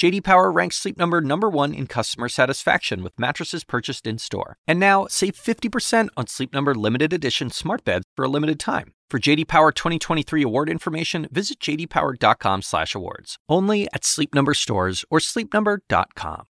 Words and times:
JD 0.00 0.24
Power 0.24 0.50
ranks 0.50 0.76
Sleep 0.76 0.96
Number 0.96 1.20
number 1.20 1.50
1 1.50 1.74
in 1.74 1.86
customer 1.86 2.30
satisfaction 2.30 3.02
with 3.02 3.20
mattresses 3.20 3.64
purchased 3.64 4.06
in-store. 4.06 4.56
And 4.66 4.80
now, 4.80 5.06
save 5.10 5.34
50% 5.34 6.08
on 6.16 6.26
Sleep 6.26 6.54
Number 6.54 6.74
limited 6.74 7.12
edition 7.12 7.50
smart 7.50 7.84
beds 7.84 8.06
for 8.16 8.24
a 8.24 8.28
limited 8.28 8.58
time. 8.58 8.94
For 9.10 9.18
JD 9.18 9.46
Power 9.46 9.72
2023 9.72 10.42
award 10.42 10.70
information, 10.70 11.28
visit 11.30 11.60
jdpower.com/awards. 11.60 13.36
Only 13.46 13.88
at 13.92 14.06
Sleep 14.06 14.34
Number 14.34 14.54
stores 14.54 15.04
or 15.10 15.18
sleepnumber.com. 15.18 16.46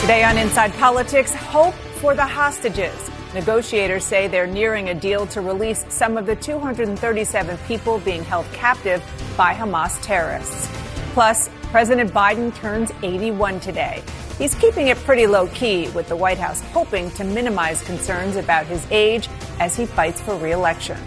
Today 0.00 0.22
on 0.22 0.38
Inside 0.38 0.72
Politics, 0.74 1.34
hope 1.34 1.74
for 2.00 2.14
the 2.14 2.24
hostages. 2.24 3.10
Negotiators 3.34 4.04
say 4.04 4.28
they're 4.28 4.46
nearing 4.46 4.90
a 4.90 4.94
deal 4.94 5.26
to 5.26 5.40
release 5.40 5.84
some 5.88 6.16
of 6.16 6.24
the 6.24 6.36
237 6.36 7.58
people 7.66 7.98
being 8.04 8.22
held 8.22 8.46
captive 8.52 9.02
by 9.36 9.52
Hamas 9.52 10.00
terrorists. 10.02 10.85
Plus, 11.16 11.48
President 11.70 12.12
Biden 12.12 12.54
turns 12.54 12.92
81 13.02 13.58
today. 13.60 14.02
He's 14.36 14.54
keeping 14.54 14.88
it 14.88 14.98
pretty 14.98 15.26
low 15.26 15.46
key, 15.46 15.88
with 15.94 16.08
the 16.08 16.14
White 16.14 16.36
House 16.36 16.60
hoping 16.74 17.10
to 17.12 17.24
minimize 17.24 17.82
concerns 17.84 18.36
about 18.36 18.66
his 18.66 18.86
age 18.90 19.30
as 19.58 19.74
he 19.74 19.86
fights 19.86 20.20
for 20.20 20.36
reelection. 20.36 20.98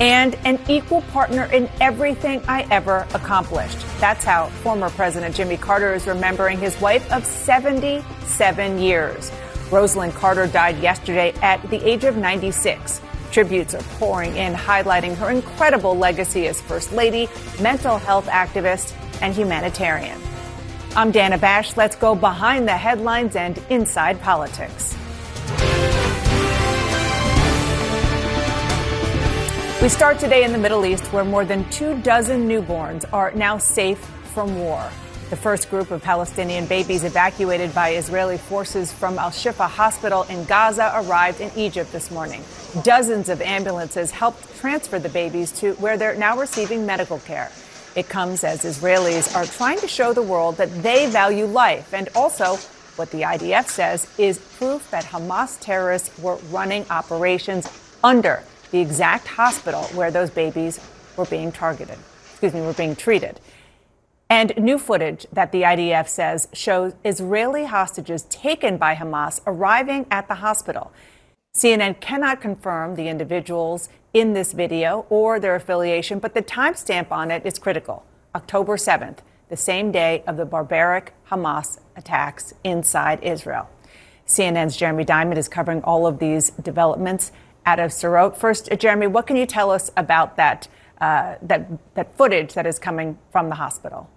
And 0.00 0.36
an 0.46 0.58
equal 0.70 1.02
partner 1.02 1.44
in 1.52 1.68
everything 1.82 2.40
I 2.48 2.62
ever 2.70 3.06
accomplished. 3.12 3.76
That's 4.00 4.24
how 4.24 4.46
former 4.62 4.88
President 4.88 5.34
Jimmy 5.34 5.58
Carter 5.58 5.92
is 5.92 6.06
remembering 6.06 6.58
his 6.58 6.80
wife 6.80 7.12
of 7.12 7.26
77 7.26 8.78
years. 8.78 9.30
Rosalynn 9.68 10.14
Carter 10.14 10.46
died 10.46 10.78
yesterday 10.78 11.34
at 11.42 11.60
the 11.68 11.86
age 11.86 12.04
of 12.04 12.16
96. 12.16 13.02
Tributes 13.30 13.74
are 13.74 13.82
pouring 13.98 14.34
in, 14.34 14.54
highlighting 14.54 15.14
her 15.16 15.30
incredible 15.30 15.94
legacy 15.94 16.46
as 16.46 16.58
First 16.62 16.92
Lady, 16.92 17.28
mental 17.60 17.98
health 17.98 18.28
activist, 18.28 18.94
and 19.22 19.34
humanitarian. 19.34 20.20
I'm 20.94 21.10
Dana 21.10 21.38
Bash. 21.38 21.76
Let's 21.76 21.96
go 21.96 22.14
behind 22.14 22.68
the 22.68 22.76
headlines 22.76 23.34
and 23.34 23.56
inside 23.70 24.20
politics. 24.20 24.94
We 29.80 29.88
start 29.88 30.18
today 30.18 30.44
in 30.44 30.52
the 30.52 30.58
Middle 30.58 30.84
East, 30.84 31.04
where 31.12 31.24
more 31.24 31.44
than 31.44 31.68
two 31.70 31.98
dozen 32.02 32.48
newborns 32.48 33.04
are 33.12 33.32
now 33.32 33.58
safe 33.58 33.98
from 34.34 34.58
war. 34.58 34.90
The 35.30 35.36
first 35.36 35.70
group 35.70 35.90
of 35.90 36.02
Palestinian 36.02 36.66
babies 36.66 37.04
evacuated 37.04 37.74
by 37.74 37.94
Israeli 37.94 38.36
forces 38.36 38.92
from 38.92 39.18
Al 39.18 39.30
Shifa 39.30 39.66
Hospital 39.66 40.24
in 40.24 40.44
Gaza 40.44 40.92
arrived 40.94 41.40
in 41.40 41.50
Egypt 41.56 41.90
this 41.90 42.10
morning. 42.10 42.44
Dozens 42.82 43.28
of 43.28 43.40
ambulances 43.40 44.10
helped 44.10 44.54
transfer 44.60 44.98
the 44.98 45.08
babies 45.08 45.50
to 45.52 45.72
where 45.74 45.96
they're 45.96 46.16
now 46.16 46.38
receiving 46.38 46.84
medical 46.84 47.18
care. 47.20 47.50
It 47.94 48.08
comes 48.08 48.42
as 48.42 48.64
Israelis 48.64 49.34
are 49.36 49.44
trying 49.44 49.78
to 49.80 49.88
show 49.88 50.12
the 50.12 50.22
world 50.22 50.56
that 50.56 50.82
they 50.82 51.10
value 51.10 51.44
life 51.44 51.92
and 51.92 52.08
also 52.14 52.56
what 52.96 53.10
the 53.10 53.22
IDF 53.22 53.68
says 53.68 54.06
is 54.18 54.38
proof 54.38 54.90
that 54.90 55.04
Hamas 55.04 55.58
terrorists 55.60 56.18
were 56.18 56.36
running 56.50 56.86
operations 56.90 57.68
under 58.02 58.42
the 58.70 58.80
exact 58.80 59.26
hospital 59.26 59.82
where 59.94 60.10
those 60.10 60.30
babies 60.30 60.80
were 61.16 61.26
being 61.26 61.52
targeted. 61.52 61.98
Excuse 62.30 62.54
me, 62.54 62.62
were 62.62 62.72
being 62.72 62.96
treated. 62.96 63.40
And 64.30 64.56
new 64.56 64.78
footage 64.78 65.26
that 65.30 65.52
the 65.52 65.62
IDF 65.62 66.08
says 66.08 66.48
shows 66.54 66.94
Israeli 67.04 67.66
hostages 67.66 68.22
taken 68.24 68.78
by 68.78 68.94
Hamas 68.94 69.40
arriving 69.46 70.06
at 70.10 70.28
the 70.28 70.36
hospital. 70.36 70.92
CNN 71.54 72.00
cannot 72.00 72.40
confirm 72.40 72.94
the 72.94 73.08
individuals 73.08 73.90
in 74.14 74.34
this 74.34 74.52
video 74.52 75.06
or 75.08 75.40
their 75.40 75.54
affiliation, 75.54 76.18
but 76.18 76.34
the 76.34 76.42
timestamp 76.42 77.10
on 77.10 77.30
it 77.30 77.44
is 77.46 77.58
critical 77.58 78.04
October 78.34 78.76
7th, 78.76 79.18
the 79.48 79.56
same 79.56 79.92
day 79.92 80.22
of 80.26 80.36
the 80.36 80.44
barbaric 80.44 81.14
Hamas 81.30 81.78
attacks 81.96 82.54
inside 82.64 83.22
Israel. 83.22 83.68
CNN's 84.26 84.76
Jeremy 84.76 85.04
Diamond 85.04 85.38
is 85.38 85.48
covering 85.48 85.82
all 85.82 86.06
of 86.06 86.18
these 86.18 86.50
developments 86.50 87.32
out 87.66 87.78
of 87.78 87.90
Sderot. 87.90 88.36
First, 88.36 88.70
Jeremy, 88.78 89.06
what 89.06 89.26
can 89.26 89.36
you 89.36 89.46
tell 89.46 89.70
us 89.70 89.90
about 89.96 90.36
that, 90.36 90.68
uh, 91.00 91.36
that, 91.42 91.68
that 91.94 92.16
footage 92.16 92.54
that 92.54 92.66
is 92.66 92.78
coming 92.78 93.18
from 93.30 93.48
the 93.48 93.56
hospital? 93.56 94.08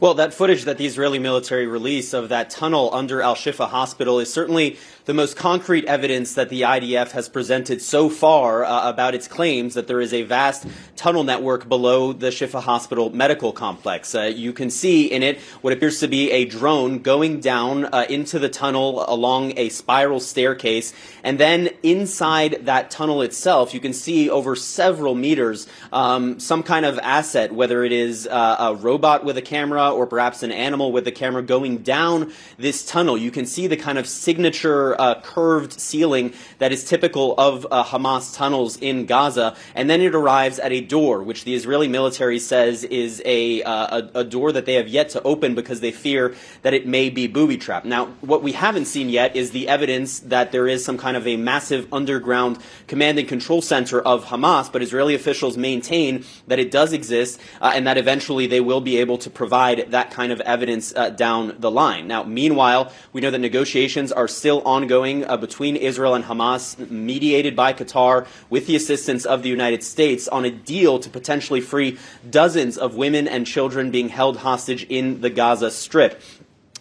Well, 0.00 0.14
that 0.14 0.32
footage 0.32 0.62
that 0.66 0.78
the 0.78 0.86
Israeli 0.86 1.18
military 1.18 1.66
released 1.66 2.14
of 2.14 2.28
that 2.28 2.50
tunnel 2.50 2.88
under 2.92 3.20
Al 3.20 3.34
Shifa 3.34 3.68
Hospital 3.68 4.20
is 4.20 4.32
certainly 4.32 4.76
the 5.06 5.14
most 5.14 5.36
concrete 5.36 5.86
evidence 5.86 6.34
that 6.34 6.50
the 6.50 6.60
IDF 6.60 7.12
has 7.12 7.28
presented 7.28 7.82
so 7.82 8.08
far 8.08 8.64
uh, 8.64 8.88
about 8.88 9.16
its 9.16 9.26
claims 9.26 9.74
that 9.74 9.88
there 9.88 10.00
is 10.00 10.12
a 10.12 10.22
vast 10.22 10.66
tunnel 10.94 11.24
network 11.24 11.68
below 11.68 12.12
the 12.12 12.28
Shifa 12.28 12.62
Hospital 12.62 13.10
medical 13.10 13.50
complex. 13.50 14.14
Uh, 14.14 14.22
you 14.22 14.52
can 14.52 14.70
see 14.70 15.06
in 15.06 15.24
it 15.24 15.40
what 15.62 15.72
appears 15.72 15.98
to 16.00 16.08
be 16.08 16.30
a 16.30 16.44
drone 16.44 16.98
going 16.98 17.40
down 17.40 17.86
uh, 17.86 18.04
into 18.08 18.38
the 18.38 18.48
tunnel 18.48 19.04
along 19.08 19.54
a 19.56 19.68
spiral 19.70 20.20
staircase. 20.20 20.92
And 21.24 21.40
then 21.40 21.70
inside 21.82 22.66
that 22.66 22.90
tunnel 22.90 23.22
itself, 23.22 23.74
you 23.74 23.80
can 23.80 23.94
see 23.94 24.30
over 24.30 24.54
several 24.54 25.16
meters 25.16 25.66
um, 25.90 26.38
some 26.38 26.62
kind 26.62 26.84
of 26.84 26.98
asset, 27.00 27.50
whether 27.52 27.82
it 27.82 27.92
is 27.92 28.28
uh, 28.28 28.56
a 28.60 28.74
robot 28.76 29.24
with 29.24 29.36
a 29.38 29.42
camera 29.42 29.87
or 29.94 30.06
perhaps 30.06 30.42
an 30.42 30.52
animal 30.52 30.92
with 30.92 31.06
a 31.06 31.12
camera 31.12 31.42
going 31.42 31.78
down 31.78 32.32
this 32.58 32.84
tunnel. 32.84 33.16
You 33.16 33.30
can 33.30 33.46
see 33.46 33.66
the 33.66 33.76
kind 33.76 33.98
of 33.98 34.06
signature 34.06 35.00
uh, 35.00 35.20
curved 35.20 35.80
ceiling 35.80 36.32
that 36.58 36.72
is 36.72 36.84
typical 36.84 37.34
of 37.38 37.66
uh, 37.70 37.84
Hamas 37.84 38.34
tunnels 38.34 38.76
in 38.78 39.06
Gaza, 39.06 39.56
and 39.74 39.88
then 39.88 40.00
it 40.00 40.14
arrives 40.14 40.58
at 40.58 40.72
a 40.72 40.80
door, 40.80 41.22
which 41.22 41.44
the 41.44 41.54
Israeli 41.54 41.88
military 41.88 42.38
says 42.38 42.84
is 42.84 43.22
a, 43.24 43.62
uh, 43.62 44.02
a, 44.14 44.20
a, 44.20 44.24
door 44.24 44.52
that 44.52 44.66
they 44.66 44.74
have 44.74 44.88
yet 44.88 45.10
to 45.10 45.22
open 45.22 45.54
because 45.54 45.80
they 45.80 45.90
fear 45.90 46.34
that 46.62 46.74
it 46.74 46.86
may 46.86 47.10
be 47.10 47.26
booby 47.26 47.56
trapped. 47.56 47.86
Now, 47.86 48.06
what 48.20 48.42
we 48.42 48.52
haven't 48.52 48.86
seen 48.86 49.08
yet 49.08 49.36
is 49.36 49.50
the 49.50 49.68
evidence 49.68 50.20
that 50.20 50.52
there 50.52 50.68
is 50.68 50.84
some 50.84 50.98
kind 50.98 51.16
of 51.16 51.26
a 51.26 51.36
massive 51.36 51.92
underground 51.92 52.58
command 52.86 53.18
and 53.18 53.28
control 53.28 53.62
center 53.62 54.00
of 54.00 54.26
Hamas, 54.26 54.70
but 54.70 54.82
Israeli 54.82 55.14
officials 55.14 55.56
maintain 55.56 56.24
that 56.46 56.58
it 56.58 56.70
does 56.70 56.92
exist 56.92 57.40
uh, 57.60 57.72
and 57.74 57.86
that 57.86 57.98
eventually 57.98 58.46
they 58.46 58.60
will 58.60 58.80
be 58.80 58.98
able 58.98 59.18
to 59.18 59.30
provide 59.30 59.77
that 59.90 60.10
kind 60.10 60.32
of 60.32 60.40
evidence 60.40 60.92
uh, 60.94 61.10
down 61.10 61.56
the 61.58 61.70
line. 61.70 62.06
Now, 62.08 62.24
meanwhile, 62.24 62.92
we 63.12 63.20
know 63.20 63.30
that 63.30 63.38
negotiations 63.38 64.12
are 64.12 64.28
still 64.28 64.62
ongoing 64.64 64.88
ongoing 64.88 65.24
uh, 65.24 65.36
between 65.36 65.76
Israel 65.76 66.14
and 66.14 66.24
Hamas, 66.24 66.78
mediated 66.90 67.54
by 67.54 67.72
Qatar 67.72 68.26
with 68.48 68.66
the 68.66 68.74
assistance 68.74 69.26
of 69.26 69.42
the 69.42 69.48
United 69.48 69.84
States, 69.84 70.26
on 70.28 70.44
a 70.44 70.50
deal 70.50 70.98
to 70.98 71.10
potentially 71.10 71.60
free 71.60 71.98
dozens 72.30 72.78
of 72.78 72.94
women 72.94 73.28
and 73.28 73.46
children 73.46 73.90
being 73.90 74.08
held 74.08 74.38
hostage 74.38 74.84
in 74.84 75.20
the 75.20 75.30
Gaza 75.30 75.70
Strip. 75.70 76.20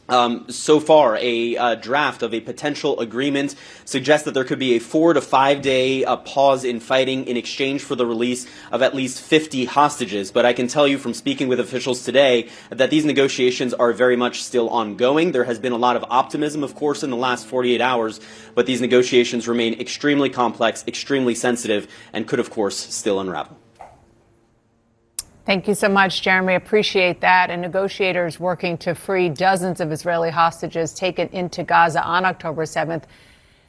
Um, 0.09 0.50
so 0.50 0.79
far, 0.79 1.18
a 1.18 1.57
uh, 1.57 1.75
draft 1.75 2.23
of 2.23 2.34
a 2.34 2.40
potential 2.40 3.00
agreement 3.00 3.56
suggests 3.84 4.25
that 4.25 4.34
there 4.34 4.45
could 4.45 4.59
be 4.59 4.75
a 4.75 4.79
four 4.79 5.13
to 5.13 5.22
five 5.22 5.62
day 5.62 6.06
uh, 6.06 6.16
pause 6.18 6.63
in 6.63 6.79
fighting 6.79 7.25
in 7.25 7.35
exchange 7.35 7.84
for 7.84 7.95
the 7.95 8.06
release 8.06 8.47
of 8.72 8.81
at 8.81 8.96
least 8.96 9.22
50 9.22 9.66
hostages. 9.66 10.31
But 10.31 10.46
I 10.46 10.53
can 10.53 10.67
tell 10.67 10.88
you 10.88 10.97
from 10.97 11.13
speaking 11.13 11.50
with 11.50 11.59
officials 11.59 12.03
today 12.03 12.50
that 12.69 12.90
these 12.90 13.03
negotiations 13.03 13.73
are 13.73 13.91
very 13.91 14.16
much 14.16 14.44
still 14.44 14.69
ongoing. 14.69 15.34
There 15.34 15.44
has 15.44 15.59
been 15.59 15.73
a 15.73 15.78
lot 15.78 15.97
of 15.97 16.06
optimism, 16.09 16.63
of 16.63 16.73
course, 16.73 17.03
in 17.03 17.09
the 17.09 17.17
last 17.17 17.46
48 17.47 17.81
hours, 17.81 18.22
but 18.56 18.66
these 18.66 18.79
negotiations 18.79 19.47
remain 19.47 19.79
extremely 19.79 20.29
complex, 20.29 20.85
extremely 20.88 21.35
sensitive, 21.35 21.88
and 22.13 22.28
could, 22.28 22.40
of 22.40 22.50
course, 22.50 22.78
still 22.78 23.19
unravel. 23.19 23.57
Thank 25.47 25.70
you 25.70 25.76
so 25.76 25.88
much, 25.88 26.23
Jeremy. 26.23 26.55
Appreciate 26.55 27.22
that. 27.22 27.49
And 27.49 27.61
negotiators 27.61 28.38
working 28.38 28.78
to 28.79 28.94
free 28.94 29.29
dozens 29.29 29.79
of 29.79 29.94
Israeli 29.94 30.29
hostages 30.29 30.94
taken 30.94 31.29
into 31.29 31.64
Gaza 31.64 32.03
on 32.03 32.26
October 32.26 32.64
7th. 32.64 33.03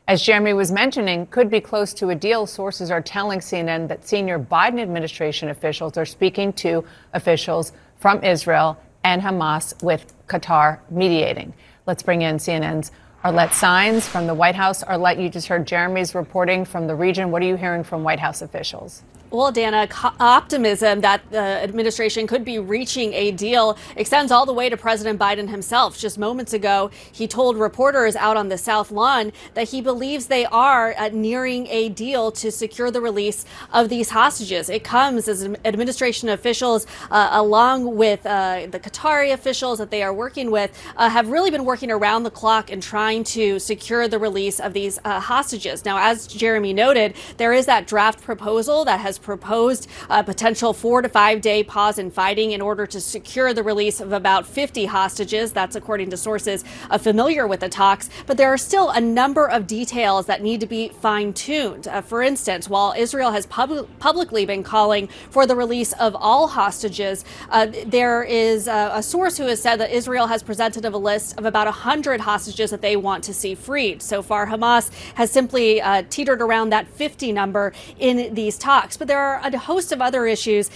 As 0.09 0.21
Jeremy 0.21 0.55
was 0.55 0.73
mentioning, 0.73 1.29
could 1.29 1.49
be 1.49 1.61
close 1.61 1.95
to 1.95 2.09
a 2.09 2.17
deal. 2.17 2.49
Sources 2.49 2.91
are 2.91 3.01
telling 3.01 3.39
CNN 3.39 3.87
that 3.87 4.09
senior 4.09 4.41
Biden 4.41 4.81
administration 4.81 5.51
officials 5.51 5.97
are 5.97 6.05
speaking 6.05 6.53
to 6.55 6.85
officials 7.13 7.71
from 7.99 8.25
Israel 8.25 8.77
and 9.05 9.23
Hamas 9.23 9.81
with 9.81 10.13
Qatar 10.27 10.81
mediating. 10.91 11.55
Let's 11.87 12.03
bring 12.03 12.23
in 12.23 12.39
CNN's 12.39 12.91
Arlette 13.23 13.51
Saenz 13.51 14.03
from 14.03 14.27
the 14.27 14.35
White 14.35 14.57
House. 14.57 14.83
Arlette, 14.83 15.23
you 15.23 15.29
just 15.29 15.47
heard 15.47 15.65
Jeremy's 15.65 16.13
reporting 16.13 16.65
from 16.65 16.89
the 16.89 16.97
region. 16.97 17.31
What 17.31 17.41
are 17.41 17.47
you 17.47 17.57
hearing 17.57 17.85
from 17.85 18.03
White 18.03 18.19
House 18.19 18.43
officials? 18.43 19.05
Well, 19.31 19.53
Dana, 19.53 19.87
optimism 20.19 21.03
that 21.03 21.21
the 21.31 21.39
administration 21.39 22.27
could 22.27 22.47
be 22.47 22.59
reaching 22.59 23.13
a 23.13 23.31
deal 23.31 23.77
extends 23.95 24.33
all 24.33 24.47
the 24.47 24.55
way 24.55 24.71
to 24.71 24.77
President 24.79 25.21
Biden 25.21 25.51
himself. 25.51 25.99
Just 25.99 26.17
moments 26.17 26.55
ago, 26.55 26.91
he 27.13 27.29
told 27.29 27.59
reporters 27.59 28.17
out 28.17 28.39
on 28.39 28.49
the 28.49 28.57
South 28.57 28.91
Lawn 28.91 29.33
that 29.53 29.69
he 29.69 29.83
believes 29.83 30.29
they 30.29 30.47
are 30.47 30.95
uh, 30.97 31.11
nearing 31.13 31.67
a 31.67 31.91
deal 31.91 32.33
to 32.33 32.51
secure 32.51 32.91
the 32.91 33.03
release 33.03 33.45
of 33.71 33.91
these 33.91 34.09
hostages. 34.09 34.71
It 34.71 34.83
comes 34.83 35.29
as 35.29 35.45
administration 35.63 36.31
officials, 36.31 36.87
uh, 37.11 37.29
along 37.33 37.97
with 37.97 38.25
uh, 38.25 38.67
the 38.71 38.81
Qatari 38.81 39.35
officials 39.35 39.79
that 39.79 39.91
they 39.91 40.03
are 40.03 40.15
working 40.15 40.51
with, 40.51 40.71
uh, 40.97 41.11
have 41.11 41.29
really 41.29 41.51
been 41.51 41.67
working 41.67 41.91
around 41.91 42.23
the 42.23 42.31
clock 42.31 42.71
in 42.71 42.81
trying 42.81 43.25
to 43.25 43.59
secure 43.59 44.09
the 44.09 44.19
release 44.19 44.59
of 44.59 44.73
these 44.73 44.99
uh, 45.05 45.21
hostages. 45.21 45.85
Now, 45.85 45.99
as 45.99 46.27
Jeremy 46.27 46.73
noted, 46.73 47.13
there 47.37 47.53
is 47.53 47.67
that 47.67 47.87
draft 47.87 48.23
proposal 48.23 48.87
that 48.87 49.01
has 49.01 49.18
proposed 49.19 49.88
a 50.09 50.25
potential 50.25 50.73
four 50.73 51.03
to 51.03 51.09
five 51.09 51.41
day 51.41 51.62
pause 51.62 51.99
in 51.99 52.11
fighting 52.11 52.53
in 52.53 52.61
order 52.61 52.87
to 52.87 53.00
secure 53.00 53.53
the 53.53 53.62
release 53.62 54.00
of 54.00 54.12
about 54.12 54.47
50 54.47 54.87
hostages. 54.87 55.53
That's 55.53 55.76
according 55.76 56.11
to 56.11 56.17
sources 56.17 56.65
uh, 56.91 56.99
familiar 56.99 57.47
with 57.47 57.61
the 57.61 57.69
talks. 57.69 58.09
But 58.26 58.37
there 58.37 58.53
are 58.53 58.59
still 58.59 58.91
a 58.91 59.00
number 59.00 59.49
of 59.49 59.67
details 59.67 60.26
that 60.26 60.43
need 60.43 60.61
to 60.61 60.67
be 60.67 60.88
fine 60.88 61.32
tuned. 61.32 61.88
Uh, 61.88 62.00
for 62.00 62.23
instance, 62.23 62.69
while 62.69 62.94
Israel 62.97 63.32
has 63.32 63.47
pub- 63.47 63.88
publicly 63.99 64.47
been 64.47 64.62
calling 64.62 65.09
for 65.31 65.47
the 65.47 65.56
release 65.56 65.93
of 65.94 66.14
all 66.14 66.49
hostages, 66.49 67.25
uh, 67.50 67.67
there 67.87 68.23
is 68.23 68.69
a 68.69 69.03
source 69.03 69.37
who 69.37 69.44
has 69.44 69.61
said 69.61 69.76
that 69.76 69.91
Israel 69.91 70.26
has 70.26 70.43
presented 70.43 70.85
a 70.85 70.97
list 70.97 71.38
of 71.38 71.44
about 71.44 71.67
100 71.67 72.21
hostages 72.21 72.71
that 72.71 72.81
they 72.81 72.97
want 72.97 73.25
to 73.25 73.35
see 73.35 73.55
freed. 73.55 74.03
So 74.03 74.23
far, 74.23 74.47
Hamas 74.47 74.91
has 75.14 75.31
simply 75.31 75.81
uh, 75.81 76.03
teetered 76.11 76.43
around 76.43 76.71
that 76.71 76.87
50 76.87 77.32
number 77.32 77.73
in 77.99 78.35
these 78.35 78.59
talks. 78.59 78.97
But 78.97 79.08
there 79.09 79.19
are 79.19 79.41
a 79.43 79.59
host 79.59 79.91
of 79.91 80.01
other 80.01 80.27
issues, 80.27 80.71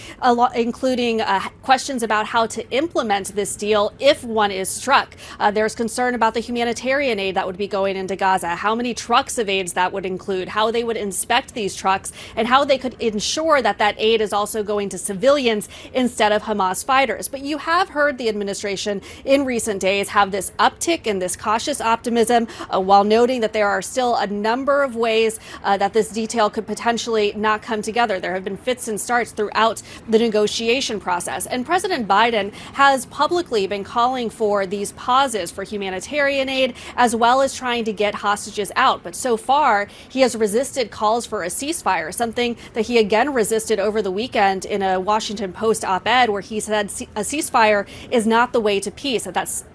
including 0.55 1.21
uh, 1.21 1.39
questions 1.61 2.03
about 2.03 2.25
how 2.25 2.45
to 2.47 2.69
implement 2.71 3.35
this 3.35 3.55
deal 3.55 3.93
if 3.99 4.23
one 4.23 4.51
is 4.51 4.67
struck. 4.67 5.15
Uh, 5.39 5.51
there's 5.51 5.75
concern 5.75 6.15
about 6.15 6.33
the 6.33 6.39
humanitarian 6.39 7.19
aid 7.19 7.35
that 7.35 7.45
would 7.45 7.57
be 7.57 7.67
going 7.67 7.95
into 7.95 8.15
Gaza, 8.15 8.55
how 8.55 8.75
many 8.75 8.93
trucks 8.93 9.37
of 9.37 9.47
aids 9.47 9.73
that 9.73 9.93
would 9.93 10.05
include, 10.05 10.49
how 10.49 10.71
they 10.71 10.83
would 10.83 10.97
inspect 10.97 11.53
these 11.53 11.75
trucks, 11.75 12.11
and 12.35 12.47
how 12.47 12.65
they 12.65 12.77
could 12.77 12.95
ensure 12.99 13.61
that 13.61 13.77
that 13.77 13.95
aid 13.97 14.19
is 14.19 14.33
also 14.33 14.63
going 14.63 14.89
to 14.89 14.97
civilians 14.97 15.69
instead 15.93 16.31
of 16.31 16.43
Hamas 16.43 16.83
fighters. 16.83 17.27
But 17.27 17.41
you 17.41 17.59
have 17.59 17.89
heard 17.89 18.17
the 18.17 18.29
administration 18.29 19.01
in 19.23 19.45
recent 19.45 19.79
days 19.79 20.09
have 20.09 20.31
this 20.31 20.51
uptick 20.59 21.05
and 21.05 21.21
this 21.21 21.35
cautious 21.35 21.79
optimism 21.79 22.47
uh, 22.73 22.79
while 22.81 23.03
noting 23.03 23.41
that 23.41 23.53
there 23.53 23.67
are 23.67 23.81
still 23.81 24.15
a 24.15 24.27
number 24.27 24.83
of 24.83 24.95
ways 24.95 25.39
uh, 25.63 25.77
that 25.77 25.93
this 25.93 26.09
detail 26.09 26.49
could 26.49 26.65
potentially 26.65 27.33
not 27.35 27.61
come 27.61 27.81
together. 27.81 28.19
There 28.23 28.33
have 28.33 28.45
been 28.45 28.55
fits 28.55 28.87
and 28.87 28.99
starts 28.99 29.33
throughout 29.33 29.81
the 30.07 30.17
negotiation 30.17 31.01
process. 31.01 31.45
And 31.45 31.65
President 31.65 32.07
Biden 32.07 32.53
has 32.73 33.05
publicly 33.07 33.67
been 33.67 33.83
calling 33.83 34.29
for 34.29 34.65
these 34.65 34.93
pauses 34.93 35.51
for 35.51 35.63
humanitarian 35.63 36.47
aid 36.47 36.73
as 36.95 37.15
well 37.15 37.41
as 37.41 37.53
trying 37.53 37.83
to 37.83 37.91
get 37.91 38.15
hostages 38.15 38.71
out. 38.77 39.03
But 39.03 39.13
so 39.13 39.35
far, 39.35 39.89
he 40.07 40.21
has 40.21 40.37
resisted 40.37 40.89
calls 40.89 41.25
for 41.25 41.43
a 41.43 41.47
ceasefire, 41.47 42.13
something 42.13 42.55
that 42.71 42.87
he 42.87 42.97
again 42.97 43.33
resisted 43.33 43.77
over 43.77 44.01
the 44.01 44.11
weekend 44.11 44.63
in 44.63 44.81
a 44.81 45.01
Washington 45.01 45.51
Post 45.51 45.83
op 45.83 46.07
ed 46.07 46.29
where 46.29 46.41
he 46.41 46.61
said 46.61 46.85
a 46.85 47.21
ceasefire 47.21 47.85
is 48.09 48.25
not 48.25 48.53
the 48.53 48.61
way 48.61 48.79
to 48.79 48.89
peace. 48.89 49.25
That 49.25 49.33
that's 49.33 49.65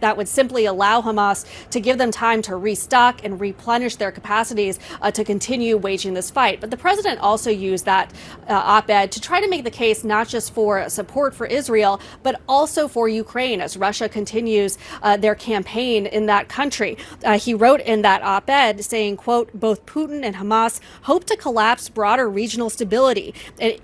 that 0.00 0.16
would 0.16 0.28
simply 0.28 0.66
allow 0.66 1.02
Hamas 1.02 1.44
to 1.70 1.80
give 1.80 1.98
them 1.98 2.10
time 2.10 2.42
to 2.42 2.56
restock 2.56 3.24
and 3.24 3.40
replenish 3.40 3.96
their 3.96 4.12
capacities 4.12 4.78
uh, 5.00 5.10
to 5.10 5.24
continue 5.24 5.76
waging 5.76 6.14
this 6.14 6.30
fight. 6.30 6.60
But 6.60 6.70
the 6.70 6.76
president 6.76 7.20
also 7.20 7.50
used 7.50 7.84
that 7.84 8.12
uh, 8.48 8.52
op 8.52 8.90
ed 8.90 9.12
to 9.12 9.20
try 9.20 9.40
to 9.40 9.48
make 9.48 9.64
the 9.64 9.70
case 9.70 10.04
not 10.04 10.28
just 10.28 10.54
for 10.54 10.88
support 10.88 11.34
for 11.34 11.46
Israel, 11.46 12.00
but 12.22 12.40
also 12.48 12.88
for 12.88 13.08
Ukraine 13.08 13.60
as 13.60 13.76
Russia 13.76 14.08
continues 14.08 14.78
uh, 15.02 15.16
their 15.16 15.34
campaign 15.34 16.06
in 16.06 16.26
that 16.26 16.48
country. 16.48 16.96
Uh, 17.24 17.38
he 17.38 17.54
wrote 17.54 17.80
in 17.80 18.02
that 18.02 18.22
op 18.22 18.48
ed 18.48 18.84
saying, 18.84 19.16
quote, 19.16 19.52
both 19.52 19.84
Putin 19.86 20.24
and 20.24 20.36
Hamas 20.36 20.80
hope 21.02 21.24
to 21.24 21.36
collapse 21.36 21.88
broader 21.88 22.28
regional 22.28 22.70
stability 22.70 23.34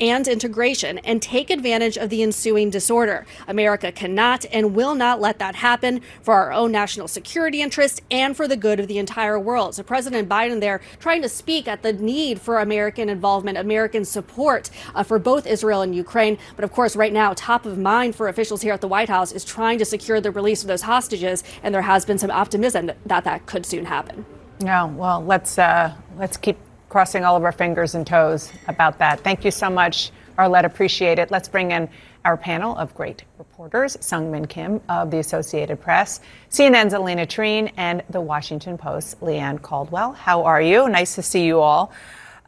and 0.01 0.29
integration 0.29 0.99
and 0.99 1.21
take 1.21 1.51
advantage 1.51 1.97
of 1.97 2.11
the 2.11 2.23
ensuing 2.23 2.71
disorder. 2.71 3.27
America 3.49 3.91
cannot 3.93 4.45
and 4.53 4.75
will 4.75 4.95
not 4.95 5.21
let 5.21 5.39
that 5.39 5.55
happen 5.57 5.74
happen 5.75 6.01
for 6.23 6.35
our 6.35 6.53
own 6.53 6.71
national 6.71 7.09
security 7.09 7.61
interests 7.61 8.01
and 8.09 8.37
for 8.37 8.47
the 8.47 8.57
good 8.57 8.79
of 8.79 8.87
the 8.87 8.99
entire 8.99 9.39
world. 9.41 9.75
So 9.75 9.83
President 9.83 10.29
Biden 10.29 10.61
there 10.61 10.81
trying 11.01 11.21
to 11.23 11.29
speak 11.29 11.67
at 11.67 11.83
the 11.83 11.93
need 11.93 12.41
for 12.41 12.61
American 12.61 13.09
involvement, 13.09 13.59
American 13.59 14.05
support 14.05 14.71
uh, 14.95 15.03
for 15.03 15.19
both 15.19 15.49
Israel 15.49 15.83
and 15.83 15.93
Ukraine. 15.93 16.39
But 16.55 16.65
of 16.65 16.71
course, 16.71 16.95
right 16.95 17.13
now, 17.13 17.35
top 17.35 17.67
of 17.67 17.77
mind 17.77 18.15
for 18.15 18.29
officials 18.29 18.63
here 18.63 18.73
at 18.73 18.81
the 18.81 18.87
White 18.87 19.09
House 19.09 19.33
is 19.33 19.45
trying 19.45 19.79
to 19.81 19.85
secure 19.85 20.21
the 20.21 20.31
release 20.31 20.63
of 20.63 20.69
those 20.69 20.83
hostages. 20.83 21.43
And 21.65 21.75
there 21.75 21.83
has 21.83 22.05
been 22.05 22.19
some 22.19 22.31
optimism 22.31 22.87
that 22.87 22.99
that, 23.07 23.25
that 23.25 23.47
could 23.47 23.67
soon 23.67 23.85
happen. 23.85 24.25
Yeah, 24.61 24.85
well, 24.85 25.25
let's 25.25 25.59
uh, 25.59 25.93
let's 26.17 26.37
keep 26.37 26.57
crossing 26.89 27.25
all 27.25 27.35
of 27.35 27.43
our 27.43 27.57
fingers 27.65 27.97
and 27.97 28.07
toes 28.07 28.53
about 28.69 28.99
that. 28.99 29.19
Thank 29.27 29.45
you 29.45 29.51
so 29.51 29.69
much, 29.69 30.13
Arlette. 30.39 30.65
Appreciate 30.65 31.19
it. 31.19 31.33
Let's 31.33 31.49
bring 31.49 31.73
in 31.73 31.89
our 32.25 32.37
panel 32.37 32.75
of 32.77 32.95
great 32.95 33.25
reporters, 33.39 33.97
Seungmin 33.99 34.49
Kim 34.49 34.81
of 34.89 35.11
the 35.11 35.19
Associated 35.19 35.81
Press, 35.81 36.21
CNN's 36.51 36.95
Alayna 36.95 37.27
Treene, 37.27 37.71
and 37.77 38.03
the 38.09 38.21
Washington 38.21 38.79
Post's 38.79 39.15
Leanne 39.17 39.61
Caldwell. 39.61 40.13
How 40.13 40.43
are 40.43 40.61
you? 40.61 40.89
Nice 40.89 41.15
to 41.17 41.23
see 41.23 41.45
you 41.45 41.61
all. 41.61 41.93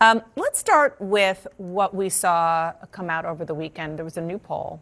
Um, 0.00 0.22
let's 0.36 0.58
start 0.58 0.96
with 0.98 1.46
what 1.58 1.94
we 1.94 2.08
saw 2.08 2.72
come 2.90 3.10
out 3.10 3.24
over 3.24 3.44
the 3.44 3.54
weekend. 3.54 3.98
There 3.98 4.04
was 4.04 4.16
a 4.16 4.22
new 4.22 4.38
poll, 4.38 4.80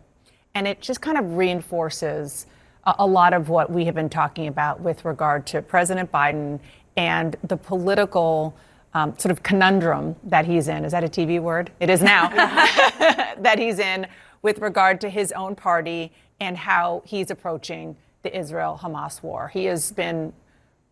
and 0.54 0.66
it 0.68 0.80
just 0.80 1.00
kind 1.00 1.18
of 1.18 1.36
reinforces 1.36 2.46
a, 2.84 2.94
a 3.00 3.06
lot 3.06 3.34
of 3.34 3.48
what 3.48 3.70
we 3.70 3.84
have 3.86 3.94
been 3.94 4.08
talking 4.08 4.46
about 4.46 4.80
with 4.80 5.04
regard 5.04 5.46
to 5.48 5.62
President 5.62 6.10
Biden 6.12 6.60
and 6.96 7.36
the 7.42 7.56
political 7.56 8.56
um, 8.92 9.18
sort 9.18 9.32
of 9.32 9.42
conundrum 9.42 10.14
that 10.22 10.46
he's 10.46 10.68
in. 10.68 10.84
Is 10.84 10.92
that 10.92 11.02
a 11.02 11.08
TV 11.08 11.40
word? 11.40 11.72
It 11.80 11.90
is 11.90 12.00
now. 12.00 12.28
that 13.38 13.56
he's 13.58 13.80
in 13.80 14.06
with 14.44 14.58
regard 14.58 15.00
to 15.00 15.08
his 15.08 15.32
own 15.32 15.56
party 15.56 16.12
and 16.38 16.58
how 16.58 17.02
he's 17.06 17.30
approaching 17.30 17.96
the 18.22 18.38
Israel 18.38 18.78
Hamas 18.82 19.22
war. 19.22 19.48
He 19.48 19.64
has 19.64 19.90
been 19.90 20.34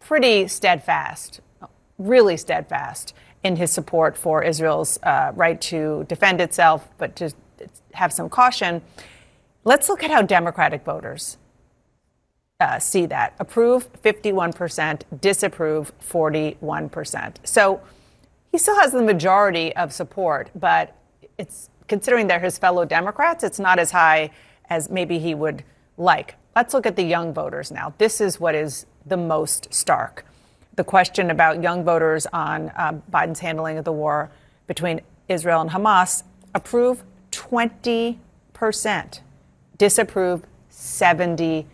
pretty 0.00 0.48
steadfast, 0.48 1.40
really 1.98 2.38
steadfast 2.38 3.14
in 3.44 3.56
his 3.56 3.70
support 3.70 4.16
for 4.16 4.42
Israel's 4.42 4.98
uh, 5.02 5.32
right 5.34 5.60
to 5.60 6.04
defend 6.08 6.40
itself, 6.40 6.88
but 6.96 7.14
to 7.16 7.32
have 7.92 8.10
some 8.10 8.30
caution. 8.30 8.80
Let's 9.64 9.88
look 9.88 10.02
at 10.02 10.10
how 10.10 10.22
Democratic 10.22 10.82
voters 10.82 11.36
uh, 12.58 12.78
see 12.78 13.04
that. 13.06 13.34
Approve 13.38 13.92
51%, 14.02 15.02
disapprove 15.20 15.92
41%. 16.00 17.36
So 17.44 17.82
he 18.50 18.56
still 18.56 18.76
has 18.80 18.92
the 18.92 19.02
majority 19.02 19.76
of 19.76 19.92
support, 19.92 20.50
but 20.54 20.96
it's 21.36 21.68
considering 21.92 22.26
they're 22.26 22.40
his 22.40 22.56
fellow 22.56 22.86
Democrats, 22.86 23.44
it's 23.44 23.58
not 23.58 23.78
as 23.78 23.90
high 23.90 24.30
as 24.70 24.88
maybe 24.88 25.18
he 25.18 25.34
would 25.34 25.62
like. 25.98 26.36
Let's 26.56 26.72
look 26.72 26.86
at 26.86 26.96
the 26.96 27.02
young 27.02 27.34
voters 27.34 27.70
now. 27.70 27.92
This 27.98 28.18
is 28.18 28.40
what 28.40 28.54
is 28.54 28.86
the 29.04 29.18
most 29.18 29.74
stark. 29.74 30.24
The 30.76 30.84
question 30.84 31.30
about 31.30 31.62
young 31.62 31.84
voters 31.84 32.26
on 32.32 32.70
uh, 32.76 32.94
Biden's 33.12 33.40
handling 33.40 33.76
of 33.76 33.84
the 33.84 33.92
war 33.92 34.30
between 34.66 35.02
Israel 35.28 35.60
and 35.60 35.68
Hamas 35.68 36.22
approve 36.54 37.04
20%, 37.30 38.16
disapprove 39.76 40.46
70%. 40.70 41.66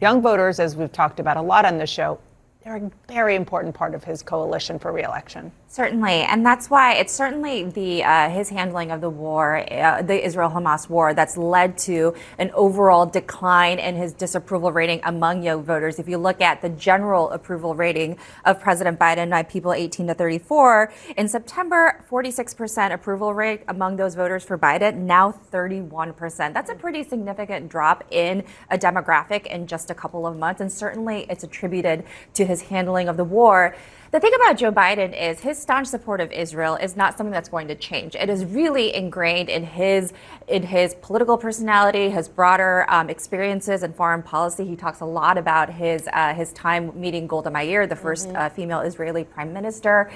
Young 0.00 0.22
voters, 0.22 0.60
as 0.60 0.76
we've 0.76 0.92
talked 0.92 1.18
about 1.18 1.36
a 1.36 1.42
lot 1.42 1.64
on 1.64 1.76
this 1.78 1.90
show, 1.90 2.20
they're 2.62 2.76
a 2.76 2.90
very 3.08 3.34
important 3.34 3.74
part 3.74 3.96
of 3.96 4.04
his 4.04 4.22
coalition 4.22 4.78
for 4.78 4.92
reelection. 4.92 5.50
Certainly, 5.74 6.22
and 6.22 6.46
that's 6.46 6.70
why 6.70 6.94
it's 6.94 7.12
certainly 7.12 7.64
the 7.64 8.04
uh, 8.04 8.30
his 8.30 8.48
handling 8.48 8.92
of 8.92 9.00
the 9.00 9.10
war, 9.10 9.66
uh, 9.72 10.02
the 10.02 10.24
Israel-Hamas 10.24 10.88
war, 10.88 11.14
that's 11.14 11.36
led 11.36 11.76
to 11.78 12.14
an 12.38 12.52
overall 12.54 13.06
decline 13.06 13.80
in 13.80 13.96
his 13.96 14.12
disapproval 14.12 14.70
rating 14.70 15.00
among 15.02 15.42
young 15.42 15.64
voters. 15.64 15.98
If 15.98 16.08
you 16.08 16.16
look 16.16 16.40
at 16.40 16.62
the 16.62 16.68
general 16.68 17.28
approval 17.30 17.74
rating 17.74 18.18
of 18.44 18.60
President 18.60 19.00
Biden 19.00 19.30
by 19.30 19.42
people 19.42 19.72
18 19.72 20.06
to 20.06 20.14
34, 20.14 20.92
in 21.16 21.26
September, 21.26 22.04
46% 22.08 22.94
approval 22.94 23.34
rate 23.34 23.62
among 23.66 23.96
those 23.96 24.14
voters 24.14 24.44
for 24.44 24.56
Biden, 24.56 24.98
now 24.98 25.32
31%. 25.32 26.54
That's 26.54 26.70
a 26.70 26.76
pretty 26.76 27.02
significant 27.02 27.68
drop 27.68 28.04
in 28.12 28.44
a 28.70 28.78
demographic 28.78 29.46
in 29.46 29.66
just 29.66 29.90
a 29.90 29.94
couple 29.94 30.24
of 30.24 30.38
months, 30.38 30.60
and 30.60 30.70
certainly 30.70 31.26
it's 31.28 31.42
attributed 31.42 32.04
to 32.34 32.46
his 32.46 32.62
handling 32.62 33.08
of 33.08 33.16
the 33.16 33.24
war. 33.24 33.74
The 34.14 34.20
thing 34.20 34.32
about 34.36 34.56
Joe 34.58 34.70
Biden 34.70 35.12
is 35.20 35.40
his 35.40 35.58
staunch 35.58 35.88
support 35.88 36.20
of 36.20 36.30
Israel 36.30 36.76
is 36.76 36.96
not 36.96 37.18
something 37.18 37.32
that's 37.32 37.48
going 37.48 37.66
to 37.66 37.74
change. 37.74 38.14
It 38.14 38.30
is 38.30 38.44
really 38.44 38.94
ingrained 38.94 39.48
in 39.48 39.64
his 39.64 40.12
in 40.46 40.62
his 40.62 40.94
political 41.02 41.36
personality, 41.36 42.10
his 42.10 42.28
broader 42.28 42.86
um, 42.88 43.10
experiences 43.10 43.82
in 43.82 43.92
foreign 43.92 44.22
policy. 44.22 44.64
He 44.66 44.76
talks 44.76 45.00
a 45.00 45.04
lot 45.04 45.36
about 45.36 45.68
his 45.68 46.08
uh, 46.12 46.32
his 46.32 46.52
time 46.52 46.92
meeting 46.94 47.26
Golda 47.26 47.50
Meir, 47.50 47.88
the 47.88 47.96
1st 47.96 48.26
mm-hmm. 48.28 48.36
uh, 48.36 48.48
female 48.50 48.82
Israeli 48.82 49.24
prime 49.24 49.52
minister. 49.52 50.12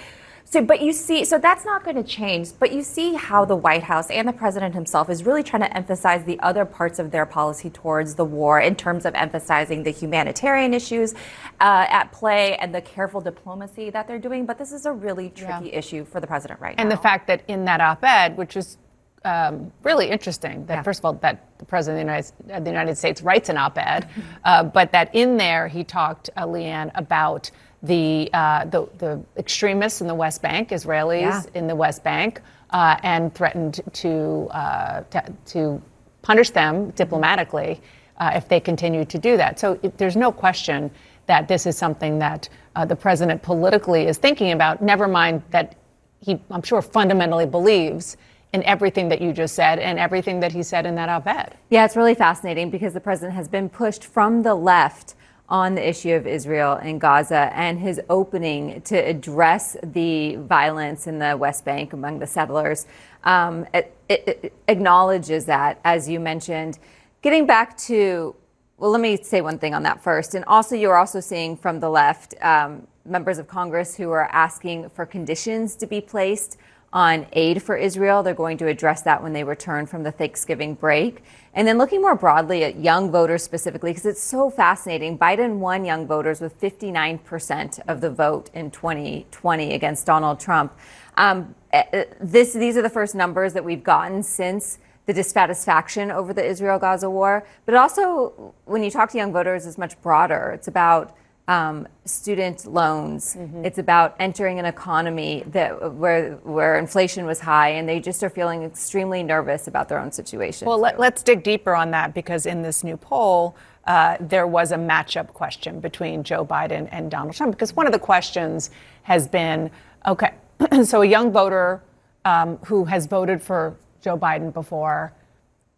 So, 0.51 0.63
but 0.63 0.81
you 0.81 0.95
see, 0.95 1.27
so 1.27 1.37
that's 1.39 1.67
not 1.67 1.85
going 1.85 1.97
to 1.97 2.03
change. 2.03 2.53
But 2.59 2.73
you 2.73 2.83
see 2.83 3.13
how 3.13 3.45
the 3.45 3.57
White 3.57 3.83
House 3.83 4.11
and 4.11 4.27
the 4.27 4.33
president 4.33 4.75
himself 4.75 5.11
is 5.11 5.27
really 5.27 5.43
trying 5.43 5.61
to 5.63 5.77
emphasize 5.77 6.25
the 6.25 6.41
other 6.41 6.65
parts 6.65 6.99
of 6.99 7.11
their 7.11 7.27
policy 7.27 7.69
towards 7.69 8.15
the 8.15 8.25
war 8.25 8.59
in 8.61 8.75
terms 8.75 9.05
of 9.05 9.15
emphasizing 9.15 9.83
the 9.83 9.91
humanitarian 9.91 10.73
issues 10.73 11.13
uh, 11.61 11.87
at 11.91 12.13
play 12.13 12.57
and 12.57 12.75
the 12.75 12.81
careful 12.81 13.21
diplomacy 13.21 13.91
that 13.91 14.09
they're 14.09 14.19
doing. 14.19 14.47
But 14.47 14.57
this 14.57 14.73
is 14.73 14.87
a 14.87 14.93
really 14.93 15.29
tricky 15.31 15.69
yeah. 15.69 15.79
issue 15.79 16.05
for 16.07 16.19
the 16.19 16.27
president 16.27 16.61
right 16.61 16.75
and 16.79 16.89
now. 16.89 16.93
And 16.95 16.99
the 16.99 17.03
fact 17.03 17.27
that 17.27 17.43
in 17.47 17.67
that 17.67 17.83
op-ed, 17.83 18.39
which 18.39 18.57
is 18.57 18.79
um, 19.25 19.71
really 19.83 20.09
interesting 20.09 20.65
that 20.67 20.77
yeah. 20.77 20.83
first 20.83 21.01
of 21.01 21.05
all 21.05 21.13
that 21.15 21.59
the 21.59 21.65
president 21.67 22.01
of 22.01 22.07
the 22.07 22.13
United, 22.13 22.57
of 22.57 22.65
the 22.65 22.71
United 22.71 22.97
States 22.97 23.21
writes 23.21 23.51
an 23.51 23.59
op-ed, 23.59 24.09
uh, 24.45 24.63
but 24.65 24.93
that 24.93 25.15
in 25.15 25.37
there 25.37 25.69
he 25.69 25.85
talked, 25.85 26.31
uh, 26.37 26.47
Leanne, 26.47 26.91
about 26.95 27.51
the, 27.83 28.29
uh, 28.33 28.65
the, 28.65 28.89
the 28.99 29.21
extremists 29.37 30.01
in 30.01 30.07
the 30.07 30.15
West 30.15 30.43
Bank, 30.43 30.71
Israelis 30.71 31.21
yeah. 31.21 31.43
in 31.55 31.67
the 31.67 31.77
West 31.77 32.03
Bank, 32.03 32.41
uh, 32.71 32.97
and 33.03 33.35
threatened 33.35 33.81
to, 33.93 34.49
uh, 34.51 35.03
to, 35.11 35.33
to 35.47 35.83
punish 36.23 36.51
them 36.51 36.91
diplomatically 36.91 37.81
uh, 38.19 38.33
if 38.35 38.49
they 38.49 38.61
continue 38.61 39.05
to 39.05 39.19
do 39.19 39.37
that. 39.37 39.59
So 39.59 39.79
it, 39.83 39.97
there's 39.97 40.17
no 40.17 40.33
question 40.33 40.91
that 41.27 41.47
this 41.47 41.67
is 41.67 41.77
something 41.77 42.19
that 42.19 42.49
uh, 42.75 42.85
the 42.85 42.97
president 42.97 43.43
politically 43.43 44.07
is 44.07 44.19
thinking 44.19 44.53
about. 44.53 44.83
Never 44.83 45.07
mind 45.07 45.43
that 45.51 45.77
he, 46.21 46.41
I'm 46.51 46.63
sure, 46.63 46.83
fundamentally 46.83 47.47
believes 47.47 48.17
in 48.53 48.63
everything 48.65 49.09
that 49.11 49.21
you 49.21 49.33
just 49.33 49.55
said 49.55 49.79
and 49.79 49.99
everything 49.99 50.41
that 50.41 50.53
he 50.53 50.63
said 50.63 50.87
in 50.87 50.95
that 50.95 51.09
op-ed. 51.09 51.55
Yeah, 51.71 51.85
it's 51.85 51.97
really 51.97 52.15
fascinating 52.15 52.71
because 52.71 52.95
the 52.95 53.01
president 53.01 53.35
has 53.35 53.47
been 53.47 53.69
pushed 53.69 54.05
from 54.05 54.43
the 54.43 54.55
left 54.55 55.15
on 55.49 55.75
the 55.75 55.89
issue 55.89 56.13
of 56.13 56.27
Israel 56.27 56.75
and 56.75 57.01
Gaza 57.01 57.51
and 57.55 57.79
his 57.79 58.01
opening 58.11 58.83
to 58.83 58.97
address 58.97 59.77
the 59.83 60.37
violence 60.37 61.07
in 61.07 61.19
the 61.19 61.37
West 61.37 61.65
Bank 61.65 61.95
among 61.95 62.19
the 62.19 62.27
settlers 62.27 62.87
um, 63.25 63.67
it, 63.75 63.95
it, 64.09 64.29
it 64.29 64.53
acknowledges 64.69 65.47
that, 65.47 65.81
as 65.85 66.09
you 66.09 66.21
mentioned. 66.21 66.79
Getting 67.23 67.47
back 67.47 67.77
to, 67.79 68.35
well, 68.77 68.91
let 68.91 69.01
me 69.01 69.17
say 69.17 69.41
one 69.41 69.59
thing 69.59 69.75
on 69.75 69.83
that 69.83 70.03
first. 70.03 70.35
And 70.35 70.45
also, 70.47 70.77
you're 70.77 70.97
also 70.97 71.21
seeing 71.21 71.57
from 71.57 71.81
the 71.81 71.91
left 71.91 72.35
um, 72.43 72.87
members 73.05 73.39
of 73.39 73.49
Congress 73.49 73.97
who 73.97 74.11
are 74.11 74.29
asking 74.33 74.89
for 74.91 75.05
conditions 75.05 75.75
to 75.77 75.87
be 75.87 76.01
placed 76.01 76.59
on 76.93 77.27
aid 77.33 77.63
for 77.63 77.77
Israel. 77.77 78.23
They're 78.23 78.35
going 78.35 78.59
to 78.59 78.67
address 78.67 79.03
that 79.03 79.23
when 79.23 79.33
they 79.33 79.45
return 79.45 79.87
from 79.87 80.03
the 80.03 80.13
Thanksgiving 80.13 80.75
break. 80.75 81.23
And 81.55 81.67
then 81.67 81.77
looking 81.77 82.01
more 82.01 82.15
broadly 82.15 82.65
at 82.65 82.79
young 82.79 83.11
voters 83.11 83.43
specifically, 83.43 83.91
because 83.91 84.07
it's 84.07 84.23
so 84.23 84.49
fascinating. 84.49 85.19
Biden 85.19 85.59
won 85.59 85.85
young 85.85 86.07
voters 86.07 86.41
with 86.41 86.59
59% 86.61 87.81
of 87.89 88.01
the 88.01 88.11
vote 88.11 88.51
in 88.55 88.71
2020 88.71 89.75
against 89.75 90.07
Donald 90.07 90.41
Trump. 90.41 90.73
Um, 91.17 91.55
eh, 91.73 91.83
eh, 91.93 92.05
this, 92.21 92.53
these 92.53 92.77
are 92.77 92.83
the 92.83 92.91
first 92.91 93.15
numbers 93.15 93.53
that 93.53 93.65
we've 93.65 93.83
gotten 93.83 94.23
since 94.23 94.79
the 95.07 95.13
dissatisfaction 95.13 96.11
over 96.11 96.33
the 96.33 96.45
Israel 96.45 96.79
Gaza 96.79 97.09
war. 97.11 97.47
But 97.67 97.75
also, 97.75 98.55
when 98.67 98.83
you 98.83 98.91
talk 98.91 99.11
to 99.11 99.19
young 99.19 99.33
voters, 99.33 99.67
it's 99.67 99.79
much 99.79 100.01
broader. 100.03 100.53
It's 100.55 100.69
about 100.69 101.17
um, 101.49 101.89
student 102.05 102.67
loans. 102.67 103.35
Mm-hmm. 103.35 103.65
It's 103.65 103.79
about 103.79 104.15
entering 104.21 104.59
an 104.59 104.67
economy 104.67 105.43
that 105.49 105.95
where 105.95 106.35
where 106.45 106.79
inflation 106.79 107.25
was 107.25 107.41
high, 107.41 107.71
and 107.71 107.89
they 107.89 107.99
just 107.99 108.23
are 108.23 108.31
feeling 108.31 108.63
extremely 108.63 109.23
nervous 109.23 109.67
about 109.67 109.89
their 109.89 109.99
own 109.99 110.13
situation. 110.13 110.69
Well, 110.69 110.79
let, 110.79 111.01
us 111.01 111.23
dig 111.23 111.43
deeper 111.43 111.75
on 111.75 111.91
that 111.93 112.15
because 112.15 112.47
in 112.47 112.63
this 112.63 112.85
new 112.85 112.97
poll. 112.97 113.57
Uh, 113.85 114.19
there 114.21 114.47
was 114.47 114.71
a 114.71 114.77
matchup 114.77 115.29
question 115.29 115.81
between 115.81 116.23
Joe 116.23 116.45
Biden 116.45 116.87
and 116.93 117.11
Donald 117.11 117.35
Trump 117.35 117.53
because 117.53 117.75
one 117.75 117.87
of 117.87 117.93
the 117.95 117.99
questions 117.99 118.69
has 119.05 119.27
been 119.27 119.71
okay, 120.07 120.35
so 120.85 121.01
a 121.01 121.07
young 121.07 121.33
voter 121.33 121.83
um, 122.27 122.59
who 122.67 122.85
has 122.85 123.07
voted 123.07 123.41
for 123.41 123.75
Joe 124.03 124.19
Biden 124.19 124.53
before 124.53 125.15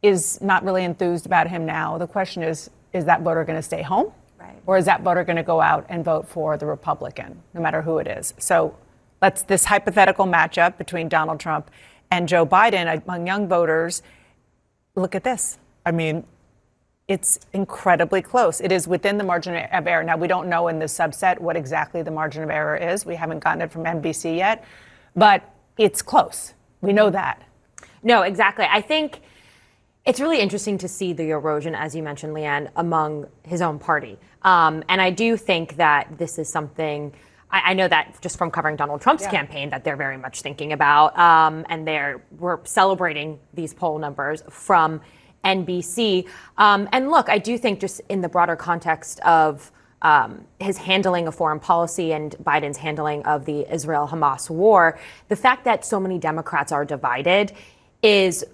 is 0.02 0.40
not 0.40 0.64
really 0.64 0.82
enthused 0.82 1.24
about 1.24 1.46
him 1.46 1.64
now. 1.64 1.98
The 1.98 2.08
question 2.08 2.42
is, 2.42 2.68
is 2.92 3.04
that 3.04 3.22
voter 3.22 3.44
going 3.44 3.58
to 3.58 3.62
stay 3.62 3.82
home? 3.82 4.12
Right. 4.50 4.62
Or 4.66 4.76
is 4.76 4.84
that 4.86 5.02
voter 5.02 5.24
going 5.24 5.36
to 5.36 5.42
go 5.42 5.60
out 5.60 5.86
and 5.88 6.04
vote 6.04 6.28
for 6.28 6.56
the 6.56 6.66
Republican, 6.66 7.42
no 7.54 7.60
matter 7.60 7.82
who 7.82 7.98
it 7.98 8.06
is? 8.06 8.34
So 8.38 8.76
let's 9.22 9.42
this 9.42 9.66
hypothetical 9.66 10.26
matchup 10.26 10.76
between 10.78 11.08
Donald 11.08 11.40
Trump 11.40 11.70
and 12.10 12.28
Joe 12.28 12.44
Biden 12.44 13.02
among 13.02 13.26
young 13.26 13.48
voters. 13.48 14.02
Look 14.94 15.14
at 15.14 15.24
this. 15.24 15.58
I 15.86 15.92
mean, 15.92 16.24
it's 17.06 17.40
incredibly 17.52 18.22
close. 18.22 18.60
It 18.60 18.72
is 18.72 18.86
within 18.86 19.18
the 19.18 19.24
margin 19.24 19.56
of 19.56 19.86
error. 19.86 20.02
Now, 20.02 20.16
we 20.16 20.28
don't 20.28 20.48
know 20.48 20.68
in 20.68 20.78
this 20.78 20.96
subset 20.96 21.40
what 21.40 21.56
exactly 21.56 22.02
the 22.02 22.10
margin 22.10 22.42
of 22.42 22.50
error 22.50 22.76
is. 22.76 23.04
We 23.04 23.16
haven't 23.16 23.40
gotten 23.40 23.62
it 23.62 23.70
from 23.72 23.84
NBC 23.84 24.36
yet, 24.36 24.64
but 25.16 25.42
it's 25.76 26.02
close. 26.02 26.54
We 26.80 26.92
know 26.92 27.10
that. 27.10 27.42
No, 28.02 28.22
exactly. 28.22 28.66
I 28.68 28.80
think 28.80 29.22
it's 30.10 30.18
really 30.18 30.40
interesting 30.40 30.76
to 30.76 30.88
see 30.88 31.12
the 31.12 31.30
erosion, 31.30 31.72
as 31.72 31.94
you 31.94 32.02
mentioned, 32.02 32.34
Leanne, 32.34 32.68
among 32.74 33.28
his 33.44 33.62
own 33.62 33.78
party. 33.78 34.18
Um, 34.42 34.82
and 34.88 35.00
I 35.00 35.10
do 35.10 35.36
think 35.36 35.76
that 35.76 36.18
this 36.18 36.36
is 36.36 36.48
something. 36.48 37.12
I, 37.48 37.70
I 37.70 37.74
know 37.74 37.86
that 37.86 38.20
just 38.20 38.36
from 38.36 38.50
covering 38.50 38.74
Donald 38.74 39.02
Trump's 39.02 39.22
yeah. 39.22 39.30
campaign, 39.30 39.70
that 39.70 39.84
they're 39.84 39.94
very 39.96 40.16
much 40.16 40.42
thinking 40.42 40.72
about, 40.72 41.16
um, 41.16 41.64
and 41.68 41.86
they're 41.86 42.24
we're 42.40 42.58
celebrating 42.64 43.38
these 43.54 43.72
poll 43.72 44.00
numbers 44.00 44.42
from 44.50 45.00
NBC. 45.44 46.26
Um, 46.58 46.88
and 46.90 47.12
look, 47.12 47.28
I 47.28 47.38
do 47.38 47.56
think 47.56 47.78
just 47.78 48.00
in 48.08 48.20
the 48.20 48.28
broader 48.28 48.56
context 48.56 49.20
of 49.20 49.70
um, 50.02 50.44
his 50.58 50.76
handling 50.76 51.28
of 51.28 51.36
foreign 51.36 51.60
policy 51.60 52.12
and 52.12 52.34
Biden's 52.42 52.78
handling 52.78 53.22
of 53.26 53.44
the 53.44 53.72
Israel 53.72 54.08
Hamas 54.08 54.50
war, 54.50 54.98
the 55.28 55.36
fact 55.36 55.62
that 55.66 55.84
so 55.84 56.00
many 56.00 56.18
Democrats 56.18 56.72
are 56.72 56.84
divided 56.84 57.52
is 58.02 58.44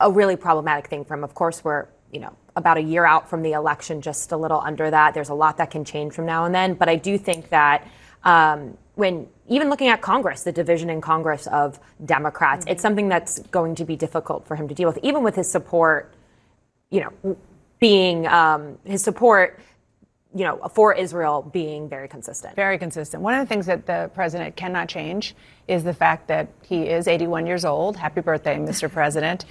a 0.00 0.10
really 0.10 0.36
problematic 0.36 0.88
thing 0.88 1.04
from, 1.04 1.22
of 1.22 1.34
course, 1.34 1.62
we're, 1.62 1.86
you 2.12 2.20
know, 2.20 2.34
about 2.56 2.76
a 2.78 2.82
year 2.82 3.04
out 3.04 3.28
from 3.30 3.42
the 3.42 3.52
election, 3.52 4.00
just 4.00 4.32
a 4.32 4.36
little 4.36 4.60
under 4.60 4.90
that. 4.90 5.14
There's 5.14 5.28
a 5.28 5.34
lot 5.34 5.58
that 5.58 5.70
can 5.70 5.84
change 5.84 6.12
from 6.12 6.26
now 6.26 6.44
and 6.44 6.54
then. 6.54 6.74
But 6.74 6.88
I 6.88 6.96
do 6.96 7.16
think 7.16 7.50
that 7.50 7.86
um, 8.24 8.76
when 8.94 9.28
even 9.48 9.70
looking 9.70 9.88
at 9.88 10.00
Congress, 10.00 10.42
the 10.42 10.52
division 10.52 10.90
in 10.90 11.00
Congress 11.00 11.46
of 11.46 11.78
Democrats, 12.04 12.64
mm-hmm. 12.64 12.72
it's 12.72 12.82
something 12.82 13.08
that's 13.08 13.38
going 13.50 13.74
to 13.76 13.84
be 13.84 13.96
difficult 13.96 14.46
for 14.46 14.56
him 14.56 14.68
to 14.68 14.74
deal 14.74 14.88
with, 14.88 14.98
even 15.02 15.22
with 15.22 15.36
his 15.36 15.50
support, 15.50 16.12
you 16.90 17.00
know, 17.00 17.36
being 17.78 18.26
um, 18.26 18.78
his 18.84 19.02
support 19.02 19.58
you 20.34 20.44
know, 20.44 20.58
for 20.74 20.94
Israel 20.94 21.42
being 21.42 21.88
very 21.88 22.06
consistent. 22.06 22.54
Very 22.54 22.78
consistent. 22.78 23.22
One 23.22 23.34
of 23.34 23.40
the 23.40 23.46
things 23.46 23.66
that 23.66 23.86
the 23.86 24.10
president 24.14 24.54
cannot 24.54 24.88
change 24.88 25.34
is 25.66 25.82
the 25.82 25.94
fact 25.94 26.28
that 26.28 26.48
he 26.62 26.88
is 26.88 27.08
81 27.08 27.46
years 27.46 27.64
old. 27.64 27.96
Happy 27.96 28.20
birthday, 28.20 28.56
Mr. 28.56 28.90
President. 28.90 29.44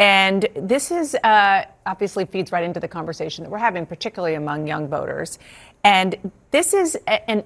And 0.00 0.48
this 0.54 0.90
is 0.90 1.14
uh, 1.14 1.66
obviously 1.84 2.24
feeds 2.24 2.52
right 2.52 2.64
into 2.64 2.80
the 2.80 2.88
conversation 2.88 3.44
that 3.44 3.50
we're 3.50 3.58
having, 3.58 3.84
particularly 3.84 4.34
among 4.34 4.66
young 4.66 4.88
voters. 4.88 5.38
And 5.84 6.32
this 6.50 6.72
is 6.72 6.98
an 7.06 7.44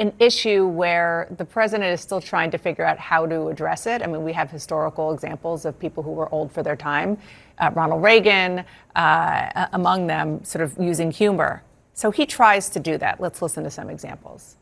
an 0.00 0.12
issue 0.18 0.66
where 0.66 1.28
the 1.38 1.44
president 1.44 1.88
is 1.88 2.00
still 2.00 2.20
trying 2.20 2.50
to 2.50 2.58
figure 2.58 2.84
out 2.84 2.98
how 2.98 3.24
to 3.24 3.46
address 3.46 3.86
it. 3.86 4.02
I 4.02 4.06
mean, 4.06 4.24
we 4.24 4.32
have 4.32 4.50
historical 4.50 5.12
examples 5.12 5.64
of 5.64 5.78
people 5.78 6.02
who 6.02 6.10
were 6.10 6.28
old 6.34 6.50
for 6.50 6.64
their 6.64 6.74
time, 6.74 7.16
uh, 7.58 7.70
Ronald 7.72 8.02
Reagan, 8.02 8.64
uh, 8.96 9.66
among 9.72 10.08
them, 10.08 10.42
sort 10.44 10.64
of 10.64 10.76
using 10.80 11.12
humor. 11.12 11.62
So 11.94 12.10
he 12.10 12.26
tries 12.26 12.68
to 12.70 12.80
do 12.80 12.98
that. 12.98 13.20
Let's 13.20 13.40
listen 13.40 13.62
to 13.62 13.70
some 13.70 13.88
examples. 13.88 14.56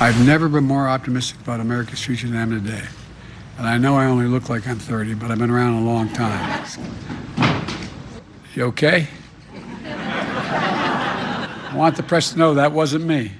I've 0.00 0.26
never 0.26 0.48
been 0.48 0.64
more 0.64 0.88
optimistic 0.88 1.38
about 1.42 1.60
America's 1.60 2.02
future 2.02 2.26
than 2.26 2.38
I 2.38 2.42
am 2.42 2.50
today. 2.50 2.84
And 3.58 3.68
I 3.68 3.78
know 3.78 3.96
I 3.96 4.06
only 4.06 4.26
look 4.26 4.48
like 4.48 4.66
I'm 4.66 4.78
30, 4.78 5.14
but 5.14 5.30
I've 5.30 5.38
been 5.38 5.50
around 5.50 5.74
a 5.74 5.84
long 5.84 6.08
time. 6.08 6.64
You 8.54 8.64
okay? 8.64 9.06
I 9.84 11.72
want 11.76 11.96
the 11.96 12.02
press 12.02 12.32
to 12.32 12.38
know 12.38 12.54
that 12.54 12.72
wasn't 12.72 13.04
me. 13.04 13.32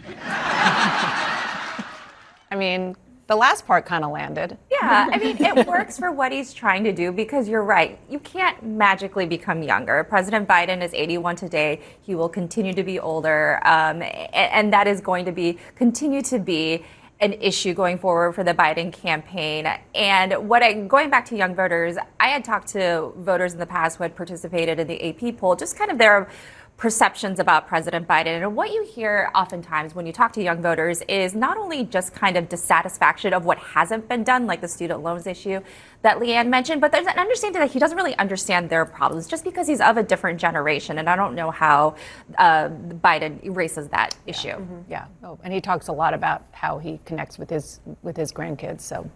I 2.51 2.57
mean, 2.57 2.95
the 3.27 3.37
last 3.37 3.67
part 3.67 3.87
kind 3.87 4.05
of 4.05 4.11
landed. 4.13 4.57
Yeah, 4.71 5.09
I 5.11 5.19
mean, 5.19 5.37
it 5.41 5.67
works 5.67 5.99
for 5.99 6.13
what 6.13 6.31
he's 6.31 6.53
trying 6.53 6.85
to 6.85 6.93
do 6.93 7.11
because 7.11 7.49
you're 7.49 7.65
right. 7.65 7.99
You 8.09 8.19
can't 8.21 8.63
magically 8.63 9.27
become 9.27 9.63
younger. 9.63 10.05
President 10.05 10.47
Biden 10.49 10.83
is 10.83 10.93
81 10.93 11.37
today. 11.37 11.81
He 12.03 12.15
will 12.15 12.29
continue 12.29 12.73
to 12.75 12.83
be 12.83 13.01
older, 13.01 13.61
um, 13.67 14.03
and 14.03 14.73
that 14.73 14.87
is 14.87 15.01
going 15.01 15.25
to 15.25 15.33
be 15.33 15.59
continue 15.75 16.23
to 16.23 16.39
be 16.39 16.85
an 17.21 17.33
issue 17.35 17.75
going 17.75 17.99
forward 17.99 18.33
for 18.35 18.45
the 18.45 18.55
Biden 18.55 18.93
campaign. 18.93 19.67
And 19.95 20.49
what 20.49 20.63
I, 20.63 20.73
going 20.73 21.11
back 21.11 21.25
to 21.27 21.37
young 21.37 21.55
voters, 21.55 21.97
I 22.19 22.29
had 22.29 22.45
talked 22.45 22.69
to 22.69 23.13
voters 23.17 23.53
in 23.53 23.59
the 23.59 23.67
past 23.67 23.99
who 23.99 24.03
had 24.03 24.17
participated 24.17 24.81
in 24.81 24.87
the 24.87 25.09
AP 25.09 25.37
poll, 25.39 25.55
just 25.57 25.79
kind 25.79 25.91
of 25.91 25.99
their 25.99 26.29
perceptions 26.77 27.39
about 27.39 27.69
President 27.69 28.07
Biden. 28.09 28.43
And 28.43 28.57
what 28.57 28.73
you 28.73 28.85
hear 28.85 29.31
oftentimes 29.35 29.95
when 29.95 30.07
you 30.07 30.13
talk 30.13 30.33
to 30.33 30.43
young 30.43 30.61
voters 30.61 31.03
is 31.09 31.35
not 31.35 31.57
only 31.57 31.85
just 31.85 32.13
kind 32.13 32.37
of 32.37 32.49
dissatisfaction 32.49 33.33
of 33.33 33.45
what 33.45 33.59
hasn't 33.59 34.09
been 34.09 34.25
done, 34.25 34.47
like 34.47 34.61
the 34.61 34.69
student 34.69 35.03
loans 35.03 35.27
issue 35.27 35.61
that 36.03 36.19
Leanne 36.19 36.49
mentioned, 36.49 36.81
but 36.81 36.91
there's 36.91 37.07
an 37.07 37.19
understanding 37.19 37.61
that 37.61 37.71
he 37.71 37.79
doesn't 37.79 37.97
really 37.97 38.17
understand 38.19 38.69
their 38.69 38.85
problems 38.85 39.29
just 39.29 39.45
because 39.45 39.69
he's 39.69 39.81
of 39.81 39.97
a 39.97 40.03
different 40.03 40.41
generation. 40.41 40.99
And 40.99 41.09
I 41.09 41.15
don't 41.15 41.35
know 41.35 41.51
how 41.51 41.95
uh, 42.39 42.69
Biden 42.69 43.43
erases 43.45 43.89
that 43.89 44.17
issue. 44.27 44.49
Yeah. 44.49 44.57
Mm-hmm. 44.57 44.91
yeah. 44.91 45.07
Oh, 45.23 45.39
and 45.45 45.55
he 45.55 45.61
talks 45.61 45.89
a 45.89 45.93
lot 45.93 46.13
about 46.13 46.43
how 46.51 46.79
he 46.79 46.99
connects 47.05 47.39
with 47.39 47.51
his 47.51 47.81
with 48.03 48.17
his 48.17 48.33
grandkids. 48.33 48.81
So 48.81 49.09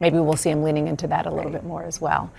maybe 0.00 0.18
we'll 0.18 0.36
see 0.36 0.50
him 0.50 0.62
leaning 0.62 0.88
into 0.88 1.06
that 1.08 1.26
a 1.26 1.30
little 1.30 1.52
right. 1.52 1.60
bit 1.60 1.64
more 1.64 1.84
as 1.84 2.00
well. 2.00 2.32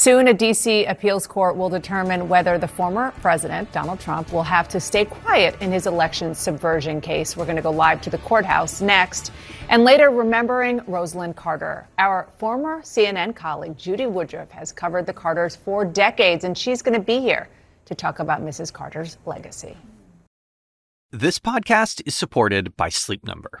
Soon, 0.00 0.28
a 0.28 0.32
D.C. 0.32 0.86
appeals 0.86 1.26
court 1.26 1.58
will 1.58 1.68
determine 1.68 2.26
whether 2.26 2.56
the 2.56 2.66
former 2.66 3.10
president, 3.20 3.70
Donald 3.70 4.00
Trump, 4.00 4.32
will 4.32 4.42
have 4.42 4.66
to 4.68 4.80
stay 4.80 5.04
quiet 5.04 5.60
in 5.60 5.70
his 5.70 5.86
election 5.86 6.34
subversion 6.34 7.02
case. 7.02 7.36
We're 7.36 7.44
going 7.44 7.56
to 7.56 7.62
go 7.62 7.70
live 7.70 8.00
to 8.00 8.08
the 8.08 8.16
courthouse 8.16 8.80
next. 8.80 9.30
And 9.68 9.84
later, 9.84 10.08
remembering 10.08 10.80
Rosalynn 10.88 11.36
Carter. 11.36 11.86
Our 11.98 12.30
former 12.38 12.80
CNN 12.80 13.36
colleague, 13.36 13.76
Judy 13.76 14.06
Woodruff, 14.06 14.50
has 14.52 14.72
covered 14.72 15.04
the 15.04 15.12
Carters 15.12 15.54
for 15.54 15.84
decades, 15.84 16.44
and 16.44 16.56
she's 16.56 16.80
going 16.80 16.98
to 16.98 17.04
be 17.04 17.20
here 17.20 17.50
to 17.84 17.94
talk 17.94 18.20
about 18.20 18.40
Mrs. 18.40 18.72
Carter's 18.72 19.18
legacy. 19.26 19.76
This 21.10 21.38
podcast 21.38 22.00
is 22.06 22.16
supported 22.16 22.74
by 22.74 22.88
Sleep 22.88 23.22
Number. 23.22 23.60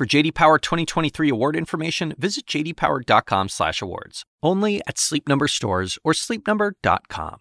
For 0.00 0.06
JD 0.06 0.32
Power 0.32 0.58
2023 0.58 1.28
award 1.28 1.54
information, 1.54 2.14
visit 2.16 2.46
jdpower.com/awards. 2.46 4.24
Only 4.42 4.80
at 4.86 4.98
Sleep 4.98 5.28
Number 5.28 5.46
stores 5.46 5.98
or 6.02 6.14
sleepnumber.com. 6.14 7.36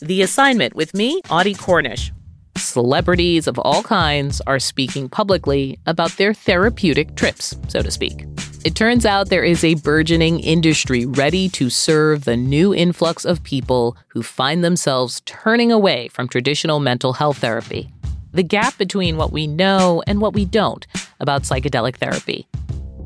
The 0.00 0.22
assignment 0.22 0.76
with 0.76 0.94
me, 0.94 1.20
Audie 1.28 1.54
Cornish. 1.54 2.12
Celebrities 2.56 3.48
of 3.48 3.58
all 3.58 3.82
kinds 3.82 4.42
are 4.46 4.60
speaking 4.60 5.08
publicly 5.08 5.76
about 5.86 6.16
their 6.18 6.34
therapeutic 6.34 7.16
trips, 7.16 7.56
so 7.66 7.82
to 7.82 7.90
speak. 7.90 8.26
It 8.64 8.76
turns 8.76 9.04
out 9.04 9.28
there 9.28 9.42
is 9.42 9.64
a 9.64 9.74
burgeoning 9.74 10.38
industry 10.38 11.04
ready 11.04 11.48
to 11.48 11.68
serve 11.68 12.26
the 12.26 12.36
new 12.36 12.72
influx 12.72 13.24
of 13.24 13.42
people 13.42 13.96
who 14.06 14.22
find 14.22 14.62
themselves 14.62 15.20
turning 15.24 15.72
away 15.72 16.06
from 16.06 16.28
traditional 16.28 16.78
mental 16.78 17.14
health 17.14 17.38
therapy 17.38 17.90
the 18.34 18.42
gap 18.42 18.76
between 18.76 19.16
what 19.16 19.32
we 19.32 19.46
know 19.46 20.02
and 20.06 20.20
what 20.20 20.34
we 20.34 20.44
don't 20.44 20.86
about 21.24 21.42
psychedelic 21.42 21.96
therapy. 21.96 22.46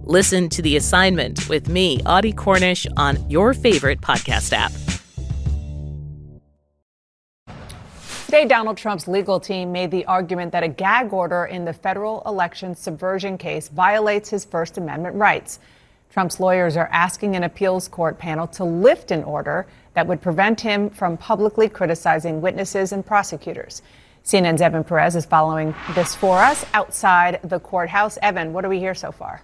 Listen 0.02 0.48
to 0.50 0.60
The 0.60 0.76
Assignment 0.76 1.48
with 1.48 1.68
me, 1.68 2.00
Audie 2.04 2.34
Cornish, 2.34 2.87
on 2.96 3.30
your 3.30 3.54
favorite 3.54 4.00
podcast 4.00 4.52
app. 4.52 4.72
Today, 8.26 8.44
Donald 8.44 8.76
Trump's 8.76 9.08
legal 9.08 9.40
team 9.40 9.72
made 9.72 9.90
the 9.90 10.04
argument 10.04 10.52
that 10.52 10.62
a 10.62 10.68
gag 10.68 11.14
order 11.14 11.46
in 11.46 11.64
the 11.64 11.72
federal 11.72 12.22
election 12.26 12.75
subversion 12.75 13.38
case 13.38 13.68
violates 13.68 14.28
his 14.28 14.44
First 14.44 14.76
Amendment 14.76 15.16
rights. 15.16 15.60
Trump's 16.10 16.40
lawyers 16.40 16.76
are 16.76 16.90
asking 16.92 17.37
an 17.37 17.44
appeals 17.44 17.88
court 17.88 18.18
panel 18.18 18.46
to 18.48 18.64
lift 18.64 19.10
an 19.12 19.25
order 19.25 19.66
that 19.94 20.06
would 20.06 20.20
prevent 20.20 20.60
him 20.60 20.90
from 20.90 21.16
publicly 21.16 21.68
criticizing 21.68 22.40
witnesses 22.40 22.92
and 22.92 23.04
prosecutors. 23.04 23.82
CNN's 24.28 24.61
Evan 24.61 24.85
Perez 24.85 25.16
is 25.16 25.25
following 25.25 25.75
this 25.94 26.14
for 26.14 26.37
us 26.37 26.62
outside 26.75 27.40
the 27.44 27.58
courthouse. 27.58 28.18
Evan, 28.20 28.52
what 28.52 28.61
do 28.61 28.68
we 28.68 28.78
hear 28.78 28.94
so 28.94 29.11
far? 29.11 29.40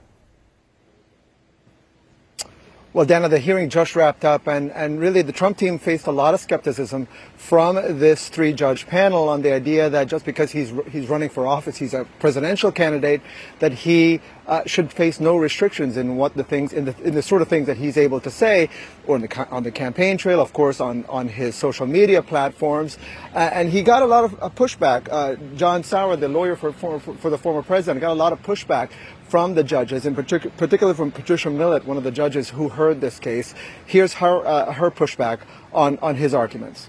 Well, 2.94 3.04
Dana, 3.04 3.28
the 3.28 3.40
hearing 3.40 3.70
just 3.70 3.96
wrapped 3.96 4.24
up, 4.24 4.46
and, 4.46 4.70
and 4.70 5.00
really 5.00 5.20
the 5.22 5.32
Trump 5.32 5.58
team 5.58 5.80
faced 5.80 6.06
a 6.06 6.12
lot 6.12 6.32
of 6.32 6.38
skepticism 6.38 7.08
from 7.36 7.74
this 7.74 8.28
three-judge 8.28 8.86
panel 8.86 9.28
on 9.28 9.42
the 9.42 9.52
idea 9.52 9.90
that 9.90 10.06
just 10.06 10.24
because 10.24 10.52
he's 10.52 10.72
he's 10.92 11.08
running 11.08 11.28
for 11.28 11.44
office, 11.44 11.76
he's 11.76 11.92
a 11.92 12.06
presidential 12.20 12.70
candidate, 12.70 13.20
that 13.58 13.72
he 13.72 14.20
uh, 14.46 14.62
should 14.66 14.92
face 14.92 15.18
no 15.18 15.36
restrictions 15.36 15.96
in 15.96 16.14
what 16.14 16.34
the 16.34 16.44
things 16.44 16.72
in 16.72 16.84
the 16.84 16.96
in 17.02 17.16
the 17.16 17.22
sort 17.22 17.42
of 17.42 17.48
things 17.48 17.66
that 17.66 17.76
he's 17.76 17.96
able 17.96 18.20
to 18.20 18.30
say, 18.30 18.70
or 19.08 19.18
the, 19.18 19.48
on 19.50 19.64
the 19.64 19.72
campaign 19.72 20.16
trail, 20.16 20.40
of 20.40 20.52
course, 20.52 20.80
on 20.80 21.04
on 21.08 21.26
his 21.26 21.56
social 21.56 21.86
media 21.86 22.22
platforms, 22.22 22.96
uh, 23.34 23.38
and 23.38 23.70
he 23.70 23.82
got 23.82 24.02
a 24.02 24.06
lot 24.06 24.22
of 24.22 24.40
uh, 24.40 24.48
pushback. 24.50 25.08
Uh, 25.10 25.34
John 25.56 25.82
Sauer, 25.82 26.14
the 26.14 26.28
lawyer 26.28 26.54
for, 26.54 26.72
for 26.72 27.00
for 27.00 27.28
the 27.28 27.38
former 27.38 27.62
president, 27.62 28.02
got 28.02 28.12
a 28.12 28.14
lot 28.14 28.32
of 28.32 28.40
pushback 28.44 28.90
from 29.34 29.54
the 29.54 29.64
judges, 29.64 30.06
in 30.06 30.14
particular, 30.14 30.54
particularly 30.56 30.96
from 30.96 31.10
Patricia 31.10 31.50
Millett, 31.50 31.84
one 31.84 31.96
of 31.96 32.04
the 32.04 32.10
judges 32.12 32.50
who 32.50 32.68
heard 32.68 33.00
this 33.00 33.18
case. 33.18 33.52
Here's 33.84 34.12
her, 34.12 34.46
uh, 34.46 34.72
her 34.72 34.92
pushback 34.92 35.40
on, 35.72 35.98
on 35.98 36.14
his 36.14 36.34
arguments. 36.34 36.88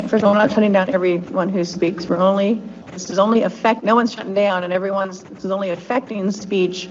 First 0.00 0.16
of 0.16 0.24
all, 0.24 0.32
I'm 0.32 0.36
not 0.46 0.50
shutting 0.50 0.72
down 0.72 0.90
everyone 0.90 1.48
who 1.48 1.64
speaks. 1.64 2.06
We're 2.06 2.18
only, 2.18 2.60
this 2.88 3.08
is 3.08 3.18
only 3.18 3.40
affect, 3.40 3.84
no 3.84 3.94
one's 3.94 4.12
shutting 4.12 4.34
down, 4.34 4.64
and 4.64 4.70
everyone's, 4.70 5.22
this 5.22 5.46
is 5.46 5.50
only 5.50 5.70
affecting 5.70 6.30
speech 6.30 6.90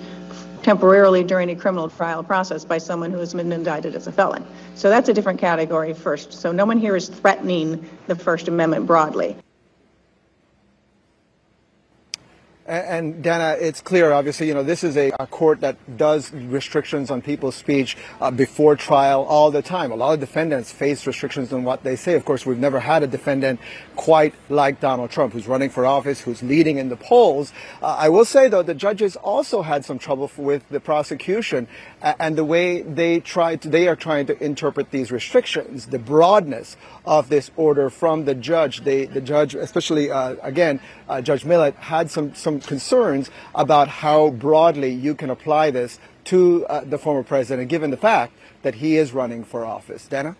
temporarily 0.63 1.23
during 1.23 1.51
a 1.51 1.55
criminal 1.55 1.89
trial 1.89 2.23
process 2.23 2.65
by 2.65 2.79
someone 2.79 3.11
who 3.11 3.19
has 3.19 3.35
been 3.35 3.51
indicted 3.51 3.93
as 3.93 4.07
a 4.07 4.11
felon. 4.11 4.43
So 4.73 4.89
that's 4.89 5.09
a 5.09 5.13
different 5.13 5.39
category 5.39 5.93
first. 5.93 6.33
So 6.33 6.51
no 6.51 6.65
one 6.65 6.79
here 6.79 6.95
is 6.95 7.07
threatening 7.07 7.87
the 8.07 8.15
First 8.15 8.47
Amendment 8.47 8.87
broadly. 8.87 9.37
And 12.71 13.21
Dana, 13.21 13.57
it's 13.59 13.81
clear, 13.81 14.13
obviously, 14.13 14.47
you 14.47 14.53
know, 14.53 14.63
this 14.63 14.85
is 14.85 14.95
a, 14.95 15.11
a 15.19 15.27
court 15.27 15.59
that 15.59 15.75
does 15.97 16.31
restrictions 16.31 17.11
on 17.11 17.21
people's 17.21 17.55
speech 17.55 17.97
uh, 18.21 18.31
before 18.31 18.77
trial 18.77 19.23
all 19.23 19.51
the 19.51 19.61
time. 19.61 19.91
A 19.91 19.95
lot 19.95 20.13
of 20.13 20.21
defendants 20.21 20.71
face 20.71 21.05
restrictions 21.05 21.51
on 21.51 21.65
what 21.65 21.83
they 21.83 21.97
say. 21.97 22.13
Of 22.15 22.23
course, 22.23 22.45
we've 22.45 22.57
never 22.57 22.79
had 22.79 23.03
a 23.03 23.07
defendant 23.07 23.59
quite 23.97 24.33
like 24.47 24.79
Donald 24.79 25.11
Trump, 25.11 25.33
who's 25.33 25.49
running 25.49 25.69
for 25.69 25.85
office, 25.85 26.21
who's 26.21 26.41
leading 26.41 26.77
in 26.77 26.87
the 26.87 26.95
polls. 26.95 27.51
Uh, 27.81 27.87
I 27.99 28.07
will 28.07 28.23
say, 28.23 28.47
though, 28.47 28.63
the 28.63 28.73
judges 28.73 29.17
also 29.17 29.63
had 29.63 29.83
some 29.83 29.99
trouble 29.99 30.31
with 30.37 30.69
the 30.69 30.79
prosecution 30.79 31.67
and 32.01 32.37
the 32.37 32.45
way 32.45 32.83
they 32.83 33.19
try 33.19 33.57
to, 33.57 33.67
they 33.67 33.89
are 33.89 33.97
trying 33.97 34.27
to 34.27 34.41
interpret 34.41 34.91
these 34.91 35.11
restrictions, 35.11 35.87
the 35.87 35.99
broadness 35.99 36.77
of 37.05 37.27
this 37.27 37.51
order 37.57 37.89
from 37.89 38.23
the 38.23 38.33
judge. 38.33 38.85
They, 38.85 39.07
the 39.07 39.19
judge, 39.19 39.55
especially 39.55 40.09
uh, 40.09 40.35
again, 40.41 40.79
uh, 41.09 41.19
Judge 41.19 41.43
Millett, 41.43 41.75
had 41.75 42.09
some 42.09 42.33
some 42.33 42.60
concerns 42.65 43.29
about 43.55 43.87
how 43.87 44.29
broadly 44.29 44.91
you 44.91 45.15
can 45.15 45.29
apply 45.29 45.71
this 45.71 45.99
to 46.25 46.65
uh, 46.67 46.81
the 46.83 46.97
former 46.97 47.23
president, 47.23 47.69
given 47.69 47.91
the 47.91 47.97
fact 47.97 48.33
that 48.61 48.75
he 48.75 48.97
is 48.97 49.13
running 49.13 49.43
for 49.43 49.65
office. 49.65 50.07
Dana. 50.07 50.35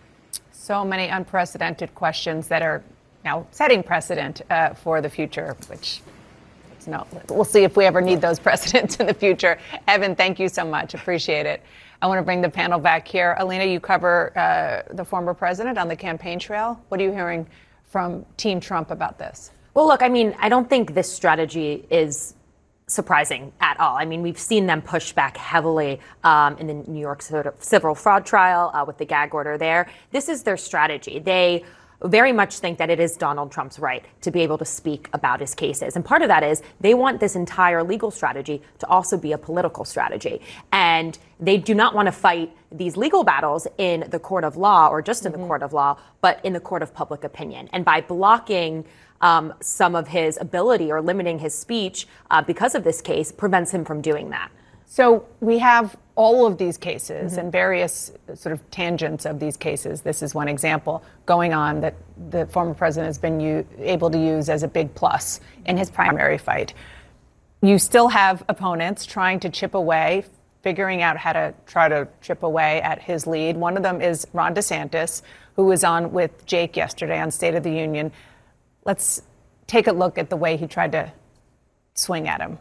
So 0.51 0.85
many 0.85 1.07
unprecedented 1.07 1.95
questions 1.95 2.47
that 2.49 2.61
are 2.61 2.83
now 3.25 3.47
setting 3.51 3.83
precedent 3.83 4.41
uh, 4.49 4.73
for 4.73 5.01
the 5.01 5.09
future, 5.09 5.55
which 5.67 6.01
we'll 7.29 7.43
see 7.43 7.63
if 7.63 7.77
we 7.77 7.85
ever 7.85 8.01
need 8.01 8.21
those 8.21 8.39
precedents 8.47 8.97
in 8.97 9.07
the 9.07 9.13
future. 9.13 9.57
Evan, 9.87 10.15
thank 10.15 10.39
you 10.39 10.49
so 10.49 10.65
much. 10.65 10.93
Appreciate 10.93 11.45
it. 11.45 11.61
I 12.01 12.07
want 12.07 12.17
to 12.17 12.23
bring 12.23 12.41
the 12.41 12.49
panel 12.49 12.79
back 12.79 13.07
here. 13.07 13.35
Alayna, 13.39 13.71
you 13.71 13.79
cover 13.79 14.35
uh, 14.37 14.93
the 14.93 15.05
former 15.05 15.33
president 15.33 15.77
on 15.77 15.87
the 15.87 15.95
campaign 15.95 16.39
trail. 16.39 16.81
What 16.89 16.99
are 16.99 17.03
you 17.03 17.11
hearing 17.11 17.45
from 17.85 18.25
Team 18.37 18.59
Trump 18.59 18.89
about 18.89 19.19
this? 19.19 19.51
Well, 19.73 19.87
look, 19.87 20.01
I 20.01 20.09
mean, 20.09 20.35
I 20.39 20.49
don't 20.49 20.69
think 20.69 20.93
this 20.93 21.11
strategy 21.11 21.85
is 21.89 22.33
surprising 22.87 23.53
at 23.61 23.79
all. 23.79 23.95
I 23.95 24.03
mean, 24.03 24.21
we've 24.21 24.39
seen 24.39 24.65
them 24.65 24.81
push 24.81 25.13
back 25.13 25.37
heavily 25.37 26.01
um, 26.25 26.57
in 26.57 26.67
the 26.67 26.73
New 26.73 26.99
York 26.99 27.21
civil 27.21 27.95
fraud 27.95 28.25
trial 28.25 28.71
uh, 28.73 28.83
with 28.85 28.97
the 28.97 29.05
gag 29.05 29.33
order 29.33 29.57
there. 29.57 29.87
This 30.11 30.27
is 30.27 30.43
their 30.43 30.57
strategy. 30.57 31.19
They 31.19 31.63
very 32.03 32.33
much 32.33 32.59
think 32.59 32.79
that 32.79 32.89
it 32.89 32.99
is 32.99 33.15
Donald 33.15 33.51
Trump's 33.51 33.79
right 33.79 34.03
to 34.21 34.31
be 34.31 34.41
able 34.41 34.57
to 34.57 34.65
speak 34.65 35.07
about 35.13 35.39
his 35.39 35.53
cases. 35.53 35.95
And 35.95 36.03
part 36.03 36.21
of 36.21 36.29
that 36.29 36.43
is 36.43 36.63
they 36.79 36.93
want 36.93 37.19
this 37.19 37.35
entire 37.35 37.83
legal 37.83 38.11
strategy 38.11 38.61
to 38.79 38.87
also 38.87 39.17
be 39.17 39.31
a 39.31 39.37
political 39.37 39.85
strategy. 39.85 40.41
And 40.71 41.17
they 41.39 41.57
do 41.57 41.75
not 41.75 41.93
want 41.93 42.07
to 42.07 42.11
fight 42.11 42.51
these 42.71 42.97
legal 42.97 43.23
battles 43.23 43.67
in 43.77 44.07
the 44.09 44.19
court 44.19 44.43
of 44.43 44.57
law 44.57 44.89
or 44.89 45.01
just 45.01 45.25
in 45.25 45.31
mm-hmm. 45.31 45.41
the 45.41 45.47
court 45.47 45.63
of 45.63 45.73
law, 45.73 45.97
but 46.21 46.43
in 46.43 46.53
the 46.53 46.59
court 46.59 46.81
of 46.81 46.93
public 46.93 47.23
opinion. 47.23 47.69
And 47.71 47.85
by 47.85 48.01
blocking 48.01 48.85
um, 49.21 49.53
some 49.61 49.95
of 49.95 50.07
his 50.07 50.37
ability 50.41 50.91
or 50.91 51.01
limiting 51.01 51.39
his 51.39 51.57
speech 51.57 52.07
uh, 52.29 52.41
because 52.41 52.75
of 52.75 52.83
this 52.83 53.01
case 53.01 53.31
prevents 53.31 53.71
him 53.71 53.85
from 53.85 54.01
doing 54.01 54.29
that. 54.31 54.51
So 54.85 55.25
we 55.39 55.59
have 55.59 55.95
all 56.15 56.45
of 56.45 56.57
these 56.57 56.77
cases 56.77 57.31
mm-hmm. 57.31 57.39
and 57.39 57.51
various 57.51 58.11
sort 58.35 58.51
of 58.51 58.71
tangents 58.71 59.25
of 59.25 59.39
these 59.39 59.55
cases. 59.55 60.01
This 60.01 60.21
is 60.21 60.35
one 60.35 60.49
example 60.49 61.01
going 61.25 61.53
on 61.53 61.79
that 61.79 61.95
the 62.29 62.45
former 62.47 62.73
president 62.73 63.07
has 63.07 63.17
been 63.17 63.39
u- 63.39 63.65
able 63.79 64.09
to 64.09 64.17
use 64.17 64.49
as 64.49 64.63
a 64.63 64.67
big 64.67 64.93
plus 64.93 65.39
in 65.65 65.77
his 65.77 65.89
primary 65.89 66.37
fight. 66.37 66.73
You 67.61 67.79
still 67.79 68.09
have 68.09 68.43
opponents 68.49 69.05
trying 69.05 69.39
to 69.41 69.49
chip 69.49 69.75
away, 69.75 70.25
figuring 70.61 71.01
out 71.01 71.15
how 71.15 71.33
to 71.33 71.53
try 71.65 71.87
to 71.87 72.07
chip 72.21 72.43
away 72.43 72.81
at 72.81 73.01
his 73.01 73.25
lead. 73.25 73.55
One 73.55 73.77
of 73.77 73.83
them 73.83 74.01
is 74.01 74.27
Ron 74.33 74.53
DeSantis, 74.53 75.21
who 75.55 75.65
was 75.65 75.83
on 75.83 76.11
with 76.11 76.45
Jake 76.45 76.75
yesterday 76.75 77.19
on 77.19 77.31
State 77.31 77.55
of 77.55 77.63
the 77.63 77.71
Union. 77.71 78.11
Let's 78.83 79.21
take 79.67 79.87
a 79.87 79.91
look 79.91 80.17
at 80.17 80.29
the 80.29 80.37
way 80.37 80.57
he 80.57 80.67
tried 80.67 80.91
to 80.93 81.11
swing 81.93 82.27
at 82.27 82.41
him. 82.41 82.57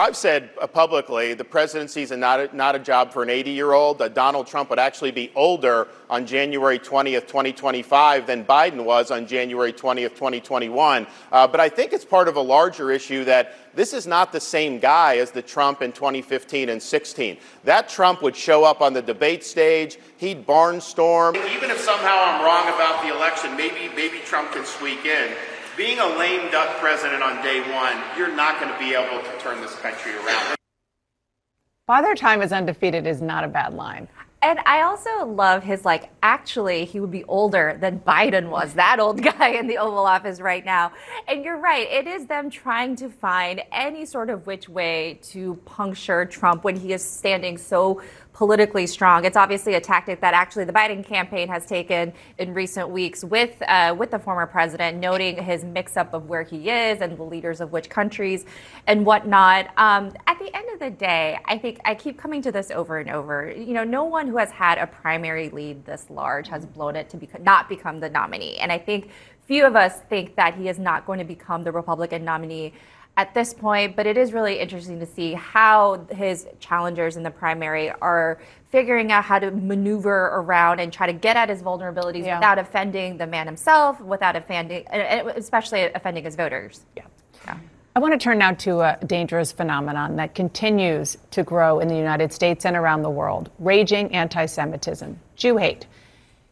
I've 0.00 0.16
said 0.16 0.48
uh, 0.58 0.66
publicly 0.66 1.34
the 1.34 1.44
presidency 1.44 2.00
is 2.00 2.10
not 2.10 2.40
a, 2.40 2.56
not 2.56 2.74
a 2.74 2.78
job 2.78 3.12
for 3.12 3.22
an 3.22 3.28
80 3.28 3.50
year 3.50 3.72
old. 3.72 4.00
Uh, 4.00 4.08
Donald 4.08 4.46
Trump 4.46 4.70
would 4.70 4.78
actually 4.78 5.10
be 5.10 5.30
older 5.34 5.88
on 6.08 6.24
January 6.24 6.78
20th, 6.78 7.26
2025 7.26 8.26
than 8.26 8.42
Biden 8.42 8.84
was 8.84 9.10
on 9.10 9.26
January 9.26 9.74
20th, 9.74 10.14
2021. 10.14 11.06
Uh, 11.30 11.46
but 11.46 11.60
I 11.60 11.68
think 11.68 11.92
it's 11.92 12.06
part 12.06 12.28
of 12.28 12.36
a 12.36 12.40
larger 12.40 12.90
issue 12.90 13.24
that 13.24 13.54
this 13.74 13.92
is 13.92 14.06
not 14.06 14.32
the 14.32 14.40
same 14.40 14.78
guy 14.78 15.18
as 15.18 15.32
the 15.32 15.42
Trump 15.42 15.82
in 15.82 15.92
2015 15.92 16.70
and 16.70 16.82
16. 16.82 17.36
That 17.64 17.86
Trump 17.90 18.22
would 18.22 18.34
show 18.34 18.64
up 18.64 18.80
on 18.80 18.94
the 18.94 19.02
debate 19.02 19.44
stage, 19.44 19.98
he'd 20.16 20.46
barnstorm. 20.46 21.36
Even 21.54 21.70
if 21.70 21.78
somehow 21.78 22.22
I'm 22.24 22.42
wrong 22.42 22.74
about 22.74 23.02
the 23.02 23.14
election, 23.14 23.54
maybe, 23.54 23.94
maybe 23.94 24.20
Trump 24.24 24.52
can 24.52 24.64
squeak 24.64 25.04
in 25.04 25.30
being 25.76 25.98
a 25.98 26.06
lame 26.18 26.50
duck 26.50 26.76
president 26.78 27.22
on 27.22 27.42
day 27.42 27.60
one, 27.72 27.96
you're 28.16 28.34
not 28.34 28.60
going 28.60 28.72
to 28.72 28.78
be 28.78 28.94
able 28.94 29.22
to 29.22 29.38
turn 29.38 29.60
this 29.60 29.74
country 29.76 30.14
around. 30.14 30.56
Father 31.86 32.14
Time 32.14 32.42
is 32.42 32.52
undefeated 32.52 33.06
is 33.06 33.20
not 33.20 33.44
a 33.44 33.48
bad 33.48 33.74
line. 33.74 34.08
And 34.42 34.58
I 34.60 34.82
also 34.82 35.26
love 35.26 35.62
his 35.62 35.84
like 35.84 36.08
actually 36.22 36.86
he 36.86 36.98
would 36.98 37.10
be 37.10 37.24
older 37.24 37.76
than 37.78 38.00
Biden 38.00 38.48
was, 38.48 38.74
that 38.74 38.98
old 38.98 39.22
guy 39.38 39.50
in 39.50 39.66
the 39.66 39.76
Oval 39.78 40.06
Office 40.06 40.40
right 40.40 40.64
now. 40.64 40.92
And 41.28 41.44
you're 41.44 41.58
right, 41.58 41.86
it 41.90 42.06
is 42.06 42.26
them 42.26 42.48
trying 42.48 42.96
to 42.96 43.10
find 43.10 43.62
any 43.70 44.06
sort 44.06 44.30
of 44.30 44.46
which 44.46 44.68
way 44.68 45.18
to 45.24 45.56
puncture 45.66 46.24
Trump 46.24 46.64
when 46.64 46.76
he 46.76 46.92
is 46.92 47.04
standing 47.04 47.58
so 47.58 48.00
politically 48.32 48.86
strong. 48.86 49.24
It's 49.24 49.36
obviously 49.36 49.74
a 49.74 49.80
tactic 49.80 50.20
that 50.20 50.34
actually 50.34 50.64
the 50.64 50.72
Biden 50.72 51.04
campaign 51.04 51.48
has 51.48 51.66
taken 51.66 52.12
in 52.38 52.54
recent 52.54 52.88
weeks 52.88 53.24
with 53.24 53.60
uh, 53.66 53.94
with 53.98 54.10
the 54.10 54.18
former 54.18 54.46
president, 54.46 54.98
noting 54.98 55.42
his 55.42 55.64
mix-up 55.64 56.14
of 56.14 56.28
where 56.28 56.42
he 56.42 56.70
is 56.70 57.00
and 57.00 57.16
the 57.16 57.22
leaders 57.22 57.60
of 57.60 57.72
which 57.72 57.88
countries 57.88 58.44
and 58.86 59.04
whatnot. 59.04 59.68
Um, 59.76 60.12
at 60.26 60.38
the 60.38 60.54
end 60.56 60.70
of 60.72 60.78
the 60.78 60.90
day, 60.90 61.38
I 61.44 61.58
think 61.58 61.80
I 61.84 61.94
keep 61.94 62.18
coming 62.18 62.42
to 62.42 62.52
this 62.52 62.70
over 62.70 62.98
and 62.98 63.10
over. 63.10 63.50
You 63.50 63.74
know, 63.74 63.84
no 63.84 64.04
one 64.04 64.28
who 64.28 64.36
has 64.38 64.50
had 64.50 64.78
a 64.78 64.86
primary 64.86 65.48
lead 65.50 65.84
this 65.84 66.08
large 66.08 66.48
has 66.48 66.66
blown 66.66 66.96
it 66.96 67.08
to 67.10 67.16
be, 67.16 67.28
not 67.40 67.68
become 67.68 68.00
the 68.00 68.08
nominee, 68.08 68.56
and 68.58 68.70
I 68.70 68.78
think 68.78 69.10
few 69.46 69.66
of 69.66 69.74
us 69.74 69.98
think 70.08 70.36
that 70.36 70.54
he 70.54 70.68
is 70.68 70.78
not 70.78 71.04
going 71.04 71.18
to 71.18 71.24
become 71.24 71.64
the 71.64 71.72
Republican 71.72 72.24
nominee 72.24 72.72
at 73.16 73.34
this 73.34 73.52
point, 73.52 73.96
but 73.96 74.06
it 74.06 74.16
is 74.16 74.32
really 74.32 74.58
interesting 74.58 74.98
to 75.00 75.06
see 75.06 75.34
how 75.34 76.06
his 76.10 76.46
challengers 76.58 77.16
in 77.16 77.22
the 77.22 77.30
primary 77.30 77.90
are 77.90 78.40
figuring 78.70 79.10
out 79.10 79.24
how 79.24 79.38
to 79.38 79.50
maneuver 79.50 80.26
around 80.32 80.80
and 80.80 80.92
try 80.92 81.06
to 81.06 81.12
get 81.12 81.36
at 81.36 81.48
his 81.48 81.62
vulnerabilities 81.62 82.24
yeah. 82.24 82.38
without 82.38 82.58
offending 82.58 83.16
the 83.18 83.26
man 83.26 83.46
himself, 83.46 84.00
without 84.00 84.36
offending, 84.36 84.86
especially 84.88 85.82
offending 85.82 86.24
his 86.24 86.36
voters. 86.36 86.86
Yeah. 86.96 87.02
yeah. 87.46 87.58
I 87.96 87.98
want 87.98 88.12
to 88.12 88.18
turn 88.18 88.38
now 88.38 88.52
to 88.52 88.80
a 88.80 88.98
dangerous 89.04 89.50
phenomenon 89.50 90.16
that 90.16 90.36
continues 90.36 91.18
to 91.32 91.42
grow 91.42 91.80
in 91.80 91.88
the 91.88 91.96
United 91.96 92.32
States 92.32 92.64
and 92.64 92.76
around 92.76 93.02
the 93.02 93.10
world 93.10 93.50
raging 93.58 94.14
anti 94.14 94.46
Semitism, 94.46 95.18
Jew 95.34 95.56
hate. 95.56 95.86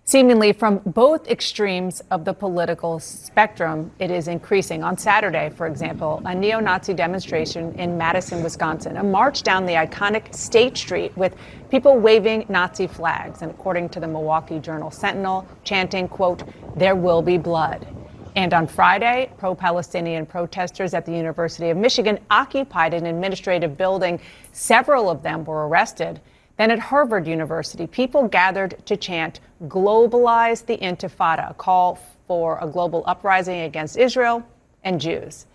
Seemingly 0.08 0.54
from 0.54 0.78
both 0.86 1.28
extremes 1.28 2.00
of 2.10 2.24
the 2.24 2.32
political 2.32 2.98
spectrum, 2.98 3.90
it 3.98 4.10
is 4.10 4.26
increasing. 4.26 4.82
On 4.82 4.96
Saturday, 4.96 5.50
for 5.50 5.66
example, 5.66 6.22
a 6.24 6.34
neo 6.34 6.60
Nazi 6.60 6.94
demonstration 6.94 7.74
in 7.74 7.98
Madison, 7.98 8.42
Wisconsin, 8.42 8.96
a 8.96 9.04
march 9.04 9.42
down 9.42 9.66
the 9.66 9.74
iconic 9.74 10.34
State 10.34 10.78
Street 10.78 11.14
with 11.14 11.36
people 11.70 11.98
waving 11.98 12.46
Nazi 12.48 12.86
flags, 12.86 13.42
and 13.42 13.50
according 13.50 13.90
to 13.90 14.00
the 14.00 14.08
Milwaukee 14.08 14.58
Journal 14.58 14.90
Sentinel, 14.90 15.46
chanting, 15.62 16.08
quote, 16.08 16.42
there 16.74 16.96
will 16.96 17.20
be 17.20 17.36
blood. 17.36 17.86
And 18.34 18.54
on 18.54 18.66
Friday, 18.66 19.30
pro 19.36 19.54
Palestinian 19.54 20.24
protesters 20.24 20.94
at 20.94 21.04
the 21.04 21.12
University 21.12 21.68
of 21.68 21.76
Michigan 21.76 22.18
occupied 22.30 22.94
an 22.94 23.04
administrative 23.04 23.76
building. 23.76 24.20
Several 24.52 25.10
of 25.10 25.22
them 25.22 25.44
were 25.44 25.68
arrested. 25.68 26.22
Then 26.58 26.72
at 26.72 26.80
Harvard 26.80 27.26
University, 27.28 27.86
people 27.86 28.26
gathered 28.28 28.84
to 28.86 28.96
chant, 28.96 29.40
Globalize 29.68 30.66
the 30.66 30.76
Intifada, 30.76 31.50
a 31.50 31.54
call 31.54 32.00
for 32.26 32.58
a 32.60 32.66
global 32.66 33.04
uprising 33.06 33.60
against 33.60 33.96
Israel 33.96 34.46
and 34.82 35.00
Jews. 35.00 35.46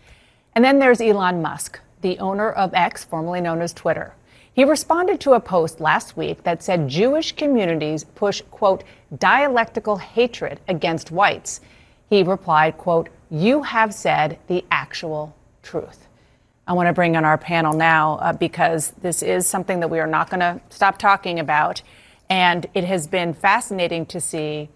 And 0.55 0.63
then 0.63 0.79
there's 0.79 1.01
Elon 1.01 1.41
Musk, 1.41 1.79
the 2.01 2.17
owner 2.19 2.49
of 2.49 2.73
X, 2.73 3.03
formerly 3.03 3.41
known 3.41 3.61
as 3.61 3.73
Twitter. 3.73 4.15
He 4.53 4.63
responded 4.63 5.19
to 5.21 5.33
a 5.33 5.39
post 5.39 5.81
last 5.81 6.15
week 6.15 6.43
that 6.43 6.63
said 6.63 6.87
Jewish 6.87 7.33
communities 7.33 8.03
push, 8.03 8.41
quote, 8.51 8.83
dialectical 9.17 9.97
hatred 9.97 10.61
against 10.67 11.11
whites. 11.11 11.59
He 12.09 12.23
replied, 12.23 12.77
quote, 12.77 13.09
you 13.29 13.63
have 13.63 13.93
said 13.93 14.37
the 14.47 14.63
actual 14.71 15.35
truth. 15.63 16.07
I 16.65 16.73
want 16.73 16.87
to 16.87 16.93
bring 16.93 17.17
on 17.17 17.25
our 17.25 17.37
panel 17.37 17.73
now 17.73 18.13
uh, 18.15 18.31
because 18.31 18.91
this 19.01 19.21
is 19.21 19.45
something 19.45 19.81
that 19.81 19.89
we 19.89 19.99
are 19.99 20.07
not 20.07 20.29
going 20.29 20.39
to 20.39 20.61
stop 20.69 20.97
talking 20.97 21.39
about. 21.39 21.81
And 22.29 22.65
it 22.73 22.85
has 22.85 23.05
been 23.05 23.33
fascinating 23.33 24.05
to 24.07 24.21
see 24.21 24.69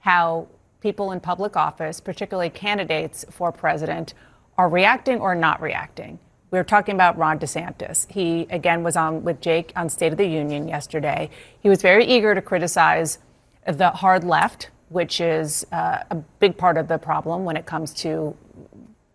how 0.00 0.48
people 0.80 1.12
in 1.12 1.20
public 1.20 1.56
office, 1.56 2.00
particularly 2.00 2.48
candidates 2.48 3.26
for 3.30 3.52
president, 3.52 4.14
are 4.56 4.68
reacting 4.68 5.18
or 5.20 5.34
not 5.34 5.60
reacting. 5.60 6.18
We 6.50 6.58
were 6.58 6.64
talking 6.64 6.94
about 6.94 7.18
Ron 7.18 7.38
DeSantis. 7.38 8.10
He, 8.10 8.46
again, 8.48 8.82
was 8.82 8.96
on 8.96 9.22
with 9.22 9.40
Jake 9.40 9.72
on 9.76 9.88
State 9.90 10.12
of 10.12 10.18
the 10.18 10.26
Union 10.26 10.66
yesterday. 10.66 11.28
He 11.60 11.68
was 11.68 11.82
very 11.82 12.06
eager 12.06 12.34
to 12.34 12.40
criticize 12.40 13.18
the 13.66 13.90
hard 13.90 14.24
left, 14.24 14.70
which 14.88 15.20
is 15.20 15.66
uh, 15.72 16.04
a 16.10 16.14
big 16.38 16.56
part 16.56 16.78
of 16.78 16.88
the 16.88 16.98
problem 16.98 17.44
when 17.44 17.56
it 17.56 17.66
comes 17.66 17.92
to 17.94 18.36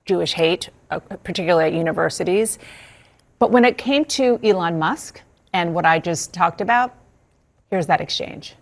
Jewish 0.09 0.33
hate, 0.33 0.71
uh, 0.89 0.97
particularly 0.99 1.65
at 1.65 1.73
universities. 1.73 2.57
But 3.37 3.51
when 3.51 3.63
it 3.63 3.77
came 3.77 4.05
to 4.05 4.39
Elon 4.43 4.79
Musk 4.79 5.21
and 5.53 5.75
what 5.75 5.85
I 5.85 5.99
just 5.99 6.33
talked 6.33 6.61
about, 6.61 6.95
here's 7.69 7.85
that 7.85 8.01
exchange. 8.01 8.55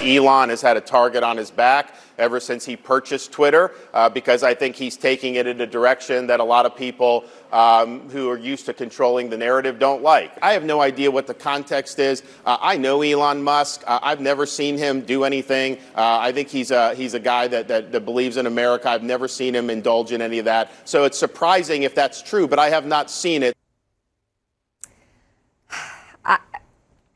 Elon 0.00 0.50
has 0.50 0.62
had 0.62 0.76
a 0.76 0.80
target 0.80 1.24
on 1.24 1.36
his 1.36 1.50
back 1.50 1.96
ever 2.20 2.38
since 2.38 2.64
he 2.64 2.76
purchased 2.76 3.32
Twitter 3.32 3.72
uh, 3.92 4.08
because 4.08 4.42
I 4.42 4.54
think 4.54 4.76
he's 4.76 4.96
taking 4.96 5.34
it 5.34 5.46
in 5.46 5.60
a 5.60 5.66
direction 5.66 6.28
that 6.28 6.38
a 6.38 6.44
lot 6.44 6.66
of 6.66 6.76
people 6.76 7.24
um, 7.52 8.08
who 8.10 8.28
are 8.30 8.38
used 8.38 8.66
to 8.66 8.74
controlling 8.74 9.30
the 9.30 9.36
narrative 9.36 9.78
don't 9.78 10.02
like. 10.02 10.32
I 10.42 10.52
have 10.52 10.62
no 10.62 10.80
idea 10.80 11.10
what 11.10 11.26
the 11.26 11.34
context 11.34 11.98
is. 11.98 12.22
Uh, 12.46 12.58
I 12.60 12.76
know 12.76 13.02
Elon 13.02 13.42
Musk. 13.42 13.82
Uh, 13.86 13.98
I've 14.02 14.20
never 14.20 14.46
seen 14.46 14.78
him 14.78 15.00
do 15.00 15.24
anything. 15.24 15.78
Uh, 15.96 16.18
I 16.20 16.32
think 16.32 16.48
he's 16.48 16.70
a, 16.70 16.94
he's 16.94 17.14
a 17.14 17.20
guy 17.20 17.48
that, 17.48 17.68
that, 17.68 17.92
that 17.92 18.04
believes 18.04 18.36
in 18.36 18.46
America. 18.46 18.88
I've 18.90 19.02
never 19.02 19.26
seen 19.26 19.54
him 19.54 19.70
indulge 19.70 20.12
in 20.12 20.22
any 20.22 20.38
of 20.38 20.44
that. 20.44 20.70
So 20.84 21.04
it's 21.04 21.18
surprising 21.18 21.82
if 21.82 21.94
that's 21.94 22.22
true, 22.22 22.46
but 22.46 22.58
I 22.58 22.70
have 22.70 22.86
not 22.86 23.10
seen 23.10 23.42
it. 23.42 23.56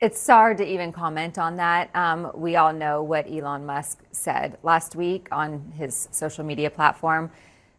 It's 0.05 0.27
hard 0.27 0.59
to 0.59 0.67
even 0.67 0.93
comment 0.93 1.39
on 1.39 1.57
that. 1.57 1.89
Um, 1.97 2.31
we 2.35 2.57
all 2.57 2.75
know 2.75 3.03
what 3.03 3.27
Elon 3.27 3.65
Musk 3.65 4.03
said 4.13 4.59
last 4.63 4.95
week 4.95 5.29
on 5.33 5.73
his 5.79 6.09
social 6.11 6.45
media 6.45 6.69
platform. 6.69 7.31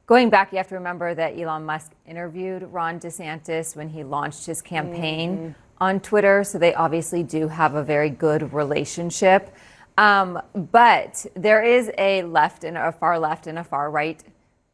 Going 0.07 0.31
back, 0.31 0.51
you 0.51 0.57
have 0.57 0.67
to 0.69 0.73
remember 0.73 1.13
that 1.13 1.37
Elon 1.37 1.65
Musk 1.65 1.91
interviewed 2.07 2.63
Ron 2.63 2.99
DeSantis 2.99 3.75
when 3.75 3.89
he 3.89 4.03
launched 4.03 4.47
his 4.47 4.59
campaign 4.59 5.37
mm. 5.37 5.55
on 5.79 5.99
Twitter, 5.99 6.43
so 6.43 6.57
they 6.57 6.73
obviously 6.73 7.21
do 7.21 7.47
have 7.47 7.75
a 7.75 7.83
very 7.83 8.09
good 8.09 8.51
relationship. 8.51 9.53
Um, 9.95 10.41
but 10.55 11.27
there 11.35 11.61
is 11.61 11.91
a 11.99 12.23
left 12.23 12.63
and 12.63 12.75
a 12.75 12.91
far 12.91 13.19
left 13.19 13.45
and 13.45 13.59
a 13.59 13.63
far 13.63 13.91
right 13.91 14.23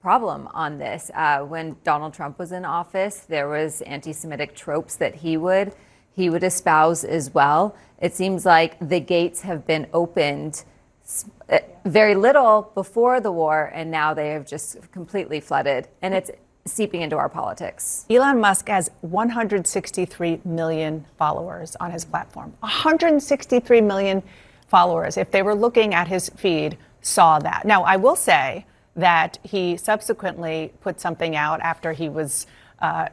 problem 0.02 0.48
on 0.54 0.78
this. 0.78 1.12
Uh, 1.14 1.40
when 1.40 1.76
Donald 1.84 2.14
Trump 2.14 2.40
was 2.40 2.54
in 2.54 2.64
office, 2.64 3.26
there 3.28 3.50
was 3.50 3.82
anti-Semitic 3.82 4.56
tropes 4.56 4.96
that 4.96 5.16
he 5.16 5.36
would 5.36 5.76
he 6.14 6.30
would 6.30 6.44
espouse 6.44 7.04
as 7.04 7.34
well. 7.34 7.76
It 8.00 8.14
seems 8.14 8.46
like 8.46 8.78
the 8.80 9.00
gates 9.00 9.42
have 9.42 9.66
been 9.66 9.88
opened 9.94 10.64
uh, 11.50 11.60
very 11.86 12.16
little 12.16 12.72
before 12.74 13.20
the 13.20 13.32
war, 13.32 13.72
and 13.74 13.92
now 13.92 14.14
they 14.14 14.30
have 14.30 14.46
just 14.46 14.92
completely 14.92 15.40
flooded. 15.40 15.88
And 16.02 16.14
it's 16.14 16.32
seeping 16.66 17.02
into 17.02 17.18
our 17.18 17.30
politics. 17.30 18.06
Elon 18.10 18.40
Musk 18.40 18.70
has 18.70 18.90
163 19.02 20.42
million 20.46 21.06
followers 21.18 21.76
on 21.80 21.92
his 21.92 22.06
platform. 22.06 22.54
163 22.60 23.82
million 23.82 24.22
followers, 24.68 25.18
if 25.18 25.32
they 25.32 25.42
were 25.42 25.56
looking 25.56 25.94
at 25.94 26.08
his 26.08 26.30
feed, 26.30 26.78
saw 27.02 27.40
that. 27.40 27.66
Now, 27.66 27.84
I 27.84 27.98
will 27.98 28.16
say 28.16 28.66
that 28.96 29.40
he 29.44 29.78
subsequently 29.78 30.74
put 30.82 31.00
something 31.00 31.36
out 31.36 31.60
after 31.62 31.94
he 31.94 32.10
was, 32.10 32.46
uh, 32.80 33.08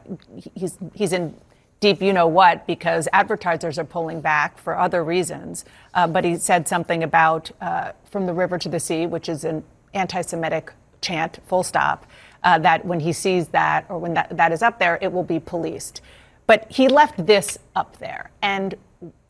he's, 0.55 0.77
he's 0.95 1.13
in 1.13 1.35
deep 1.81 2.03
you 2.03 2.13
know 2.13 2.27
what 2.27 2.67
because 2.67 3.09
advertisers 3.13 3.79
are 3.79 3.85
pulling 3.85 4.21
back 4.21 4.59
for 4.59 4.77
other 4.77 5.05
reasons. 5.05 5.65
Uh, 5.95 6.07
but 6.07 6.25
he 6.25 6.37
said 6.37 6.67
something 6.67 7.03
about 7.03 7.51
uh, 7.61 7.93
from 8.11 8.27
the 8.27 8.33
river 8.33 8.59
to 8.59 8.69
the 8.69 8.81
sea, 8.81 9.07
which 9.07 9.29
is 9.29 9.45
an 9.45 9.65
anti 9.95 10.21
Semitic 10.23 10.73
chant, 11.01 11.39
full 11.47 11.63
stop, 11.63 12.07
uh, 12.43 12.59
that 12.59 12.85
when 12.85 13.01
he 13.01 13.13
sees 13.13 13.49
that 13.49 13.85
or 13.89 13.99
when 13.99 14.15
that, 14.15 14.37
that 14.37 14.53
is 14.53 14.63
up 14.63 14.79
there, 14.79 14.99
it 15.01 15.13
will 15.13 15.23
be 15.23 15.39
policed. 15.39 16.01
But 16.47 16.67
he 16.71 16.89
left 16.89 17.27
this 17.27 17.59
up 17.77 17.99
there. 17.99 18.31
And 18.43 18.75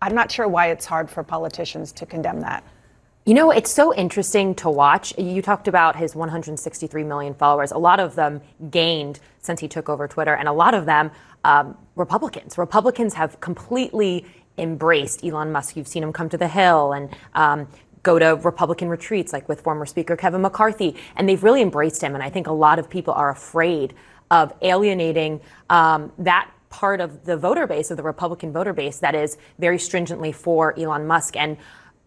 I'm 0.01 0.15
not 0.15 0.31
sure 0.31 0.49
why 0.49 0.69
it's 0.69 0.87
hard 0.87 1.11
for 1.11 1.23
politicians 1.23 1.93
to 1.93 2.07
condemn 2.07 2.41
that. 2.41 2.65
You 3.27 3.35
know, 3.35 3.51
it's 3.51 3.71
so 3.71 3.95
interesting 3.95 4.55
to 4.55 4.71
watch. 4.71 5.13
You 5.19 5.43
talked 5.43 5.69
about 5.69 5.97
his 5.97 6.15
163 6.15 7.05
million 7.05 7.35
followers. 7.35 7.73
A 7.73 7.77
lot 7.77 8.01
of 8.01 8.15
them 8.15 8.41
gained 8.71 9.21
since 9.41 9.61
he 9.61 9.69
took 9.69 9.91
over 9.91 10.09
Twitter, 10.09 10.35
and 10.35 10.49
a 10.49 10.53
lot 10.53 10.73
of 10.73 10.87
them 10.87 11.11
um, 11.45 11.77
Republicans. 11.99 12.57
Republicans 12.57 13.15
have 13.15 13.41
completely 13.41 14.25
embraced 14.57 15.25
Elon 15.25 15.53
Musk. 15.53 15.77
You've 15.77 15.89
seen 15.89 16.03
him 16.03 16.13
come 16.13 16.29
to 16.29 16.39
the 16.39 16.49
Hill 16.49 16.93
and 16.93 17.15
um, 17.35 17.69
go 18.03 18.19
to 18.19 18.37
Republican 18.37 18.89
retreats, 18.89 19.33
like 19.33 19.49
with 19.49 19.61
former 19.61 19.87
Speaker 19.87 20.17
Kevin 20.17 20.41
McCarthy, 20.41 20.97
and 21.17 21.29
they've 21.29 21.43
really 21.43 21.63
embraced 21.63 22.03
him. 22.03 22.15
And 22.15 22.23
I 22.23 22.31
think 22.31 22.47
a 22.47 22.53
lot 22.53 22.79
of 22.79 22.89
people 22.89 23.15
are 23.15 23.31
afraid 23.31 23.95
of 24.31 24.53
alienating 24.63 25.41
um, 25.71 26.13
that 26.19 26.51
part 26.71 27.01
of 27.01 27.25
the 27.25 27.37
voter 27.37 27.67
base, 27.67 27.91
of 27.91 27.97
the 27.97 28.03
Republican 28.03 28.53
voter 28.53 28.73
base, 28.73 28.99
that 28.99 29.15
is 29.15 29.39
very 29.59 29.79
stringently 29.79 30.33
for 30.33 30.79
Elon 30.79 31.07
Musk. 31.07 31.37
And 31.37 31.57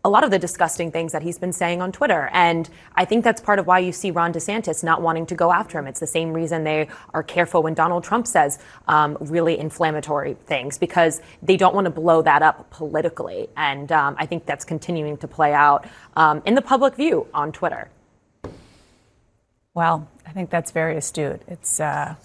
a 0.03 0.09
lot 0.09 0.23
of 0.23 0.31
the 0.31 0.39
disgusting 0.39 0.91
things 0.91 1.11
that 1.11 1.21
he's 1.21 1.37
been 1.37 1.53
saying 1.53 1.81
on 1.81 1.91
Twitter. 1.91 2.29
And 2.33 2.69
I 2.95 3.05
think 3.05 3.23
that's 3.23 3.39
part 3.39 3.59
of 3.59 3.67
why 3.67 3.79
you 3.79 3.91
see 3.91 4.09
Ron 4.09 4.33
DeSantis 4.33 4.83
not 4.83 5.01
wanting 5.01 5.27
to 5.27 5.35
go 5.35 5.51
after 5.51 5.77
him. 5.77 5.85
It's 5.85 5.99
the 5.99 6.07
same 6.07 6.33
reason 6.33 6.63
they 6.63 6.87
are 7.13 7.21
careful 7.21 7.61
when 7.61 7.75
Donald 7.75 8.03
Trump 8.03 8.25
says 8.25 8.57
um, 8.87 9.17
really 9.19 9.59
inflammatory 9.59 10.33
things 10.45 10.77
because 10.79 11.21
they 11.43 11.55
don't 11.55 11.75
want 11.75 11.85
to 11.85 11.91
blow 11.91 12.21
that 12.23 12.41
up 12.41 12.69
politically. 12.71 13.47
And 13.55 13.91
um, 13.91 14.15
I 14.17 14.25
think 14.25 14.45
that's 14.45 14.65
continuing 14.65 15.17
to 15.17 15.27
play 15.27 15.53
out 15.53 15.87
um, 16.15 16.41
in 16.45 16.55
the 16.55 16.63
public 16.63 16.95
view 16.95 17.27
on 17.33 17.51
Twitter. 17.51 17.89
Well, 19.73 20.09
I 20.25 20.31
think 20.31 20.49
that's 20.49 20.71
very 20.71 20.97
astute. 20.97 21.41
It's, 21.47 21.79
uh, 21.79 22.15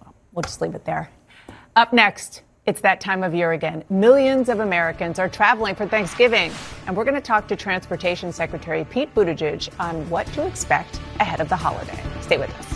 well, 0.00 0.14
we'll 0.32 0.42
just 0.42 0.60
leave 0.60 0.74
it 0.74 0.84
there. 0.84 1.10
Up 1.76 1.92
next, 1.92 2.42
it's 2.66 2.80
that 2.80 3.00
time 3.00 3.22
of 3.22 3.32
year 3.32 3.52
again. 3.52 3.84
Millions 3.90 4.48
of 4.48 4.58
Americans 4.58 5.20
are 5.20 5.28
traveling 5.28 5.76
for 5.76 5.86
Thanksgiving, 5.86 6.50
and 6.86 6.96
we're 6.96 7.04
going 7.04 7.14
to 7.14 7.20
talk 7.20 7.46
to 7.46 7.54
Transportation 7.54 8.32
Secretary 8.32 8.84
Pete 8.84 9.14
Buttigieg 9.14 9.68
on 9.78 10.08
what 10.10 10.26
to 10.28 10.44
expect 10.44 11.00
ahead 11.20 11.40
of 11.40 11.48
the 11.48 11.54
holiday. 11.54 12.02
Stay 12.20 12.38
with 12.38 12.50
us. 12.58 12.72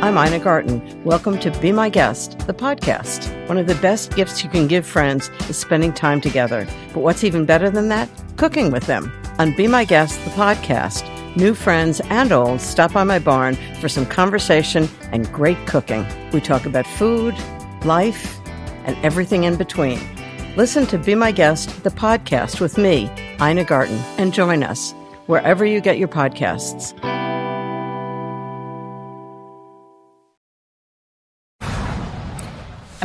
I'm 0.00 0.16
Ina 0.16 0.38
Garten. 0.38 1.02
Welcome 1.02 1.40
to 1.40 1.50
Be 1.58 1.72
My 1.72 1.88
Guest, 1.88 2.38
the 2.46 2.54
podcast. 2.54 3.48
One 3.48 3.58
of 3.58 3.66
the 3.66 3.74
best 3.76 4.14
gifts 4.14 4.44
you 4.44 4.50
can 4.50 4.68
give 4.68 4.86
friends 4.86 5.28
is 5.48 5.56
spending 5.56 5.92
time 5.92 6.20
together. 6.20 6.68
But 6.94 7.00
what's 7.00 7.24
even 7.24 7.44
better 7.44 7.68
than 7.68 7.88
that? 7.88 8.08
Cooking 8.36 8.70
with 8.70 8.86
them. 8.86 9.12
On 9.40 9.56
Be 9.56 9.66
My 9.66 9.84
Guest, 9.84 10.22
the 10.24 10.30
podcast 10.30 11.17
New 11.38 11.54
friends 11.54 12.00
and 12.10 12.32
old 12.32 12.60
stop 12.60 12.92
by 12.92 13.04
my 13.04 13.20
barn 13.20 13.54
for 13.80 13.88
some 13.88 14.04
conversation 14.04 14.88
and 15.12 15.32
great 15.32 15.56
cooking. 15.68 16.04
We 16.32 16.40
talk 16.40 16.66
about 16.66 16.84
food, 16.84 17.32
life, 17.84 18.40
and 18.84 18.96
everything 19.04 19.44
in 19.44 19.54
between. 19.54 20.00
Listen 20.56 20.84
to 20.86 20.98
Be 20.98 21.14
My 21.14 21.30
Guest, 21.30 21.84
the 21.84 21.90
podcast 21.90 22.60
with 22.60 22.76
me, 22.76 23.08
Ina 23.40 23.62
Garten, 23.62 23.98
and 24.18 24.34
join 24.34 24.64
us 24.64 24.90
wherever 25.26 25.64
you 25.64 25.80
get 25.80 25.96
your 25.96 26.08
podcasts. 26.08 26.92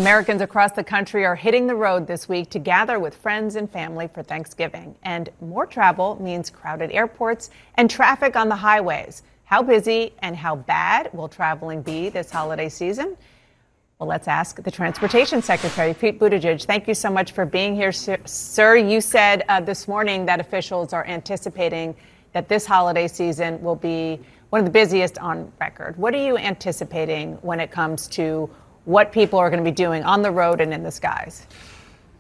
Americans 0.04 0.42
across 0.42 0.74
the 0.74 0.84
country 0.84 1.24
are 1.24 1.34
hitting 1.34 1.66
the 1.66 1.74
road 1.74 2.06
this 2.06 2.28
week 2.28 2.50
to 2.50 2.60
gather 2.60 3.00
with 3.00 3.16
friends 3.16 3.56
and 3.56 3.72
family 3.72 4.10
for 4.10 4.22
Thanksgiving. 4.22 4.94
And 5.04 5.30
more 5.40 5.66
travel 5.66 6.22
means 6.22 6.50
crowded 6.50 6.92
airports 6.92 7.52
and 7.76 7.90
traffic 7.90 8.36
on 8.36 8.50
the 8.50 8.56
highways. 8.58 9.24
How 9.46 9.64
busy 9.64 10.12
and 10.20 10.36
how 10.36 10.58
bad 10.58 11.10
will 11.14 11.30
traveling 11.30 11.82
be 11.82 12.10
this 12.10 12.30
holiday 12.30 12.68
season? 12.68 13.16
Well, 13.98 14.10
let's 14.10 14.28
ask 14.28 14.62
the 14.62 14.70
Transportation 14.70 15.42
Secretary, 15.42 15.94
Pete 15.94 16.20
Buttigieg. 16.20 16.66
Thank 16.66 16.90
you 16.90 16.96
so 16.96 17.10
much 17.10 17.32
for 17.32 17.46
being 17.46 17.74
here, 17.74 17.94
sir. 17.94 18.76
You 18.76 19.00
said 19.00 19.46
uh, 19.48 19.62
this 19.62 19.88
morning 19.88 20.26
that 20.26 20.42
officials 20.42 20.92
are 20.92 21.06
anticipating 21.06 21.96
that 22.34 22.50
this 22.50 22.66
holiday 22.66 23.08
season 23.08 23.62
will 23.62 23.78
be 23.78 24.20
one 24.50 24.60
of 24.60 24.66
the 24.66 24.72
busiest 24.72 25.18
on 25.20 25.50
record. 25.62 25.96
What 25.98 26.14
are 26.14 26.22
you 26.22 26.38
anticipating 26.38 27.36
when 27.36 27.62
it 27.62 27.72
comes 27.72 28.06
to 28.10 28.50
what 28.86 29.12
people 29.12 29.40
are 29.40 29.50
going 29.50 29.64
to 29.64 29.70
be 29.70 29.76
doing 29.76 30.04
on 30.04 30.22
the 30.22 30.32
road 30.32 30.62
and 30.62 30.74
in 30.74 30.84
the 30.84 30.92
skies. 30.92 31.48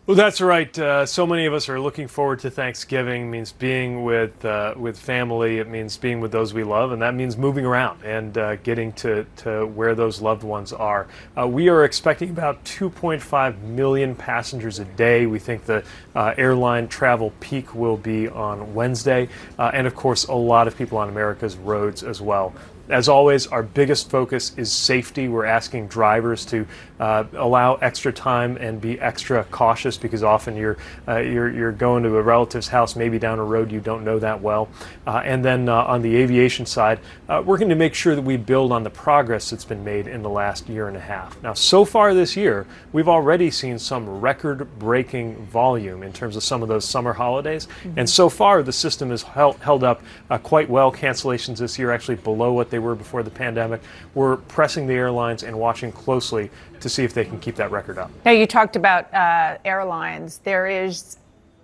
Well, 0.05 0.17
that's 0.17 0.41
right. 0.41 0.77
Uh, 0.77 1.05
so 1.05 1.25
many 1.25 1.45
of 1.45 1.53
us 1.53 1.69
are 1.69 1.79
looking 1.79 2.09
forward 2.09 2.39
to 2.39 2.51
Thanksgiving. 2.51 3.21
It 3.21 3.29
means 3.29 3.53
being 3.53 4.03
with 4.03 4.43
uh, 4.43 4.73
with 4.75 4.99
family. 4.99 5.59
It 5.59 5.69
means 5.69 5.95
being 5.95 6.19
with 6.19 6.33
those 6.33 6.53
we 6.53 6.65
love, 6.65 6.91
and 6.91 7.01
that 7.01 7.15
means 7.15 7.37
moving 7.37 7.65
around 7.65 8.03
and 8.03 8.37
uh, 8.37 8.57
getting 8.57 8.91
to, 8.93 9.25
to 9.37 9.65
where 9.65 9.95
those 9.95 10.19
loved 10.19 10.43
ones 10.43 10.73
are. 10.73 11.07
Uh, 11.37 11.47
we 11.47 11.69
are 11.69 11.85
expecting 11.85 12.31
about 12.31 12.61
2.5 12.65 13.61
million 13.61 14.13
passengers 14.13 14.79
a 14.79 14.83
day. 14.83 15.25
We 15.25 15.39
think 15.39 15.63
the 15.63 15.85
uh, 16.13 16.33
airline 16.37 16.89
travel 16.89 17.31
peak 17.39 17.73
will 17.73 17.95
be 17.95 18.27
on 18.27 18.73
Wednesday, 18.73 19.29
uh, 19.57 19.71
and 19.73 19.87
of 19.87 19.95
course, 19.95 20.25
a 20.25 20.35
lot 20.35 20.67
of 20.67 20.77
people 20.77 20.97
on 20.97 21.07
America's 21.07 21.55
roads 21.55 22.03
as 22.03 22.21
well. 22.21 22.53
As 22.89 23.07
always, 23.07 23.47
our 23.47 23.63
biggest 23.63 24.09
focus 24.09 24.51
is 24.57 24.71
safety. 24.71 25.29
We're 25.29 25.45
asking 25.45 25.87
drivers 25.87 26.45
to 26.47 26.67
uh, 27.03 27.25
allow 27.33 27.75
extra 27.75 28.13
time 28.13 28.55
and 28.55 28.79
be 28.79 28.97
extra 29.01 29.43
cautious 29.51 29.97
because 29.97 30.23
often 30.23 30.55
you're, 30.55 30.77
uh, 31.05 31.17
you're, 31.17 31.51
you're 31.53 31.73
going 31.73 32.01
to 32.01 32.15
a 32.15 32.21
relative's 32.21 32.69
house, 32.69 32.95
maybe 32.95 33.19
down 33.19 33.39
a 33.39 33.43
road 33.43 33.73
you 33.73 33.81
don't 33.81 34.05
know 34.05 34.19
that 34.19 34.39
well. 34.39 34.69
Uh, 35.05 35.21
and 35.25 35.43
then 35.43 35.67
uh, 35.67 35.83
on 35.83 36.01
the 36.01 36.15
aviation 36.15 36.65
side, 36.65 36.99
uh, 37.27 37.43
we're 37.45 37.57
going 37.57 37.67
to 37.67 37.75
make 37.75 37.93
sure 37.93 38.15
that 38.15 38.21
we 38.21 38.37
build 38.37 38.71
on 38.71 38.83
the 38.83 38.89
progress 38.89 39.49
that's 39.49 39.65
been 39.65 39.83
made 39.83 40.07
in 40.07 40.21
the 40.23 40.29
last 40.29 40.69
year 40.69 40.87
and 40.87 40.95
a 40.95 40.99
half. 41.01 41.41
Now, 41.43 41.51
so 41.53 41.83
far 41.83 42.13
this 42.13 42.37
year, 42.37 42.65
we've 42.93 43.09
already 43.09 43.51
seen 43.51 43.77
some 43.79 44.21
record 44.21 44.79
breaking 44.79 45.45
volume 45.47 46.03
in 46.03 46.13
terms 46.13 46.37
of 46.37 46.43
some 46.43 46.63
of 46.63 46.69
those 46.69 46.87
summer 46.87 47.11
holidays. 47.11 47.67
Mm-hmm. 47.83 47.99
And 47.99 48.09
so 48.09 48.29
far, 48.29 48.63
the 48.63 48.71
system 48.71 49.09
has 49.09 49.23
held, 49.23 49.57
held 49.57 49.83
up 49.83 50.01
uh, 50.29 50.37
quite 50.37 50.69
well. 50.69 50.89
Cancellations 50.89 51.57
this 51.57 51.77
year 51.77 51.91
actually 51.91 52.15
below 52.15 52.53
what 52.53 52.69
they 52.69 52.79
were 52.79 52.95
before 52.95 53.23
the 53.23 53.29
pandemic. 53.29 53.81
We're 54.13 54.37
pressing 54.37 54.87
the 54.87 54.93
airlines 54.93 55.43
and 55.43 55.59
watching 55.59 55.91
closely 55.91 56.49
to 56.83 56.89
see 56.89 57.03
if 57.03 57.13
they 57.13 57.25
can 57.25 57.39
keep 57.39 57.55
that 57.55 57.71
record 57.71 57.97
up. 57.97 58.11
Now, 58.23 58.31
you 58.31 58.45
talked 58.45 58.75
about 58.75 59.11
uh, 59.13 59.57
airlines. 59.65 60.39
There 60.43 60.67
is, 60.67 61.17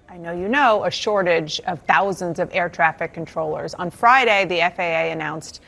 I 0.09 0.17
know 0.17 0.31
you 0.31 0.47
know, 0.47 0.85
a 0.85 0.91
shortage 0.91 1.59
of 1.67 1.81
thousands 1.81 2.39
of 2.39 2.49
air 2.53 2.69
traffic 2.69 3.13
controllers. 3.13 3.73
On 3.75 3.91
Friday, 3.91 4.45
the 4.45 4.59
FAA 4.75 5.11
announced 5.11 5.61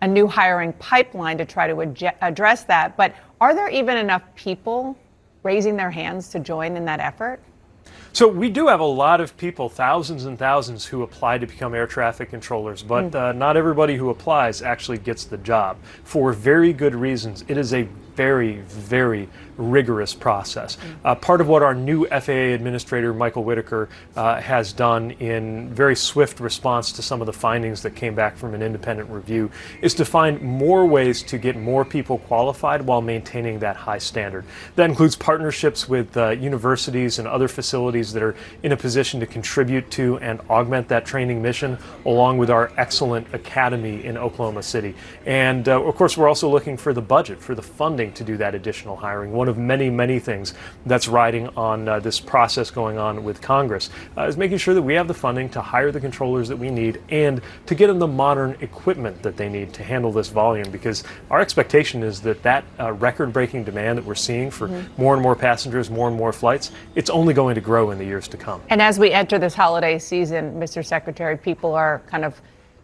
a 0.00 0.06
new 0.08 0.26
hiring 0.26 0.72
pipeline 0.74 1.36
to 1.38 1.44
try 1.44 1.66
to 1.66 1.82
ad- 1.82 2.14
address 2.20 2.64
that. 2.64 2.96
But 2.96 3.14
are 3.40 3.54
there 3.54 3.68
even 3.68 3.96
enough 3.96 4.22
people 4.36 4.96
raising 5.42 5.76
their 5.76 5.90
hands 5.90 6.28
to 6.30 6.40
join 6.40 6.76
in 6.76 6.84
that 6.84 7.00
effort? 7.00 7.40
So 8.14 8.28
we 8.28 8.50
do 8.50 8.66
have 8.66 8.80
a 8.80 8.84
lot 8.84 9.22
of 9.22 9.34
people, 9.38 9.70
thousands 9.70 10.26
and 10.26 10.38
thousands, 10.38 10.84
who 10.84 11.02
apply 11.02 11.38
to 11.38 11.46
become 11.46 11.74
air 11.74 11.86
traffic 11.86 12.28
controllers, 12.28 12.82
but 12.82 13.10
mm. 13.10 13.14
uh, 13.14 13.32
not 13.32 13.56
everybody 13.56 13.96
who 13.96 14.10
applies 14.10 14.60
actually 14.60 14.98
gets 14.98 15.24
the 15.24 15.38
job 15.38 15.78
for 16.04 16.34
very 16.34 16.74
good 16.74 16.94
reasons. 16.94 17.42
It 17.48 17.56
is 17.56 17.72
a 17.72 17.88
very, 18.14 18.56
very 18.68 19.28
rigorous 19.56 20.14
process. 20.14 20.76
Uh, 21.04 21.14
part 21.14 21.40
of 21.40 21.48
what 21.48 21.62
our 21.62 21.74
new 21.74 22.06
FAA 22.06 22.52
administrator, 22.52 23.12
Michael 23.14 23.44
Whitaker, 23.44 23.88
uh, 24.16 24.40
has 24.40 24.72
done 24.72 25.12
in 25.12 25.68
very 25.70 25.96
swift 25.96 26.40
response 26.40 26.92
to 26.92 27.02
some 27.02 27.20
of 27.20 27.26
the 27.26 27.32
findings 27.32 27.82
that 27.82 27.94
came 27.94 28.14
back 28.14 28.36
from 28.36 28.54
an 28.54 28.62
independent 28.62 29.10
review 29.10 29.50
is 29.80 29.94
to 29.94 30.04
find 30.04 30.40
more 30.42 30.86
ways 30.86 31.22
to 31.22 31.38
get 31.38 31.56
more 31.56 31.84
people 31.84 32.18
qualified 32.18 32.82
while 32.82 33.00
maintaining 33.00 33.58
that 33.58 33.76
high 33.76 33.98
standard. 33.98 34.44
That 34.76 34.88
includes 34.88 35.16
partnerships 35.16 35.88
with 35.88 36.16
uh, 36.16 36.30
universities 36.30 37.18
and 37.18 37.28
other 37.28 37.48
facilities 37.48 38.01
that 38.10 38.22
are 38.22 38.34
in 38.62 38.72
a 38.72 38.76
position 38.76 39.20
to 39.20 39.26
contribute 39.26 39.90
to 39.90 40.18
and 40.18 40.40
augment 40.48 40.88
that 40.88 41.04
training 41.04 41.42
mission, 41.42 41.76
along 42.06 42.38
with 42.38 42.50
our 42.50 42.72
excellent 42.78 43.32
academy 43.34 44.02
in 44.04 44.16
Oklahoma 44.16 44.62
City. 44.62 44.94
And 45.26 45.68
uh, 45.68 45.82
of 45.82 45.94
course, 45.94 46.16
we're 46.16 46.28
also 46.28 46.48
looking 46.48 46.78
for 46.78 46.94
the 46.94 47.02
budget, 47.02 47.40
for 47.40 47.54
the 47.54 47.62
funding 47.62 48.12
to 48.14 48.24
do 48.24 48.36
that 48.38 48.54
additional 48.54 48.96
hiring. 48.96 49.32
One 49.32 49.48
of 49.48 49.58
many, 49.58 49.90
many 49.90 50.18
things 50.18 50.54
that's 50.86 51.06
riding 51.06 51.48
on 51.50 51.86
uh, 51.86 52.00
this 52.00 52.18
process 52.18 52.70
going 52.70 52.96
on 52.96 53.22
with 53.24 53.42
Congress 53.42 53.90
uh, 54.16 54.22
is 54.22 54.36
making 54.36 54.58
sure 54.58 54.74
that 54.74 54.82
we 54.82 54.94
have 54.94 55.06
the 55.06 55.14
funding 55.14 55.48
to 55.50 55.60
hire 55.60 55.92
the 55.92 56.00
controllers 56.00 56.48
that 56.48 56.56
we 56.56 56.70
need 56.70 57.00
and 57.10 57.42
to 57.66 57.74
get 57.74 57.88
them 57.88 57.98
the 57.98 58.06
modern 58.06 58.56
equipment 58.60 59.22
that 59.22 59.36
they 59.36 59.48
need 59.48 59.72
to 59.74 59.82
handle 59.82 60.12
this 60.12 60.28
volume 60.28 60.70
because 60.70 61.04
our 61.30 61.40
expectation 61.40 62.02
is 62.02 62.20
that 62.22 62.42
that 62.42 62.64
uh, 62.80 62.92
record-breaking 62.92 63.64
demand 63.64 63.98
that 63.98 64.04
we're 64.04 64.14
seeing 64.14 64.50
for 64.50 64.68
mm-hmm. 64.68 65.02
more 65.02 65.14
and 65.14 65.22
more 65.22 65.36
passengers, 65.36 65.90
more 65.90 66.08
and 66.08 66.16
more 66.16 66.32
flights, 66.32 66.72
it's 66.94 67.10
only 67.10 67.34
going 67.34 67.54
to 67.54 67.60
grow 67.60 67.90
in 67.92 67.98
the 67.98 68.04
years 68.04 68.26
to 68.28 68.36
come. 68.36 68.60
And 68.68 68.82
as 68.82 68.98
we 68.98 69.12
enter 69.12 69.38
this 69.38 69.54
holiday 69.54 69.98
season, 69.98 70.54
Mr. 70.54 70.84
Secretary, 70.84 71.36
people 71.36 71.74
are 71.74 72.02
kind 72.06 72.24
of 72.24 72.40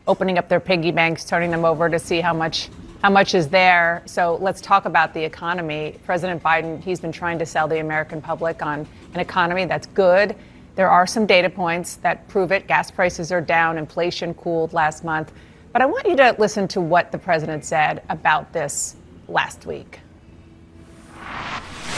opening 0.06 0.38
up 0.38 0.48
their 0.48 0.60
piggy 0.60 0.90
banks, 0.90 1.24
turning 1.24 1.50
them 1.50 1.64
over 1.64 1.88
to 1.88 1.98
see 1.98 2.20
how 2.20 2.32
much 2.32 2.70
how 3.02 3.10
much 3.10 3.34
is 3.34 3.48
there. 3.48 4.02
So 4.06 4.38
let's 4.40 4.60
talk 4.60 4.84
about 4.84 5.14
the 5.14 5.22
economy. 5.22 5.98
President 6.04 6.42
Biden, 6.42 6.82
he's 6.82 7.00
been 7.00 7.12
trying 7.12 7.38
to 7.38 7.46
sell 7.46 7.68
the 7.68 7.78
American 7.78 8.20
public 8.20 8.60
on 8.60 8.86
an 9.14 9.20
economy 9.20 9.66
that's 9.66 9.86
good. 9.86 10.34
There 10.74 10.90
are 10.90 11.06
some 11.06 11.26
data 11.26 11.50
points 11.50 11.96
that 11.96 12.26
prove 12.28 12.52
it. 12.52 12.66
Gas 12.66 12.90
prices 12.90 13.30
are 13.30 13.40
down, 13.40 13.78
inflation 13.78 14.34
cooled 14.34 14.72
last 14.72 15.04
month. 15.04 15.32
But 15.72 15.82
I 15.82 15.86
want 15.86 16.06
you 16.06 16.16
to 16.16 16.34
listen 16.38 16.66
to 16.68 16.80
what 16.80 17.12
the 17.12 17.18
president 17.18 17.64
said 17.64 18.02
about 18.08 18.52
this 18.52 18.96
last 19.28 19.66
week. 19.66 20.00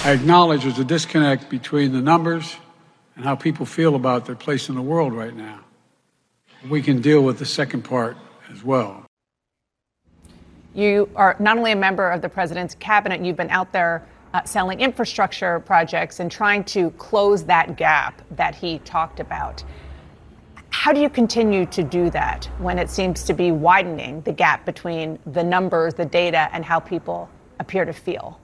I 0.02 0.12
acknowledge 0.12 0.62
there's 0.62 0.78
a 0.78 0.84
disconnect 0.84 1.48
between 1.48 1.92
the 1.92 2.00
numbers 2.00 2.56
and 3.16 3.24
how 3.24 3.34
people 3.34 3.66
feel 3.66 3.94
about 3.94 4.26
their 4.26 4.34
place 4.34 4.68
in 4.68 4.74
the 4.74 4.82
world 4.82 5.12
right 5.12 5.34
now. 5.34 5.60
We 6.68 6.82
can 6.82 7.00
deal 7.00 7.22
with 7.22 7.38
the 7.38 7.46
second 7.46 7.82
part 7.82 8.16
as 8.52 8.62
well. 8.62 9.06
You 10.74 11.08
are 11.16 11.36
not 11.38 11.58
only 11.58 11.72
a 11.72 11.76
member 11.76 12.10
of 12.10 12.22
the 12.22 12.28
president's 12.28 12.74
cabinet, 12.76 13.24
you've 13.24 13.36
been 13.36 13.50
out 13.50 13.72
there 13.72 14.06
uh, 14.32 14.44
selling 14.44 14.80
infrastructure 14.80 15.60
projects 15.60 16.20
and 16.20 16.30
trying 16.30 16.62
to 16.64 16.90
close 16.92 17.44
that 17.44 17.76
gap 17.76 18.22
that 18.32 18.54
he 18.54 18.78
talked 18.80 19.18
about. 19.18 19.64
How 20.70 20.92
do 20.92 21.00
you 21.00 21.10
continue 21.10 21.66
to 21.66 21.82
do 21.82 22.10
that 22.10 22.48
when 22.58 22.78
it 22.78 22.88
seems 22.88 23.24
to 23.24 23.34
be 23.34 23.50
widening 23.50 24.20
the 24.22 24.32
gap 24.32 24.64
between 24.64 25.18
the 25.26 25.42
numbers, 25.42 25.94
the 25.94 26.04
data, 26.04 26.48
and 26.52 26.64
how 26.64 26.78
people 26.78 27.28
appear 27.58 27.84
to 27.84 27.92
feel? 27.92 28.40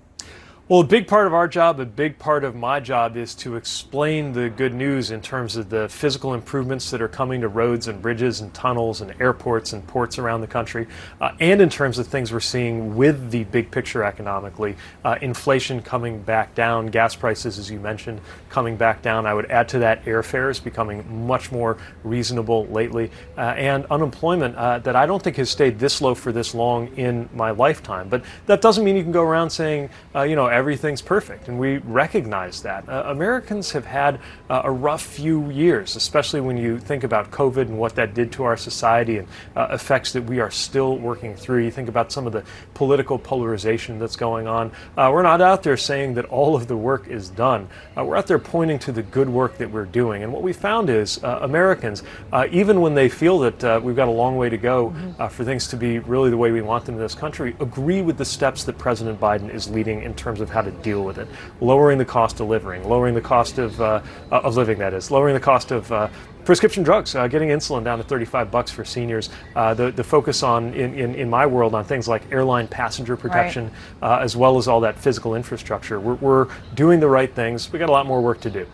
Well, 0.68 0.80
a 0.80 0.84
big 0.84 1.06
part 1.06 1.28
of 1.28 1.32
our 1.32 1.46
job, 1.46 1.78
a 1.78 1.86
big 1.86 2.18
part 2.18 2.42
of 2.42 2.56
my 2.56 2.80
job 2.80 3.16
is 3.16 3.36
to 3.36 3.54
explain 3.54 4.32
the 4.32 4.50
good 4.50 4.74
news 4.74 5.12
in 5.12 5.20
terms 5.20 5.54
of 5.54 5.70
the 5.70 5.88
physical 5.88 6.34
improvements 6.34 6.90
that 6.90 7.00
are 7.00 7.06
coming 7.06 7.40
to 7.42 7.48
roads 7.48 7.86
and 7.86 8.02
bridges 8.02 8.40
and 8.40 8.52
tunnels 8.52 9.00
and 9.00 9.14
airports 9.20 9.74
and 9.74 9.86
ports 9.86 10.18
around 10.18 10.40
the 10.40 10.48
country, 10.48 10.88
uh, 11.20 11.30
and 11.38 11.60
in 11.62 11.68
terms 11.68 12.00
of 12.00 12.08
things 12.08 12.32
we're 12.32 12.40
seeing 12.40 12.96
with 12.96 13.30
the 13.30 13.44
big 13.44 13.70
picture 13.70 14.02
economically. 14.02 14.74
Uh, 15.04 15.16
inflation 15.22 15.80
coming 15.80 16.20
back 16.20 16.52
down, 16.56 16.86
gas 16.86 17.14
prices, 17.14 17.60
as 17.60 17.70
you 17.70 17.78
mentioned, 17.78 18.20
coming 18.48 18.76
back 18.76 19.02
down. 19.02 19.24
I 19.24 19.34
would 19.34 19.48
add 19.52 19.68
to 19.68 19.78
that 19.78 20.04
airfares 20.04 20.60
becoming 20.60 21.28
much 21.28 21.52
more 21.52 21.78
reasonable 22.02 22.66
lately, 22.66 23.12
uh, 23.38 23.54
and 23.56 23.86
unemployment 23.86 24.56
uh, 24.56 24.80
that 24.80 24.96
I 24.96 25.06
don't 25.06 25.22
think 25.22 25.36
has 25.36 25.48
stayed 25.48 25.78
this 25.78 26.00
low 26.00 26.16
for 26.16 26.32
this 26.32 26.56
long 26.56 26.88
in 26.96 27.28
my 27.32 27.52
lifetime. 27.52 28.08
But 28.08 28.24
that 28.46 28.60
doesn't 28.60 28.82
mean 28.82 28.96
you 28.96 29.04
can 29.04 29.12
go 29.12 29.22
around 29.22 29.50
saying, 29.50 29.90
uh, 30.12 30.22
you 30.22 30.34
know, 30.34 30.55
everything's 30.56 31.02
perfect, 31.02 31.48
and 31.48 31.58
we 31.58 31.78
recognize 31.78 32.62
that. 32.62 32.88
Uh, 32.88 33.04
Americans 33.06 33.72
have 33.72 33.84
had 33.84 34.18
uh, 34.48 34.62
a 34.64 34.70
rough 34.70 35.02
few 35.02 35.50
years, 35.50 35.96
especially 35.96 36.40
when 36.40 36.56
you 36.56 36.78
think 36.78 37.04
about 37.04 37.30
COVID 37.30 37.62
and 37.62 37.78
what 37.78 37.94
that 37.96 38.14
did 38.14 38.32
to 38.32 38.44
our 38.44 38.56
society 38.56 39.18
and 39.18 39.28
uh, 39.54 39.68
effects 39.70 40.12
that 40.12 40.22
we 40.22 40.40
are 40.40 40.50
still 40.50 40.96
working 40.96 41.36
through. 41.36 41.62
You 41.64 41.70
think 41.70 41.88
about 41.88 42.10
some 42.10 42.26
of 42.26 42.32
the 42.32 42.42
political 42.74 43.18
polarization 43.18 43.98
that's 43.98 44.16
going 44.16 44.46
on. 44.46 44.72
Uh, 44.96 45.10
we're 45.12 45.22
not 45.22 45.40
out 45.40 45.62
there 45.62 45.76
saying 45.76 46.14
that 46.14 46.24
all 46.26 46.56
of 46.56 46.68
the 46.68 46.76
work 46.76 47.06
is 47.08 47.28
done. 47.28 47.68
Uh, 47.96 48.04
we're 48.04 48.16
out 48.16 48.26
there 48.26 48.38
pointing 48.38 48.78
to 48.78 48.92
the 48.92 49.02
good 49.02 49.28
work 49.28 49.58
that 49.58 49.70
we're 49.70 49.84
doing. 49.84 50.22
And 50.22 50.32
what 50.32 50.42
we 50.42 50.52
found 50.52 50.88
is 50.88 51.22
uh, 51.22 51.40
Americans, 51.42 52.02
even 52.50 52.80
when 52.80 52.94
they 52.94 53.08
feel 53.08 53.38
that 53.40 53.82
we've 53.82 53.96
got 53.96 54.08
a 54.08 54.10
long 54.10 54.36
way 54.36 54.48
to 54.48 54.56
go 54.56 54.90
mm-hmm. 54.90 55.26
for 55.28 55.44
things 55.44 55.68
to 55.68 55.76
be 55.76 55.98
really 55.98 56.30
the 56.30 56.36
way 56.36 56.50
we 56.50 56.62
want 56.62 56.84
them 56.86 56.94
in 56.94 57.00
this 57.00 57.14
country, 57.14 57.54
agree 57.60 58.02
with 58.02 58.16
the 58.16 58.24
steps 58.24 58.64
that 58.64 58.78
President 58.78 59.20
Biden 59.20 59.52
is 59.52 59.68
leading 59.68 60.02
in 60.02 60.14
terms 60.14 60.40
of 60.40 60.45
of 60.46 60.54
how 60.54 60.62
to 60.62 60.70
deal 60.70 61.04
with 61.04 61.18
it. 61.18 61.28
Lowering 61.60 61.98
the 61.98 62.04
cost 62.04 62.40
of 62.40 62.48
living, 62.48 62.88
lowering 62.88 63.14
the 63.14 63.20
cost 63.20 63.58
of, 63.58 63.80
uh, 63.80 64.00
of 64.30 64.56
living, 64.56 64.78
that 64.78 64.94
is, 64.94 65.10
lowering 65.10 65.34
the 65.34 65.40
cost 65.40 65.72
of 65.72 65.90
uh, 65.92 66.08
prescription 66.44 66.82
drugs, 66.82 67.14
uh, 67.14 67.26
getting 67.26 67.48
insulin 67.48 67.82
down 67.84 67.98
to 67.98 68.04
35 68.04 68.50
bucks 68.50 68.70
for 68.70 68.84
seniors. 68.84 69.28
Uh, 69.56 69.74
the, 69.74 69.90
the 69.90 70.04
focus 70.04 70.42
on, 70.42 70.72
in, 70.74 70.94
in, 70.94 71.14
in, 71.16 71.28
my 71.28 71.44
world, 71.44 71.74
on 71.74 71.84
things 71.84 72.06
like 72.06 72.22
airline 72.30 72.68
passenger 72.68 73.16
protection, 73.16 73.70
right. 74.00 74.20
uh, 74.20 74.22
as 74.22 74.36
well 74.36 74.56
as 74.56 74.68
all 74.68 74.80
that 74.80 74.96
physical 74.98 75.34
infrastructure. 75.34 75.98
We're, 75.98 76.14
we're 76.14 76.48
doing 76.74 77.00
the 77.00 77.08
right 77.08 77.32
things. 77.34 77.72
We 77.72 77.78
got 77.78 77.88
a 77.88 77.92
lot 77.92 78.06
more 78.06 78.22
work 78.22 78.40
to 78.42 78.50
do. 78.50 78.66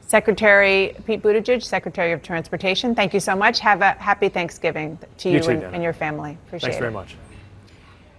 Secretary 0.00 0.94
Pete 1.06 1.22
Buttigieg, 1.22 1.62
Secretary 1.62 2.12
of 2.12 2.22
Transportation, 2.22 2.94
thank 2.94 3.14
you 3.14 3.20
so 3.20 3.34
much. 3.34 3.60
Have 3.60 3.80
a 3.80 3.92
happy 3.92 4.28
Thanksgiving 4.28 4.98
to 5.18 5.28
you, 5.28 5.36
you 5.36 5.42
too, 5.42 5.50
and, 5.50 5.62
and, 5.62 5.82
your 5.82 5.94
family. 5.94 6.36
Appreciate 6.46 6.50
Thanks 6.50 6.64
it. 6.64 6.66
Thanks 6.66 6.78
very 6.80 6.92
much. 6.92 7.16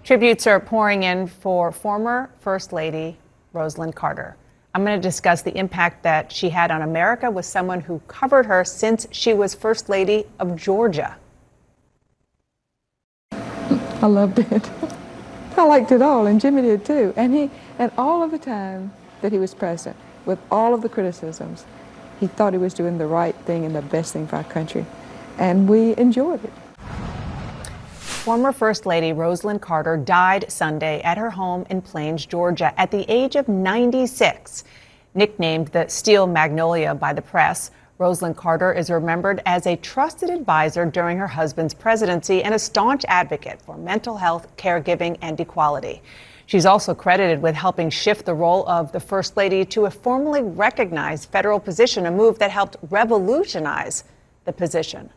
Tributes 0.04 0.48
are 0.48 0.60
pouring 0.60 1.04
in 1.04 1.28
for 1.28 1.72
former 1.72 2.30
First 2.42 2.74
Lady 2.74 3.18
Rosalynn 3.54 3.96
Carter. 3.96 4.36
I'm 4.76 4.84
going 4.84 5.00
to 5.00 5.02
discuss 5.02 5.44
the 5.44 5.58
impact 5.58 6.04
that 6.04 6.30
she 6.30 6.50
had 6.50 6.72
on 6.72 6.82
America 6.82 7.32
with 7.32 7.46
someone 7.46 7.80
who 7.80 8.00
covered 8.10 8.46
her 8.48 8.66
since 8.66 9.08
she 9.12 9.34
was 9.34 9.54
First 9.54 9.88
Lady 9.88 10.26
of 10.40 10.58
Georgia. 10.58 11.16
I 13.32 14.08
loved 14.08 14.40
it. 14.40 14.70
I 15.58 15.64
liked 15.64 15.94
it 15.94 16.02
all, 16.02 16.28
and 16.28 16.42
Jimmy 16.42 16.64
did 16.64 16.84
too. 16.84 17.14
And 17.16 17.34
he, 17.34 17.50
and 17.80 17.90
all 17.98 18.24
of 18.24 18.32
the 18.32 18.40
time 18.40 18.92
that 19.22 19.32
he 19.32 19.40
was 19.40 19.54
president, 19.54 19.96
with 20.26 20.40
all 20.52 20.74
of 20.74 20.82
the 20.82 20.90
criticisms, 20.90 21.66
he 22.20 22.28
thought 22.28 22.52
he 22.52 22.60
was 22.60 22.74
doing 22.74 22.98
the 22.98 23.08
right 23.08 23.36
thing 23.46 23.64
and 23.64 23.74
the 23.74 23.82
best 23.82 24.12
thing 24.12 24.28
for 24.28 24.36
our 24.36 24.44
country. 24.44 24.86
And 25.38 25.70
we 25.70 25.96
enjoyed 25.96 26.44
it. 26.44 26.52
Former 28.24 28.54
First 28.54 28.86
Lady 28.86 29.12
Rosalynn 29.12 29.60
Carter 29.60 29.98
died 29.98 30.50
Sunday 30.50 31.02
at 31.02 31.18
her 31.18 31.30
home 31.30 31.66
in 31.70 31.82
Plains, 31.82 32.26
Georgia, 32.26 32.74
at 32.80 32.90
the 32.90 33.04
age 33.12 33.36
of 33.36 33.50
96. 33.50 34.64
Nicknamed 35.14 35.68
the 35.68 35.90
Steel 35.90 36.26
Magnolia 36.26 36.96
by 36.96 37.12
the 37.12 37.22
press, 37.22 37.70
Rosalynn 38.00 38.34
Carter 38.34 38.72
is 38.72 38.90
remembered 38.90 39.42
as 39.46 39.68
a 39.68 39.76
trusted 39.76 40.30
advisor 40.30 40.86
during 40.86 41.18
her 41.18 41.28
husband's 41.28 41.74
presidency 41.74 42.42
and 42.44 42.56
a 42.56 42.60
staunch 42.60 43.04
advocate 43.10 43.62
for 43.62 43.76
mental 43.76 44.16
health, 44.16 44.56
caregiving, 44.56 45.18
and 45.22 45.38
equality. 45.42 46.02
She's 46.46 46.66
also 46.66 46.96
credited 46.96 47.42
with 47.42 47.56
helping 47.56 47.90
shift 47.90 48.26
the 48.26 48.34
role 48.34 48.66
of 48.70 48.94
the 48.94 49.02
First 49.02 49.36
Lady 49.36 49.66
to 49.66 49.88
a 49.88 49.92
formally 49.92 50.44
recognized 50.44 51.28
federal 51.30 51.60
position, 51.60 52.06
a 52.06 52.12
move 52.12 52.40
that 52.40 52.52
helped 52.52 52.78
revolutionize 52.90 54.06
the 54.46 54.54
position. 54.54 55.10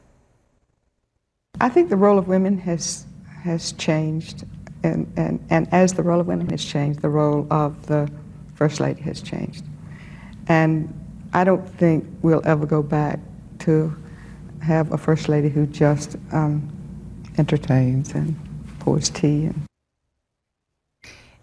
I 1.61 1.69
think 1.71 1.89
the 1.89 1.97
role 1.97 2.19
of 2.19 2.29
women 2.29 2.59
has 2.59 3.07
has 3.43 3.73
changed, 3.73 4.45
and, 4.83 5.11
and, 5.17 5.45
and 5.51 5.69
as 5.73 5.93
the 5.93 6.03
role 6.03 6.21
of 6.21 6.27
women 6.27 6.49
has 6.51 6.65
changed, 6.65 7.01
the 7.01 7.09
role 7.09 7.47
of 7.51 7.87
the 7.87 8.11
First 8.55 8.81
Lady 8.81 9.01
has 9.03 9.23
changed. 9.23 9.65
And 10.49 10.93
I 11.33 11.45
don't 11.45 11.67
think 11.79 12.05
we'll 12.23 12.43
ever 12.45 12.67
go 12.67 12.83
back 12.83 13.21
to 13.61 13.97
have 14.63 14.93
a 14.93 14.99
First 14.99 15.29
Lady 15.29 15.49
who 15.49 15.67
just 15.67 16.17
um, 16.33 16.69
entertains 17.39 18.13
and 18.15 18.35
pours 18.81 19.11
tea. 19.11 19.47
And 19.47 19.67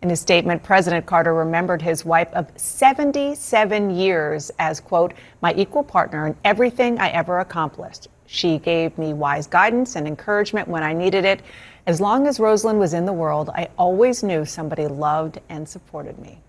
in 0.02 0.10
his 0.10 0.20
statement, 0.20 0.62
President 0.62 1.06
Carter 1.06 1.34
remembered 1.34 1.82
his 1.82 2.04
wife 2.04 2.28
of 2.34 2.52
77 2.58 3.90
years 3.92 4.52
as, 4.60 4.82
quote, 4.82 5.14
my 5.42 5.54
equal 5.54 5.84
partner 5.84 6.28
in 6.28 6.36
everything 6.44 7.00
I 7.00 7.10
ever 7.12 7.40
accomplished. 7.40 8.10
She 8.34 8.58
gave 8.58 8.98
me 8.98 9.14
wise 9.14 9.46
guidance 9.46 9.96
and 9.96 10.08
encouragement 10.08 10.68
when 10.68 10.82
I 10.82 10.92
needed 10.92 11.24
it. 11.24 11.44
As 11.86 12.02
long 12.02 12.26
as 12.26 12.40
Rosalynn 12.40 12.80
was 12.80 12.96
in 12.96 13.06
the 13.06 13.14
world, 13.14 13.52
I 13.54 13.70
always 13.78 14.24
knew 14.24 14.44
somebody 14.44 14.88
loved 14.88 15.40
and 15.50 15.70
supported 15.70 16.18
me. 16.18 16.40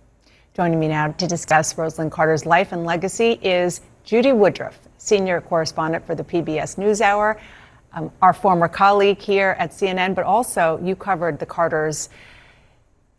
Joining 0.54 0.80
me 0.80 0.88
now 0.88 1.08
to 1.08 1.26
discuss 1.26 1.74
Rosalynn 1.74 2.10
Carter's 2.10 2.46
life 2.46 2.72
and 2.72 2.86
legacy 2.86 3.32
is 3.42 3.82
Judy 4.02 4.32
Woodruff, 4.32 4.78
senior 4.96 5.42
correspondent 5.42 6.06
for 6.06 6.14
the 6.14 6.24
PBS 6.24 6.78
NewsHour, 6.78 7.38
um, 7.92 8.10
our 8.22 8.32
former 8.32 8.66
colleague 8.66 9.20
here 9.20 9.54
at 9.58 9.70
CNN, 9.70 10.14
but 10.14 10.24
also 10.24 10.80
you 10.82 10.96
covered 10.96 11.38
the 11.38 11.44
Carters 11.44 12.08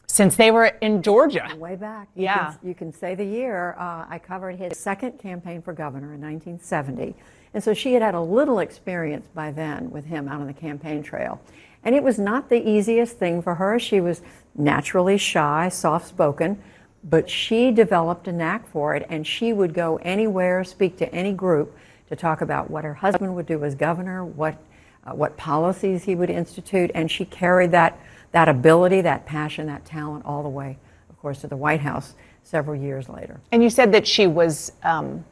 since 0.08 0.36
they 0.38 0.49
were 0.49 0.65
in 0.82 1.04
Georgia. 1.04 1.47
Way 1.56 1.75
back. 1.75 2.08
You 2.15 2.23
yeah. 2.23 2.54
Can, 2.54 2.67
you 2.67 2.73
can 2.73 2.91
say 2.91 3.13
the 3.13 3.25
year. 3.25 3.75
Uh, 3.78 4.06
I 4.10 4.17
covered 4.17 4.56
his 4.56 4.80
second 4.80 5.19
campaign 5.19 5.62
for 5.62 5.71
governor 5.71 6.15
in 6.15 6.21
1970. 6.21 7.15
And 7.55 7.63
so 7.63 7.73
she 7.73 7.93
had 7.93 8.01
had 8.01 8.15
a 8.15 8.21
little 8.21 8.59
experience 8.59 9.27
by 9.33 9.49
then 9.49 9.89
with 9.89 10.05
him 10.05 10.27
out 10.27 10.41
on 10.41 10.47
the 10.47 10.53
campaign 10.53 11.01
trail. 11.01 11.39
And 11.85 11.95
it 11.95 12.03
was 12.03 12.19
not 12.19 12.49
the 12.49 12.69
easiest 12.69 13.17
thing 13.17 13.41
for 13.41 13.55
her. 13.55 13.79
She 13.79 14.01
was 14.01 14.21
naturally 14.55 15.17
shy, 15.17 15.69
soft 15.69 16.05
spoken, 16.05 16.61
but 17.01 17.29
she 17.29 17.71
developed 17.71 18.27
a 18.27 18.33
knack 18.33 18.67
for 18.67 18.93
it, 18.93 19.05
and 19.09 19.25
she 19.25 19.53
would 19.53 19.73
go 19.73 19.97
anywhere, 20.01 20.65
speak 20.65 20.97
to 20.97 21.15
any 21.15 21.31
group 21.31 21.77
to 22.09 22.15
talk 22.17 22.41
about 22.41 22.69
what 22.69 22.83
her 22.83 22.95
husband 22.95 23.33
would 23.35 23.45
do 23.45 23.63
as 23.63 23.73
governor, 23.73 24.25
what 24.25 24.57
uh, 25.05 25.13
what 25.13 25.37
policies 25.37 26.03
he 26.03 26.15
would 26.15 26.31
institute, 26.31 26.91
and 26.93 27.09
she 27.09 27.23
carried 27.23 27.71
that 27.71 27.97
that 28.31 28.49
ability, 28.49 28.99
that 29.01 29.25
passion, 29.25 29.67
that 29.67 29.85
talent 29.85 30.25
all 30.25 30.43
the 30.43 30.49
way, 30.49 30.77
of 31.09 31.17
course, 31.19 31.39
to 31.39 31.47
the 31.47 31.55
White 31.55 31.79
House 31.79 32.15
several 32.43 32.75
years 32.75 33.07
later. 33.07 33.39
And 33.51 33.63
you 33.63 33.69
said 33.69 33.93
that 33.93 34.05
she 34.05 34.27
was 34.27 34.73
um, 34.84 35.23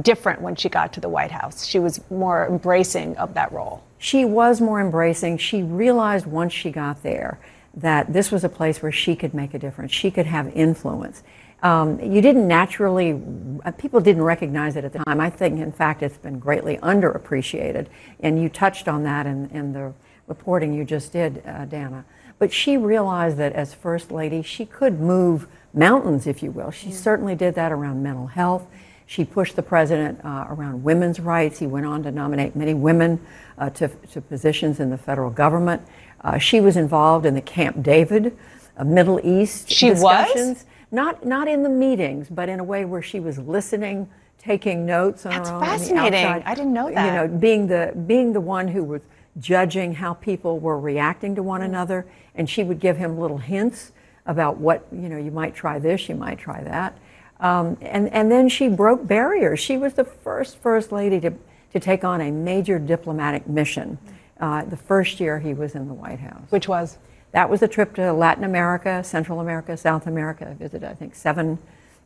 different 0.00 0.40
when 0.40 0.54
she 0.56 0.68
got 0.68 0.92
to 0.92 1.00
the 1.00 1.08
White 1.08 1.30
House. 1.30 1.66
She 1.66 1.78
was 1.78 2.00
more 2.10 2.46
embracing 2.46 3.16
of 3.16 3.34
that 3.34 3.52
role. 3.52 3.82
She 3.98 4.24
was 4.24 4.60
more 4.60 4.80
embracing. 4.80 5.38
She 5.38 5.62
realized 5.62 6.26
once 6.26 6.52
she 6.52 6.70
got 6.70 7.02
there 7.02 7.38
that 7.74 8.12
this 8.12 8.30
was 8.30 8.44
a 8.44 8.48
place 8.48 8.82
where 8.82 8.92
she 8.92 9.16
could 9.16 9.34
make 9.34 9.54
a 9.54 9.58
difference. 9.58 9.92
She 9.92 10.10
could 10.10 10.26
have 10.26 10.48
influence. 10.56 11.22
Um, 11.62 12.00
you 12.00 12.20
didn't 12.20 12.46
naturally, 12.46 13.20
uh, 13.64 13.72
people 13.72 14.00
didn't 14.00 14.22
recognize 14.22 14.76
it 14.76 14.84
at 14.84 14.92
the 14.92 15.00
time. 15.00 15.20
I 15.20 15.30
think, 15.30 15.58
in 15.58 15.72
fact, 15.72 16.02
it's 16.02 16.16
been 16.16 16.38
greatly 16.38 16.76
underappreciated. 16.78 17.88
And 18.20 18.40
you 18.40 18.48
touched 18.48 18.86
on 18.86 19.02
that 19.02 19.26
in, 19.26 19.50
in 19.50 19.72
the 19.72 19.92
reporting 20.28 20.72
you 20.72 20.84
just 20.84 21.12
did, 21.12 21.42
uh, 21.44 21.64
Dana. 21.64 22.04
But 22.38 22.52
she 22.52 22.76
realized 22.76 23.36
that 23.38 23.52
as 23.54 23.74
First 23.74 24.12
Lady, 24.12 24.42
she 24.42 24.64
could 24.64 25.00
move 25.00 25.48
mountains, 25.74 26.28
if 26.28 26.42
you 26.42 26.52
will. 26.52 26.70
She 26.70 26.92
certainly 26.92 27.34
did 27.34 27.56
that 27.56 27.72
around 27.72 28.02
mental 28.02 28.28
health. 28.28 28.66
She 29.08 29.24
pushed 29.24 29.56
the 29.56 29.62
president 29.62 30.22
uh, 30.22 30.44
around 30.50 30.84
women's 30.84 31.18
rights. 31.18 31.58
He 31.58 31.66
went 31.66 31.86
on 31.86 32.02
to 32.02 32.12
nominate 32.12 32.54
many 32.54 32.74
women 32.74 33.18
uh, 33.56 33.70
to, 33.70 33.88
to, 33.88 34.20
positions 34.20 34.80
in 34.80 34.90
the 34.90 34.98
federal 34.98 35.30
government. 35.30 35.80
Uh, 36.20 36.36
she 36.36 36.60
was 36.60 36.76
involved 36.76 37.24
in 37.24 37.32
the 37.32 37.40
Camp 37.40 37.82
David, 37.82 38.36
uh, 38.76 38.84
Middle 38.84 39.18
East 39.24 39.70
she 39.70 39.88
discussions. 39.88 40.58
Was? 40.58 40.66
Not, 40.92 41.24
not 41.24 41.48
in 41.48 41.62
the 41.62 41.70
meetings, 41.70 42.28
but 42.28 42.50
in 42.50 42.60
a 42.60 42.64
way 42.64 42.84
where 42.84 43.00
she 43.00 43.18
was 43.18 43.38
listening, 43.38 44.10
taking 44.36 44.84
notes 44.84 45.24
on 45.24 45.32
That's 45.32 45.48
her 45.48 45.54
own. 45.54 45.60
That's 45.62 45.82
fascinating. 45.84 46.42
I 46.44 46.54
didn't 46.54 46.74
know 46.74 46.92
that. 46.92 47.06
You 47.06 47.12
know, 47.12 47.38
being 47.38 47.66
the, 47.66 47.94
being 48.06 48.34
the 48.34 48.42
one 48.42 48.68
who 48.68 48.84
was 48.84 49.00
judging 49.40 49.94
how 49.94 50.12
people 50.14 50.58
were 50.58 50.78
reacting 50.78 51.34
to 51.36 51.42
one 51.42 51.62
mm. 51.62 51.66
another, 51.66 52.04
and 52.34 52.48
she 52.48 52.62
would 52.62 52.78
give 52.78 52.98
him 52.98 53.18
little 53.18 53.38
hints 53.38 53.92
about 54.26 54.58
what, 54.58 54.86
you 54.92 55.08
know, 55.08 55.16
you 55.16 55.30
might 55.30 55.54
try 55.54 55.78
this, 55.78 56.10
you 56.10 56.14
might 56.14 56.38
try 56.38 56.62
that. 56.62 56.98
Um, 57.40 57.76
and, 57.80 58.12
and 58.12 58.30
then 58.30 58.48
she 58.48 58.68
broke 58.68 59.06
barriers. 59.06 59.60
She 59.60 59.76
was 59.76 59.94
the 59.94 60.04
first 60.04 60.58
First 60.58 60.90
Lady 60.90 61.20
to, 61.20 61.32
to 61.72 61.80
take 61.80 62.04
on 62.04 62.20
a 62.20 62.30
major 62.30 62.78
diplomatic 62.78 63.46
mission 63.46 63.98
uh, 64.40 64.64
the 64.64 64.76
first 64.76 65.20
year 65.20 65.38
he 65.38 65.54
was 65.54 65.74
in 65.74 65.88
the 65.88 65.94
White 65.94 66.20
House. 66.20 66.42
Which 66.50 66.68
was? 66.68 66.98
That 67.32 67.50
was 67.50 67.62
a 67.62 67.68
trip 67.68 67.94
to 67.96 68.12
Latin 68.12 68.44
America, 68.44 69.02
Central 69.04 69.40
America, 69.40 69.76
South 69.76 70.06
America. 70.06 70.48
I 70.48 70.54
visited, 70.54 70.88
I 70.88 70.94
think, 70.94 71.14
seven 71.14 71.58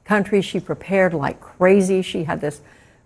countries. 0.05 0.45
She 0.45 0.59
prepared 0.59 1.15
like 1.15 1.41
crazy. 1.41 2.03
She 2.03 2.25
had 2.25 2.41
this 2.41 2.61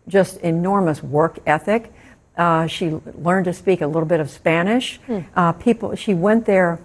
just 0.09 0.39
enormous 0.39 1.03
work 1.03 1.39
ethic. 1.47 1.93
Uh, 2.37 2.67
she 2.67 2.91
learned 3.19 3.47
to 3.47 3.53
speak 3.53 3.81
a 3.81 3.87
little 3.87 4.07
bit 4.07 4.21
of 4.21 4.31
Spanish. 4.31 5.01
Hmm. 5.07 5.21
Uh, 5.35 5.53
people, 5.53 5.95
she 5.95 6.15
went 6.15 6.47
there, 6.47 6.79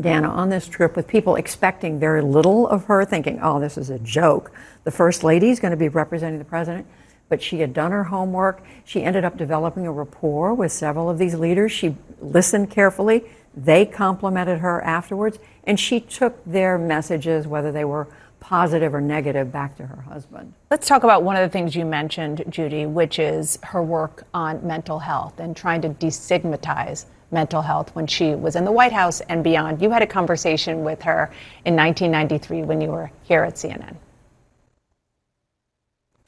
Dana, 0.00 0.28
mm. 0.28 0.32
on 0.32 0.50
this 0.50 0.68
trip 0.68 0.94
with 0.94 1.06
people 1.06 1.36
expecting 1.36 1.98
very 1.98 2.22
little 2.22 2.68
of 2.68 2.84
her, 2.84 3.04
thinking, 3.04 3.38
"Oh, 3.42 3.60
this 3.60 3.78
is 3.78 3.90
a 3.90 3.98
joke. 3.98 4.52
The 4.84 4.90
first 4.90 5.24
lady 5.24 5.50
is 5.50 5.60
going 5.60 5.70
to 5.70 5.76
be 5.76 5.88
representing 5.88 6.38
the 6.38 6.44
president." 6.44 6.86
But 7.28 7.42
she 7.42 7.60
had 7.60 7.74
done 7.74 7.90
her 7.90 8.04
homework. 8.04 8.62
She 8.84 9.02
ended 9.02 9.24
up 9.24 9.36
developing 9.36 9.86
a 9.86 9.92
rapport 9.92 10.54
with 10.54 10.70
several 10.70 11.10
of 11.10 11.18
these 11.18 11.34
leaders. 11.34 11.72
She 11.72 11.96
listened 12.20 12.70
carefully. 12.70 13.24
They 13.56 13.86
complimented 13.86 14.58
her 14.58 14.82
afterwards, 14.82 15.38
and 15.64 15.80
she 15.80 15.98
took 15.98 16.44
their 16.44 16.78
messages, 16.78 17.48
whether 17.48 17.72
they 17.72 17.84
were 17.84 18.06
positive 18.38 18.94
or 18.94 19.00
negative, 19.00 19.50
back 19.50 19.76
to 19.76 19.86
her 19.86 20.02
husband. 20.02 20.52
Let's 20.70 20.86
talk 20.86 21.02
about 21.02 21.24
one 21.24 21.34
of 21.34 21.42
the 21.42 21.48
things 21.48 21.74
you 21.74 21.84
mentioned, 21.84 22.44
Judy, 22.48 22.86
which 22.86 23.18
is 23.18 23.58
her 23.64 23.82
work 23.82 24.24
on 24.34 24.64
mental 24.64 25.00
health 25.00 25.40
and 25.40 25.56
trying 25.56 25.80
to 25.82 25.88
destigmatize 25.88 27.06
mental 27.30 27.62
health 27.62 27.94
when 27.94 28.06
she 28.06 28.34
was 28.34 28.56
in 28.56 28.64
the 28.64 28.72
White 28.72 28.92
House 28.92 29.20
and 29.22 29.42
beyond. 29.42 29.82
You 29.82 29.90
had 29.90 30.02
a 30.02 30.06
conversation 30.06 30.84
with 30.84 31.02
her 31.02 31.30
in 31.64 31.74
1993 31.76 32.62
when 32.62 32.80
you 32.80 32.88
were 32.88 33.10
here 33.24 33.42
at 33.44 33.54
CNN. 33.54 33.96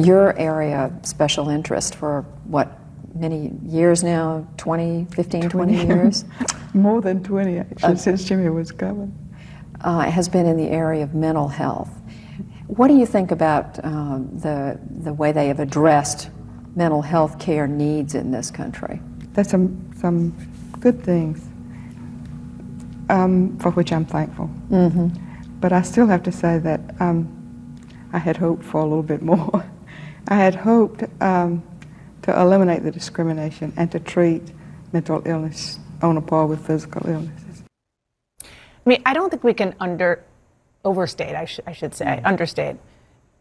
Your 0.02 0.36
area 0.38 0.86
of 0.86 1.06
special 1.06 1.48
interest 1.48 1.94
for 1.94 2.22
what 2.44 2.78
many 3.14 3.52
years 3.64 4.02
now? 4.04 4.46
20 4.56 5.06
15 5.10 5.48
20, 5.48 5.76
20 5.76 5.86
years? 5.86 6.24
More 6.74 7.00
than 7.00 7.22
20 7.22 7.58
actually 7.58 7.92
uh, 7.92 7.96
since 7.96 8.24
jimmy 8.24 8.48
was 8.48 8.70
governor. 8.70 9.10
uh, 9.80 10.10
has 10.10 10.28
been 10.28 10.46
in 10.46 10.56
the 10.56 10.68
area 10.68 11.02
of 11.02 11.14
mental 11.14 11.48
health. 11.48 11.90
What 12.66 12.88
do 12.88 12.96
you 12.96 13.06
think 13.06 13.30
about 13.30 13.82
um, 13.84 14.28
the 14.38 14.78
the 15.02 15.12
way 15.12 15.32
they 15.32 15.48
have 15.48 15.58
addressed 15.60 16.30
mental 16.76 17.02
health 17.02 17.38
care 17.38 17.66
needs 17.66 18.14
in 18.14 18.30
this 18.30 18.50
country? 18.50 19.00
There's 19.32 19.48
some 19.50 19.90
some 19.98 20.34
good 20.80 21.02
things 21.02 21.46
um, 23.10 23.56
for 23.58 23.70
which 23.72 23.92
i'm 23.92 24.04
thankful 24.04 24.50
mm-hmm. 24.70 25.08
but 25.60 25.72
i 25.72 25.82
still 25.82 26.06
have 26.06 26.22
to 26.22 26.32
say 26.32 26.58
that 26.58 26.80
um, 27.00 27.28
i 28.12 28.18
had 28.18 28.36
hoped 28.36 28.64
for 28.64 28.80
a 28.80 28.84
little 28.84 29.02
bit 29.02 29.22
more 29.22 29.64
i 30.28 30.34
had 30.34 30.54
hoped 30.54 31.04
um, 31.22 31.62
to 32.22 32.38
eliminate 32.38 32.82
the 32.82 32.90
discrimination 32.90 33.72
and 33.76 33.90
to 33.90 33.98
treat 33.98 34.42
mental 34.92 35.22
illness 35.24 35.78
on 36.02 36.16
a 36.16 36.20
par 36.20 36.46
with 36.46 36.66
physical 36.66 37.08
illnesses. 37.08 37.62
I 38.42 38.46
mean, 38.84 39.02
I 39.04 39.14
don't 39.14 39.30
think 39.30 39.44
we 39.44 39.54
can 39.54 39.74
under 39.80 40.24
overstate, 40.84 41.34
I, 41.34 41.44
sh- 41.44 41.60
I 41.66 41.72
should 41.72 41.94
say, 41.94 42.06
mm-hmm. 42.06 42.26
understate 42.26 42.76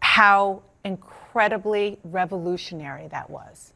how 0.02 0.62
incredibly 0.84 2.00
revolutionary 2.04 3.08
that 3.10 3.30
was. 3.30 3.74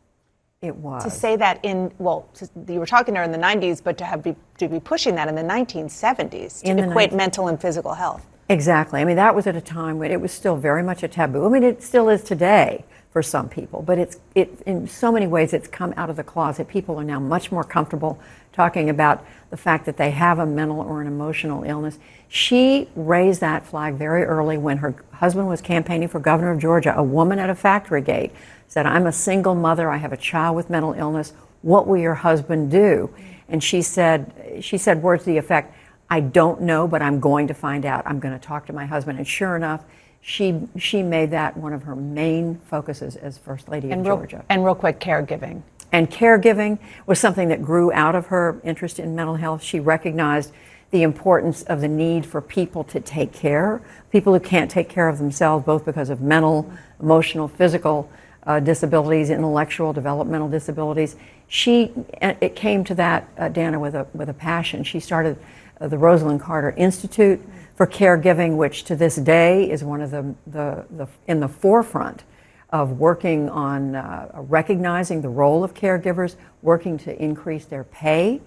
It 0.62 0.76
was. 0.76 1.04
To 1.04 1.10
say 1.10 1.36
that 1.38 1.60
in, 1.66 1.92
well, 1.98 2.30
to, 2.36 2.48
you 2.68 2.80
were 2.80 2.86
talking 2.86 3.16
to 3.16 3.20
her 3.20 3.24
in 3.24 3.32
the 3.32 3.38
90s, 3.40 3.84
but 3.84 3.98
to, 3.98 4.06
have 4.06 4.22
be, 4.22 4.36
to 4.60 4.68
be 4.68 4.80
pushing 4.80 5.16
that 5.16 5.28
in 5.28 5.34
the 5.34 5.42
1970s 5.42 6.62
to 6.62 6.70
in 6.70 6.78
equate 6.78 7.10
19- 7.10 7.16
mental 7.16 7.48
and 7.48 7.60
physical 7.60 7.96
health. 7.96 8.28
Exactly. 8.48 9.02
I 9.02 9.06
mean, 9.06 9.16
that 9.16 9.34
was 9.34 9.48
at 9.48 9.56
a 9.56 9.62
time 9.62 9.98
when 9.98 10.12
it 10.12 10.22
was 10.22 10.32
still 10.32 10.56
very 10.56 10.84
much 10.84 11.02
a 11.02 11.08
taboo. 11.08 11.48
I 11.48 11.50
mean, 11.50 11.64
it 11.64 11.82
still 11.82 12.10
is 12.10 12.22
today 12.22 12.86
for 13.10 13.24
some 13.24 13.50
people, 13.50 13.82
but 13.82 13.98
it's 13.98 14.20
it 14.36 14.62
in 14.66 14.88
so 14.88 15.12
many 15.12 15.26
ways 15.26 15.52
it's 15.52 15.68
come 15.68 15.94
out 15.98 16.10
of 16.10 16.16
the 16.16 16.24
closet. 16.24 16.68
People 16.68 17.00
are 17.00 17.04
now 17.04 17.20
much 17.20 17.52
more 17.52 17.64
comfortable 17.64 18.20
talking 18.54 18.90
about 18.90 19.26
the 19.50 19.58
fact 19.58 19.86
that 19.86 19.98
they 19.98 20.12
have 20.12 20.38
a 20.38 20.46
mental 20.46 20.80
or 20.80 21.02
an 21.02 21.08
emotional 21.08 21.64
illness. 21.64 21.98
She 22.28 22.88
raised 22.96 23.42
that 23.42 23.66
flag 23.66 23.96
very 23.96 24.24
early 24.24 24.58
when 24.58 24.78
her 24.78 24.96
husband 25.14 25.48
was 25.48 25.60
campaigning 25.60 26.08
for 26.08 26.20
governor 26.20 26.52
of 26.52 26.60
Georgia. 26.60 26.94
A 26.96 27.04
woman 27.04 27.40
at 27.40 27.50
a 27.50 27.56
factory 27.56 28.02
gate 28.02 28.32
said, 28.72 28.86
"I'm 28.86 29.06
a 29.06 29.12
single 29.12 29.54
mother. 29.54 29.90
I 29.90 29.98
have 29.98 30.14
a 30.14 30.18
child 30.18 30.56
with 30.56 30.70
mental 30.70 30.94
illness. 30.94 31.34
What 31.62 31.88
will 31.88 31.98
your 31.98 32.14
husband 32.14 32.72
do?" 32.72 33.10
And 33.50 33.62
she 33.62 33.82
said 33.82 34.32
she 34.62 34.78
said 34.78 35.04
words 35.04 35.26
to 35.26 35.32
the 35.32 35.38
effect, 35.38 35.76
"I 36.10 36.22
don't 36.22 36.62
know, 36.62 36.88
but 36.88 37.02
I'm 37.02 37.20
going 37.20 37.48
to 37.48 37.54
find 37.54 37.86
out. 37.86 38.04
I'm 38.06 38.20
going 38.20 38.34
to 38.34 38.40
talk 38.40 38.66
to 38.68 38.74
my 38.74 38.86
husband." 38.86 39.18
And 39.18 39.28
sure 39.28 39.58
enough, 39.58 39.84
she 40.22 40.70
she 40.78 41.04
made 41.04 41.32
that 41.32 41.58
one 41.58 41.74
of 41.74 41.84
her 41.84 41.98
main 41.98 42.60
focuses 42.66 43.18
as 43.18 43.38
First 43.38 43.68
Lady 43.68 43.92
and 43.92 44.00
of 44.02 44.08
real, 44.08 44.18
Georgia. 44.18 44.46
And 44.48 44.64
real 44.64 44.76
quick, 44.76 45.02
caregiving. 45.02 45.64
And 45.92 46.10
caregiving 46.10 46.80
was 47.06 47.20
something 47.20 47.50
that 47.50 47.62
grew 47.62 47.92
out 47.92 48.16
of 48.16 48.28
her 48.28 48.62
interest 48.64 49.00
in 49.00 49.14
mental 49.14 49.36
health. 49.36 49.62
She 49.62 49.82
recognized 49.82 50.54
the 50.92 51.04
importance 51.04 51.64
of 51.64 51.82
the 51.82 51.90
need 51.90 52.26
for 52.26 52.40
people 52.40 52.86
to 52.86 53.02
take 53.02 53.34
care, 53.34 53.82
people 54.12 54.32
who 54.32 54.40
can't 54.40 54.72
take 54.72 54.88
care 54.88 55.10
of 55.10 55.18
themselves, 55.18 55.66
both 55.66 55.84
because 55.84 56.10
of 56.10 56.22
mental, 56.22 56.72
emotional, 57.02 57.50
physical 57.50 58.10
uh, 58.48 58.60
disabilities, 58.60 59.30
intellectual, 59.30 59.94
developmental 59.94 60.50
disabilities. 60.50 61.16
She 61.48 61.92
it 62.22 62.56
came 62.56 62.84
to 62.86 62.96
that 62.96 63.28
uh, 63.38 63.50
Dana 63.50 63.80
with 63.80 63.96
a 63.96 64.08
with 64.14 64.30
a 64.30 64.34
passion. 64.34 64.84
She 64.84 65.00
started 65.00 65.38
uh, 65.80 65.88
the 65.88 65.98
Rosalynn 65.98 66.40
Carter 66.40 66.74
Institute 66.78 67.42
for 67.76 67.88
caregiving, 67.88 68.56
which 68.56 68.84
to 68.86 68.96
this 68.96 69.16
day 69.16 69.70
is 69.70 69.84
one 69.84 70.02
of 70.02 70.12
the, 70.12 70.34
the, 70.48 70.86
the 70.92 71.08
in 71.28 71.40
the 71.40 71.48
forefront 71.48 72.24
of 72.72 73.00
working 73.00 73.50
on 73.50 73.96
uh, 73.96 74.30
recognizing 74.34 75.22
the 75.22 75.30
role 75.30 75.64
of 75.64 75.74
caregivers, 75.74 76.36
working 76.62 76.98
to 76.98 77.22
increase 77.22 77.66
their 77.66 77.84
pay. 77.84 78.42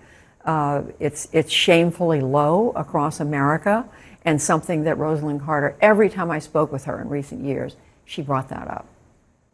Uh, 0.44 0.82
it's, 0.98 1.28
it's 1.32 1.52
shamefully 1.52 2.20
low 2.20 2.70
across 2.70 3.20
America, 3.20 3.86
and 4.24 4.40
something 4.40 4.84
that 4.84 4.96
Rosalynn 4.96 5.44
Carter, 5.44 5.76
every 5.80 6.08
time 6.08 6.30
I 6.30 6.38
spoke 6.38 6.72
with 6.72 6.84
her 6.84 7.00
in 7.00 7.08
recent 7.08 7.44
years, 7.44 7.76
she 8.04 8.22
brought 8.22 8.48
that 8.48 8.68
up. 8.68 8.86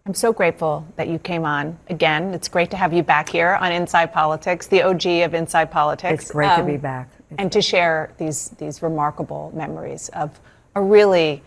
I'm 0.07 0.15
so 0.15 0.33
grateful 0.33 0.87
that 0.97 1.09
you 1.09 1.19
came 1.19 1.45
on 1.45 1.79
again. 1.89 2.33
It's 2.35 2.49
great 2.49 2.71
to 2.71 2.77
have 2.77 2.93
you 2.93 3.03
back 3.03 3.29
here 3.29 3.59
on 3.61 3.71
Inside 3.73 4.13
Politics, 4.13 4.67
the 4.67 4.83
OG 4.83 5.07
of 5.25 5.35
Inside 5.35 5.71
Politics. 5.71 6.23
It's 6.23 6.33
great 6.33 6.49
um, 6.49 6.61
to 6.61 6.73
be 6.73 6.79
back 6.79 7.11
and 7.39 7.53
to 7.53 7.63
share 7.63 8.13
these 8.19 8.51
these 8.59 8.83
remarkable 8.83 9.53
memories 9.55 10.09
of 10.11 10.41
a 10.75 10.83
really 10.83 11.43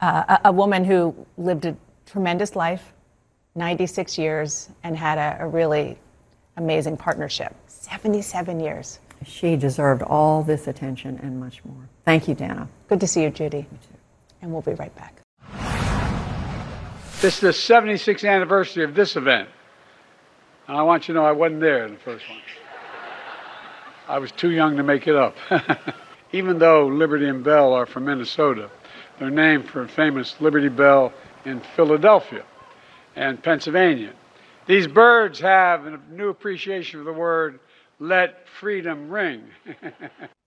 uh, 0.00 0.38
a, 0.44 0.48
a, 0.48 0.52
woman 0.52 0.84
who 0.84 1.14
lived 1.38 1.66
a 1.66 1.76
tremendous 2.06 2.56
life, 2.56 2.92
96 3.54 4.18
years, 4.18 4.68
and 4.82 4.96
had 4.96 5.18
a, 5.18 5.44
a 5.44 5.48
really 5.48 5.98
amazing 6.56 6.96
partnership. 6.96 7.54
77 7.66 8.60
years. 8.60 8.98
She 9.24 9.56
deserved 9.56 10.02
all 10.02 10.42
this 10.42 10.66
attention 10.66 11.18
and 11.22 11.40
much 11.40 11.64
more. 11.64 11.88
Thank 12.04 12.28
you, 12.28 12.34
Dana. 12.34 12.68
Good 12.88 13.00
to 13.00 13.06
see 13.06 13.22
you, 13.22 13.30
Judy. 13.30 13.58
You 13.58 13.64
too. 13.64 13.98
and 14.42 14.52
we'll 14.52 14.62
be 14.62 14.74
right 14.74 14.94
back. 14.96 15.23
This 17.24 17.36
is 17.36 17.40
the 17.40 17.74
76th 17.74 18.28
anniversary 18.28 18.84
of 18.84 18.94
this 18.94 19.16
event. 19.16 19.48
And 20.68 20.76
I 20.76 20.82
want 20.82 21.08
you 21.08 21.14
to 21.14 21.20
know 21.20 21.26
I 21.26 21.32
wasn't 21.32 21.62
there 21.62 21.86
in 21.86 21.94
the 21.94 22.00
first 22.00 22.28
one. 22.28 22.38
I 24.06 24.18
was 24.18 24.30
too 24.30 24.50
young 24.50 24.76
to 24.76 24.82
make 24.82 25.08
it 25.08 25.16
up. 25.16 25.34
Even 26.32 26.58
though 26.58 26.86
Liberty 26.86 27.26
and 27.26 27.42
Bell 27.42 27.72
are 27.72 27.86
from 27.86 28.04
Minnesota, 28.04 28.70
they're 29.18 29.30
named 29.30 29.70
for 29.70 29.84
a 29.84 29.88
famous 29.88 30.38
Liberty 30.38 30.68
Bell 30.68 31.14
in 31.46 31.62
Philadelphia 31.76 32.44
and 33.16 33.42
Pennsylvania. 33.42 34.12
These 34.66 34.86
birds 34.86 35.40
have 35.40 35.86
a 35.86 35.98
new 36.10 36.28
appreciation 36.28 37.00
for 37.00 37.04
the 37.04 37.18
word 37.18 37.58
let 38.00 38.46
freedom 38.60 39.08
ring. 39.08 39.44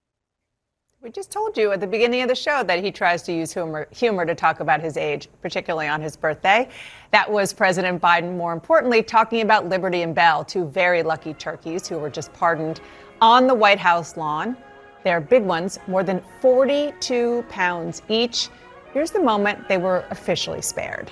We 1.00 1.12
just 1.12 1.30
told 1.30 1.56
you 1.56 1.72
at 1.72 1.80
the 1.80 1.86
beginning 1.86 2.24
of 2.24 2.28
the 2.28 2.34
show 2.34 2.64
that 2.64 2.84
he 2.84 2.92
tries 2.92 3.22
to 3.24 3.32
use 3.32 3.54
humor, 3.54 3.88
humor, 3.92 4.26
to 4.26 4.34
talk 4.34 4.62
about 4.62 4.82
his 4.82 4.98
age, 4.98 5.30
particularly 5.44 5.88
on 5.88 6.02
his 6.02 6.18
birthday. 6.18 6.68
That 7.12 7.32
was 7.32 7.54
President 7.54 8.02
Biden, 8.02 8.36
more 8.36 8.52
importantly, 8.52 9.04
talking 9.04 9.42
about 9.42 9.70
Liberty 9.70 10.02
and 10.02 10.16
Bell, 10.16 10.44
two 10.44 10.66
very 10.66 11.04
lucky 11.04 11.36
turkeys 11.36 11.88
who 11.88 12.00
were 12.00 12.10
just 12.10 12.34
pardoned 12.34 12.82
on 13.22 13.46
the 13.46 13.54
White 13.54 13.78
House 13.78 14.18
lawn. 14.18 14.58
They're 15.04 15.22
big 15.22 15.44
ones, 15.44 15.78
more 15.86 16.04
than 16.04 16.20
42 16.42 17.46
pounds 17.48 18.02
each. 18.10 18.50
Here's 18.92 19.12
the 19.12 19.22
moment 19.22 19.70
they 19.70 19.78
were 19.78 20.04
officially 20.10 20.64
spared. 20.64 21.12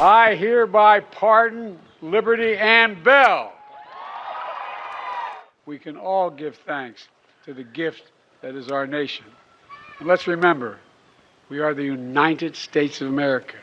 I 0.00 0.34
hereby 0.36 0.98
pardon 0.98 1.78
Liberty 2.02 2.56
and 2.56 3.02
Bell. 3.04 3.52
We 5.66 5.78
can 5.78 5.96
all 5.96 6.30
give 6.30 6.56
thanks 6.56 7.06
to 7.44 7.52
the 7.52 7.64
gift 7.64 8.10
that 8.40 8.54
is 8.54 8.70
our 8.70 8.86
nation. 8.86 9.26
And 9.98 10.08
let's 10.08 10.26
remember, 10.26 10.78
we 11.50 11.60
are 11.60 11.74
the 11.74 11.84
United 11.84 12.56
States 12.56 13.00
of 13.00 13.08
America. 13.08 13.56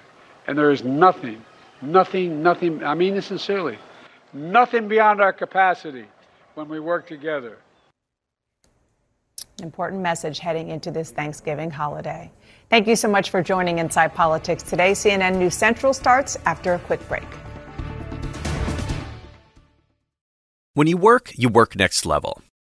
And 0.48 0.58
there 0.58 0.72
is 0.72 0.84
nothing, 0.84 1.44
nothing, 1.82 2.44
nothing, 2.44 2.84
I 2.84 2.94
mean 2.94 3.16
this 3.16 3.28
sincerely, 3.28 3.78
nothing 4.34 4.88
beyond 4.88 5.20
our 5.20 5.34
capacity 5.34 6.06
when 6.54 6.70
we 6.70 6.80
work 6.80 7.08
together. 7.08 7.58
Important 9.62 10.02
message 10.02 10.40
heading 10.40 10.70
into 10.70 10.92
this 10.92 11.12
Thanksgiving 11.12 11.72
holiday. 11.72 12.32
Thank 12.70 12.88
you 12.88 12.96
so 12.96 13.08
much 13.08 13.30
for 13.30 13.42
joining 13.42 13.80
Inside 13.80 14.14
Politics 14.14 14.64
today. 14.64 14.92
CNN 14.92 15.38
News 15.38 15.56
Central 15.56 15.94
starts 15.94 16.38
after 16.46 16.74
a 16.74 16.80
quick 16.80 17.06
break. 17.08 17.28
When 20.74 20.88
you 20.88 20.98
work, 20.98 21.32
you 21.36 21.50
work 21.50 21.76
next 21.76 22.06
level. 22.06 22.42